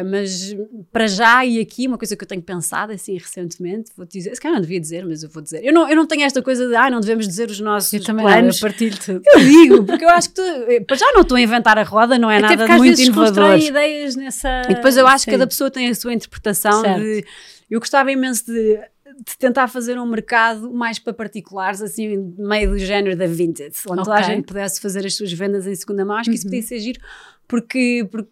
mas 0.09 0.55
para 0.91 1.07
já 1.07 1.45
e 1.45 1.59
aqui, 1.59 1.87
uma 1.87 1.97
coisa 1.97 2.15
que 2.15 2.23
eu 2.23 2.27
tenho 2.27 2.41
pensado 2.41 2.93
assim 2.93 3.13
recentemente, 3.17 3.91
vou 3.97 4.05
dizer, 4.05 4.33
se 4.33 4.39
calhar 4.39 4.55
não 4.55 4.61
devia 4.61 4.79
dizer, 4.79 5.05
mas 5.05 5.23
eu 5.23 5.29
vou 5.29 5.43
dizer. 5.43 5.63
Eu 5.63 5.73
não, 5.73 5.89
eu 5.89 5.95
não 5.95 6.07
tenho 6.07 6.23
esta 6.23 6.41
coisa 6.41 6.67
de, 6.67 6.75
ah, 6.75 6.89
não 6.89 7.01
devemos 7.01 7.27
dizer 7.27 7.49
os 7.49 7.59
nossos 7.59 7.91
eu 7.91 8.03
também 8.03 8.25
planos. 8.25 8.61
Não, 8.61 8.67
eu 8.67 8.71
partilho 8.71 8.97
tudo. 8.97 9.21
Eu 9.25 9.39
digo, 9.39 9.83
porque 9.83 10.05
eu 10.05 10.09
acho 10.09 10.29
que 10.29 10.35
tu, 10.35 10.41
eh, 10.41 10.79
para 10.79 10.95
já 10.95 11.11
não 11.13 11.21
estou 11.21 11.35
a 11.35 11.41
inventar 11.41 11.77
a 11.77 11.83
roda, 11.83 12.17
não 12.17 12.31
é 12.31 12.37
Até 12.37 12.55
nada 12.55 12.77
muito 12.77 12.99
inovador. 13.01 13.57
ideias 13.57 14.15
nessa... 14.15 14.61
E 14.69 14.75
depois 14.75 14.95
eu 14.95 15.05
acho 15.05 15.25
Sim. 15.25 15.31
que 15.31 15.31
cada 15.31 15.47
pessoa 15.47 15.69
tem 15.69 15.89
a 15.89 15.95
sua 15.95 16.13
interpretação 16.13 16.81
certo. 16.81 17.01
de... 17.01 17.25
Eu 17.69 17.81
gostava 17.81 18.09
imenso 18.09 18.45
de 18.45 18.79
de 19.25 19.37
tentar 19.37 19.67
fazer 19.67 19.97
um 19.97 20.05
mercado 20.05 20.71
mais 20.71 20.99
para 20.99 21.13
particulares, 21.13 21.81
assim, 21.81 22.33
meio 22.37 22.71
do 22.71 22.77
género 22.77 23.15
da 23.15 23.25
vintage, 23.25 23.73
onde 23.89 24.01
okay. 24.01 24.03
toda 24.03 24.15
a 24.15 24.21
gente 24.21 24.45
pudesse 24.45 24.79
fazer 24.79 25.05
as 25.05 25.15
suas 25.15 25.31
vendas 25.31 25.65
em 25.65 25.75
segunda 25.75 26.05
mão. 26.05 26.17
Acho 26.17 26.29
que 26.29 26.35
isso 26.35 26.45
uhum. 26.45 26.51
podia 26.51 26.67
ser 26.67 26.79
giro, 26.79 26.99
porque, 27.47 28.07
porque, 28.11 28.29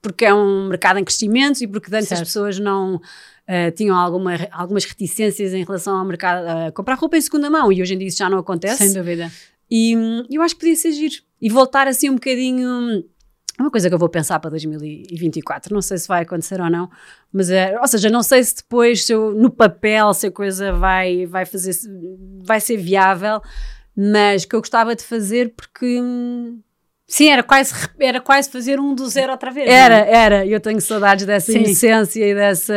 porque, 0.00 0.24
é 0.24 0.34
um 0.34 0.68
mercado 0.68 0.98
em 0.98 1.04
crescimento 1.04 1.60
e 1.62 1.66
porque 1.66 1.94
antes 1.94 2.08
certo. 2.08 2.22
as 2.22 2.28
pessoas 2.28 2.58
não 2.58 2.96
uh, 2.96 3.70
tinham 3.74 3.96
alguma, 3.96 4.32
algumas 4.52 4.84
reticências 4.84 5.52
em 5.52 5.64
relação 5.64 5.98
ao 5.98 6.04
mercado 6.04 6.46
a 6.46 6.68
uh, 6.68 6.72
comprar 6.72 6.94
roupa 6.94 7.16
em 7.16 7.20
segunda 7.20 7.50
mão 7.50 7.72
e 7.72 7.82
hoje 7.82 7.94
em 7.94 7.98
dia 7.98 8.08
isso 8.08 8.18
já 8.18 8.30
não 8.30 8.38
acontece. 8.38 8.84
Sem 8.84 8.92
dúvida. 8.92 9.30
E 9.70 9.94
eu 10.30 10.42
acho 10.42 10.54
que 10.54 10.60
podia 10.60 10.76
ser 10.76 10.92
giro. 10.92 11.14
E 11.40 11.48
voltar 11.48 11.86
assim 11.86 12.10
um 12.10 12.14
bocadinho 12.14 13.04
é 13.60 13.62
uma 13.62 13.70
coisa 13.70 13.88
que 13.88 13.94
eu 13.94 13.98
vou 13.98 14.08
pensar 14.08 14.40
para 14.40 14.50
2024. 14.50 15.74
Não 15.74 15.82
sei 15.82 15.98
se 15.98 16.08
vai 16.08 16.22
acontecer 16.22 16.60
ou 16.60 16.70
não, 16.70 16.90
mas 17.30 17.50
é, 17.50 17.78
ou 17.78 17.86
seja, 17.86 18.08
não 18.08 18.22
sei 18.22 18.42
se 18.42 18.56
depois 18.56 19.04
se 19.04 19.12
eu, 19.12 19.32
no 19.32 19.50
papel 19.50 20.14
se 20.14 20.28
a 20.28 20.30
coisa 20.30 20.72
vai 20.72 21.26
vai 21.26 21.44
fazer 21.44 21.76
vai 22.42 22.58
ser 22.58 22.78
viável, 22.78 23.42
mas 23.94 24.46
que 24.46 24.56
eu 24.56 24.60
gostava 24.60 24.96
de 24.96 25.04
fazer 25.04 25.52
porque 25.54 26.00
Sim, 27.10 27.28
era 27.28 27.42
quase, 27.42 27.74
era 27.98 28.20
quase 28.20 28.48
fazer 28.48 28.78
um 28.78 28.94
do 28.94 29.08
zero 29.08 29.32
outra 29.32 29.50
vez. 29.50 29.68
Era, 29.68 29.96
é? 29.96 30.14
era. 30.14 30.46
Eu 30.46 30.60
tenho 30.60 30.80
saudades 30.80 31.26
dessa 31.26 31.50
Sim. 31.50 31.58
inocência 31.58 32.24
e 32.24 32.32
dessa 32.32 32.72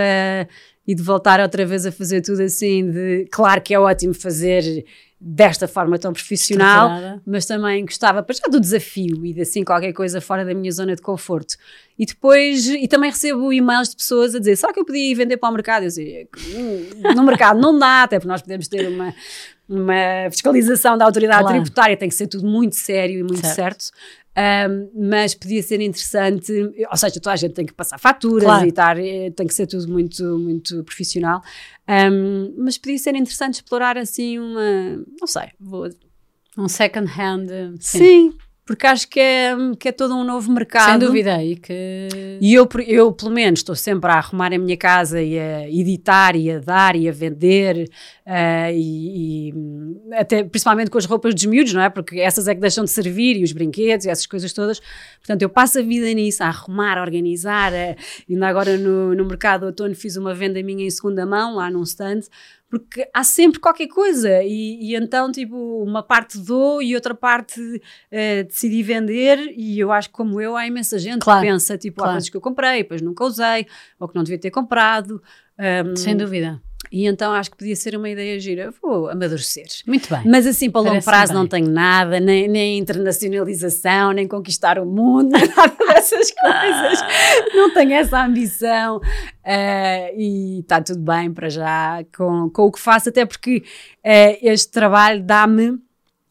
e 0.88 0.96
de 0.96 1.04
voltar 1.04 1.40
outra 1.40 1.64
vez 1.68 1.86
a 1.86 1.92
fazer 1.92 2.22
tudo 2.22 2.42
assim. 2.42 2.90
De, 2.90 3.28
claro 3.32 3.62
que 3.62 3.76
é 3.76 3.80
ótimo 3.80 4.12
fazer 4.12 4.84
desta 5.26 5.68
forma 5.68 5.98
tão 6.00 6.12
profissional, 6.12 7.22
mas 7.26 7.46
também 7.46 7.86
gostava 7.86 8.22
para 8.24 8.36
já 8.36 8.46
do 8.52 8.60
desafio 8.60 9.24
e 9.24 9.34
de 9.34 9.42
assim 9.42 9.64
qualquer 9.64 9.94
coisa 9.94 10.20
fora 10.20 10.44
da 10.44 10.54
minha 10.54 10.72
zona 10.72 10.96
de 10.96 11.02
conforto. 11.02 11.56
E 11.98 12.06
depois, 12.06 12.68
e 12.68 12.88
também 12.88 13.12
recebo 13.12 13.54
e-mails 13.54 13.90
de 13.90 13.96
pessoas 13.96 14.36
a 14.36 14.40
dizer, 14.40 14.58
só 14.58 14.74
que 14.74 14.80
eu 14.80 14.84
podia 14.86 15.12
ir 15.12 15.16
vender 15.16 15.38
para 15.38 15.50
o 15.50 15.54
mercado? 15.54 15.84
Eu 15.84 15.88
dizia, 15.90 16.28
hum, 16.58 17.14
no 17.16 17.24
mercado 17.24 17.62
não 17.62 17.78
dá, 17.78 18.04
até 18.04 18.18
porque 18.18 18.28
nós 18.28 18.42
podemos 18.42 18.68
ter 18.68 18.86
uma, 18.86 19.14
uma 19.70 20.30
fiscalização 20.30 20.98
da 20.98 21.06
autoridade 21.06 21.44
claro. 21.44 21.62
tributária, 21.62 21.96
tem 21.96 22.10
que 22.10 22.16
ser 22.16 22.28
tudo 22.28 22.46
muito 22.46 22.76
sério 22.76 23.20
e 23.20 23.24
muito 23.24 23.48
certo. 23.48 23.84
certo. 23.84 23.92
Um, 24.36 25.10
mas 25.10 25.36
podia 25.36 25.62
ser 25.62 25.80
interessante, 25.80 26.52
ou 26.90 26.98
seja, 26.98 27.20
toda 27.20 27.34
a 27.34 27.36
gente 27.36 27.54
tem 27.54 27.66
que 27.68 27.74
passar 27.74 28.00
faturas 28.00 28.46
claro. 28.46 28.66
e 28.66 28.70
estar, 28.70 28.98
eh, 29.00 29.30
tem 29.30 29.46
que 29.46 29.54
ser 29.54 29.68
tudo 29.68 29.88
muito, 29.88 30.24
muito 30.40 30.84
profissional, 30.84 31.40
um, 31.88 32.52
mas 32.58 32.80
podia 32.80 32.98
ser 32.98 33.14
interessante 33.14 33.56
explorar 33.56 33.96
assim 33.96 34.40
uma, 34.40 35.04
não 35.20 35.28
sei, 35.28 35.50
vou... 35.60 35.88
Um 36.56 36.68
second 36.68 37.08
hand. 37.08 37.48
Sim. 37.80 37.98
sim 38.00 38.34
porque 38.66 38.88
acho 38.88 39.10
que 39.10 39.20
é, 39.20 39.54
que 39.78 39.90
é 39.90 39.92
todo 39.92 40.16
um 40.16 40.24
novo 40.24 40.50
mercado. 40.52 40.92
Sem 40.92 41.00
dúvida, 41.00 41.44
e 41.44 41.58
que... 41.58 42.08
E 42.40 42.54
eu, 42.54 42.68
eu, 42.88 43.12
pelo 43.12 43.32
menos, 43.32 43.60
estou 43.60 43.76
sempre 43.76 44.10
a 44.10 44.16
arrumar 44.16 44.54
a 44.54 44.58
minha 44.58 44.78
casa 44.78 45.22
e 45.22 45.38
a 45.38 45.70
editar 45.70 46.34
e 46.36 46.50
a 46.50 46.60
dar 46.60 46.96
e 46.96 47.10
a 47.10 47.12
vender, 47.12 47.90
uh, 48.26 48.72
e, 48.74 49.50
e, 49.50 49.54
até 50.18 50.44
principalmente 50.44 50.90
com 50.90 50.98
as 50.98 51.06
roupas 51.06 51.34
dos 51.34 51.46
miúdos, 51.46 51.74
não 51.74 51.82
é? 51.82 51.90
Porque 51.90 52.20
essas 52.20 52.48
é 52.48 52.56
que 52.56 52.62
deixam 52.62 52.84
de 52.84 52.90
servir, 52.90 53.38
e 53.38 53.44
os 53.44 53.52
brinquedos 53.52 54.06
e 54.06 54.10
essas 54.10 54.26
coisas 54.26 54.52
todas. 54.54 54.82
Portanto, 55.20 55.42
eu 55.42 55.50
passo 55.50 55.80
a 55.80 55.82
vida 55.82 56.12
nisso, 56.14 56.44
a 56.44 56.48
arrumar, 56.48 56.98
a 56.98 57.02
organizar. 57.02 57.74
A, 57.74 57.96
ainda 58.30 58.48
agora 58.48 58.78
no, 58.78 59.16
no 59.16 59.26
mercado 59.26 59.66
outono 59.66 59.96
fiz 59.96 60.16
uma 60.16 60.34
venda 60.34 60.62
minha 60.64 60.86
em 60.86 60.90
segunda 60.90 61.26
mão, 61.26 61.56
lá 61.56 61.70
num 61.70 61.84
stand, 61.84 62.22
porque 62.74 63.08
há 63.14 63.24
sempre 63.24 63.60
qualquer 63.60 63.88
coisa 63.88 64.42
e, 64.42 64.80
e, 64.82 64.96
então 64.96 65.32
tipo 65.32 65.84
uma 65.84 66.02
parte 66.02 66.40
dou 66.40 66.82
e 66.82 66.96
outra 66.96 67.14
parte 67.14 67.62
uh, 67.62 68.44
decidi 68.48 68.82
vender 68.82 69.54
e 69.56 69.80
eu 69.80 69.92
acho 69.92 70.10
que 70.10 70.16
como 70.16 70.42
eu 70.42 70.58
há 70.58 70.66
imensa 70.66 70.98
gente 70.98 71.20
claro, 71.20 71.42
que 71.42 71.48
pensa 71.48 71.78
tipo 71.78 71.98
claro. 71.98 72.10
há 72.10 72.14
coisas 72.16 72.30
que 72.32 72.38
eu 72.38 72.42
comprei 72.42 72.82
depois 72.82 73.00
nunca 73.00 73.26
usei 73.26 73.68
ou 74.00 74.08
que 74.08 74.16
não 74.16 74.24
devia 74.24 74.40
ter 74.40 74.50
comprado 74.50 75.22
um, 75.86 75.96
sem 75.96 76.18
dúvida 76.18 76.60
e 76.94 77.08
então 77.08 77.34
acho 77.34 77.50
que 77.50 77.58
podia 77.58 77.76
ser 77.76 77.96
uma 77.96 78.08
ideia 78.08 78.40
gira. 78.40 78.72
Vou 78.80 79.10
amadurecer. 79.10 79.66
Muito 79.88 80.08
bem. 80.08 80.22
Mas 80.28 80.46
assim, 80.46 80.70
para 80.70 80.82
longo 80.82 81.04
prazo 81.04 81.34
bem. 81.34 81.42
não 81.42 81.48
tenho 81.48 81.68
nada, 81.68 82.20
nem, 82.20 82.48
nem 82.48 82.78
internacionalização, 82.78 84.12
nem 84.12 84.28
conquistar 84.28 84.78
o 84.78 84.86
mundo, 84.86 85.32
nada 85.34 85.76
dessas 85.88 86.30
coisas. 86.30 87.00
não 87.52 87.74
tenho 87.74 87.94
essa 87.94 88.24
ambição. 88.24 88.98
Uh, 88.98 90.16
e 90.16 90.60
está 90.60 90.80
tudo 90.80 91.00
bem 91.00 91.34
para 91.34 91.50
já 91.50 92.06
com, 92.16 92.48
com 92.52 92.62
o 92.68 92.72
que 92.72 92.80
faço, 92.80 93.10
até 93.10 93.26
porque 93.26 93.64
uh, 94.06 94.38
este 94.44 94.72
trabalho 94.72 95.24
dá-me 95.24 95.80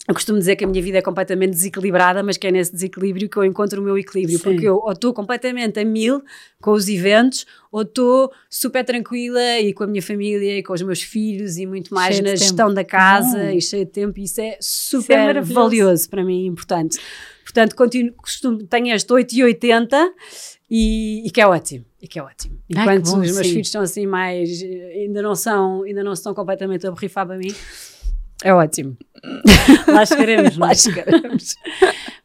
eu 0.09 0.15
costumo 0.15 0.37
dizer 0.37 0.57
que 0.57 0.65
a 0.65 0.67
minha 0.67 0.83
vida 0.83 0.99
é 0.99 1.03
completamente 1.03 1.51
desequilibrada, 1.51 2.25
mas 2.25 2.37
que 2.37 2.49
é 2.49 2.51
nesse 2.51 2.73
desequilíbrio 2.73 3.29
que 3.29 3.37
eu 3.37 3.45
encontro 3.45 3.81
o 3.81 3.85
meu 3.85 3.97
equilíbrio, 3.97 4.37
Sim. 4.37 4.43
porque 4.43 4.67
eu 4.67 4.77
ou 4.77 4.91
estou 4.91 5.15
completamente 5.15 5.79
a 5.79 5.85
mil 5.85 6.21
com 6.61 6.73
os 6.73 6.89
eventos, 6.89 7.47
ou 7.71 7.83
estou 7.83 8.33
super 8.51 8.85
tranquila 8.85 9.61
e 9.61 9.73
com 9.73 9.85
a 9.85 9.87
minha 9.87 10.03
família 10.03 10.59
e 10.59 10.63
com 10.63 10.73
os 10.73 10.83
meus 10.83 11.03
filhos 11.03 11.57
e 11.57 11.67
muito 11.67 11.95
mais 11.95 12.17
cheio 12.17 12.29
na 12.29 12.35
gestão 12.35 12.67
tempo. 12.67 12.75
da 12.75 12.85
casa 12.85 13.53
e 13.53 13.61
cheio 13.61 13.85
de 13.85 13.93
tempo, 13.93 14.19
e 14.19 14.25
isso 14.25 14.41
é 14.41 14.59
super 14.61 15.37
isso 15.37 15.53
é 15.53 15.55
valioso 15.55 16.11
para 16.11 16.25
mim, 16.25 16.47
importante. 16.47 16.99
Portanto, 17.45 17.77
continuo, 17.77 18.13
costumo, 18.15 18.59
tenho 18.65 18.93
este 18.95 19.13
8 19.13 19.33
e 19.35 19.45
80 19.45 20.13
e, 20.69 21.27
e 21.27 21.31
que 21.31 21.41
é 21.41 21.47
ótimo. 21.47 21.85
E 22.01 22.09
que 22.09 22.19
é 22.19 22.23
ótimo. 22.23 22.59
Enquanto 22.69 23.05
bom, 23.05 23.21
os 23.21 23.33
meus 23.33 23.47
sim. 23.47 23.53
filhos 23.53 23.69
estão 23.69 23.83
assim 23.83 24.07
mais. 24.07 24.63
ainda 24.63 25.23
não 25.23 25.37
são, 25.37 25.83
ainda 25.83 26.03
não 26.03 26.13
estão 26.13 26.35
completamente 26.35 26.85
a 26.89 26.91
borrifar 26.91 27.25
para 27.25 27.37
mim 27.39 27.55
é 28.43 28.53
ótimo. 28.53 28.97
Lá 29.86 30.05
chegaremos. 30.05 30.57
Lá 30.57 30.74
chegaremos. 30.74 31.55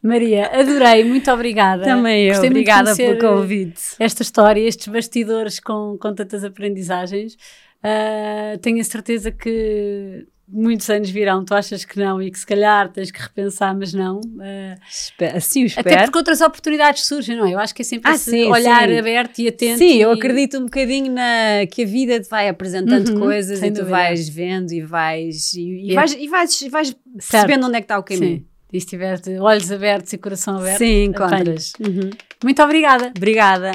Maria, 0.02 0.46
adorei, 0.52 1.04
muito 1.04 1.30
obrigada. 1.30 1.84
Também 1.84 2.24
eu, 2.24 2.32
Gostei 2.32 2.50
obrigada 2.50 2.94
pelo 2.94 3.18
convite. 3.18 3.80
Esta 3.98 4.22
história, 4.22 4.60
estes 4.60 4.88
bastidores 4.88 5.60
com, 5.60 5.96
com 6.00 6.14
tantas 6.14 6.44
aprendizagens. 6.44 7.34
Uh, 7.78 8.58
tenho 8.58 8.80
a 8.80 8.84
certeza 8.84 9.30
que 9.30 10.26
muitos 10.50 10.88
anos 10.88 11.10
virão, 11.10 11.44
tu 11.44 11.54
achas 11.54 11.84
que 11.84 11.98
não 11.98 12.20
e 12.20 12.30
que 12.30 12.38
se 12.38 12.46
calhar 12.46 12.90
tens 12.90 13.10
que 13.10 13.20
repensar, 13.20 13.76
mas 13.76 13.92
não. 13.92 14.20
Uh, 14.20 15.36
assim 15.36 15.64
o 15.64 15.66
espero. 15.66 15.88
Até 15.88 16.04
porque 16.04 16.18
outras 16.18 16.40
oportunidades 16.40 17.04
surgem, 17.06 17.36
não 17.36 17.46
é? 17.46 17.54
Eu 17.54 17.58
acho 17.58 17.74
que 17.74 17.82
é 17.82 17.84
sempre 17.84 18.10
ah, 18.10 18.14
esse 18.14 18.30
sim, 18.30 18.50
olhar 18.50 18.88
sim. 18.88 18.98
aberto 18.98 19.38
e 19.40 19.48
atento. 19.48 19.78
Sim, 19.78 19.96
e... 19.96 20.00
eu 20.00 20.10
acredito 20.10 20.58
um 20.58 20.64
bocadinho 20.64 21.12
na, 21.12 21.66
que 21.70 21.82
a 21.82 21.86
vida 21.86 22.20
te 22.20 22.28
vai 22.28 22.48
apresentando 22.48 23.10
uhum, 23.10 23.20
coisas 23.20 23.62
e 23.62 23.70
tu 23.70 23.84
vais 23.84 24.28
vendo 24.28 24.72
e 24.72 24.80
vais 24.80 25.52
e, 25.54 25.90
e 25.90 25.94
vais, 25.94 26.12
e 26.14 26.28
vais, 26.28 26.62
e 26.62 26.68
vais 26.68 26.96
percebendo 27.30 27.66
onde 27.66 27.76
é 27.76 27.80
que 27.80 27.84
está 27.84 27.98
o 27.98 28.02
caminho. 28.02 28.38
Sim. 28.38 28.46
E 28.72 28.80
se 28.80 28.86
tiver 28.86 29.18
olhos 29.40 29.72
abertos 29.72 30.12
e 30.12 30.18
coração 30.18 30.58
aberto, 30.58 30.78
sim, 30.78 31.04
encontras. 31.04 31.72
Uhum. 31.80 32.10
Muito 32.44 32.62
obrigada. 32.62 33.12
Obrigada. 33.16 33.72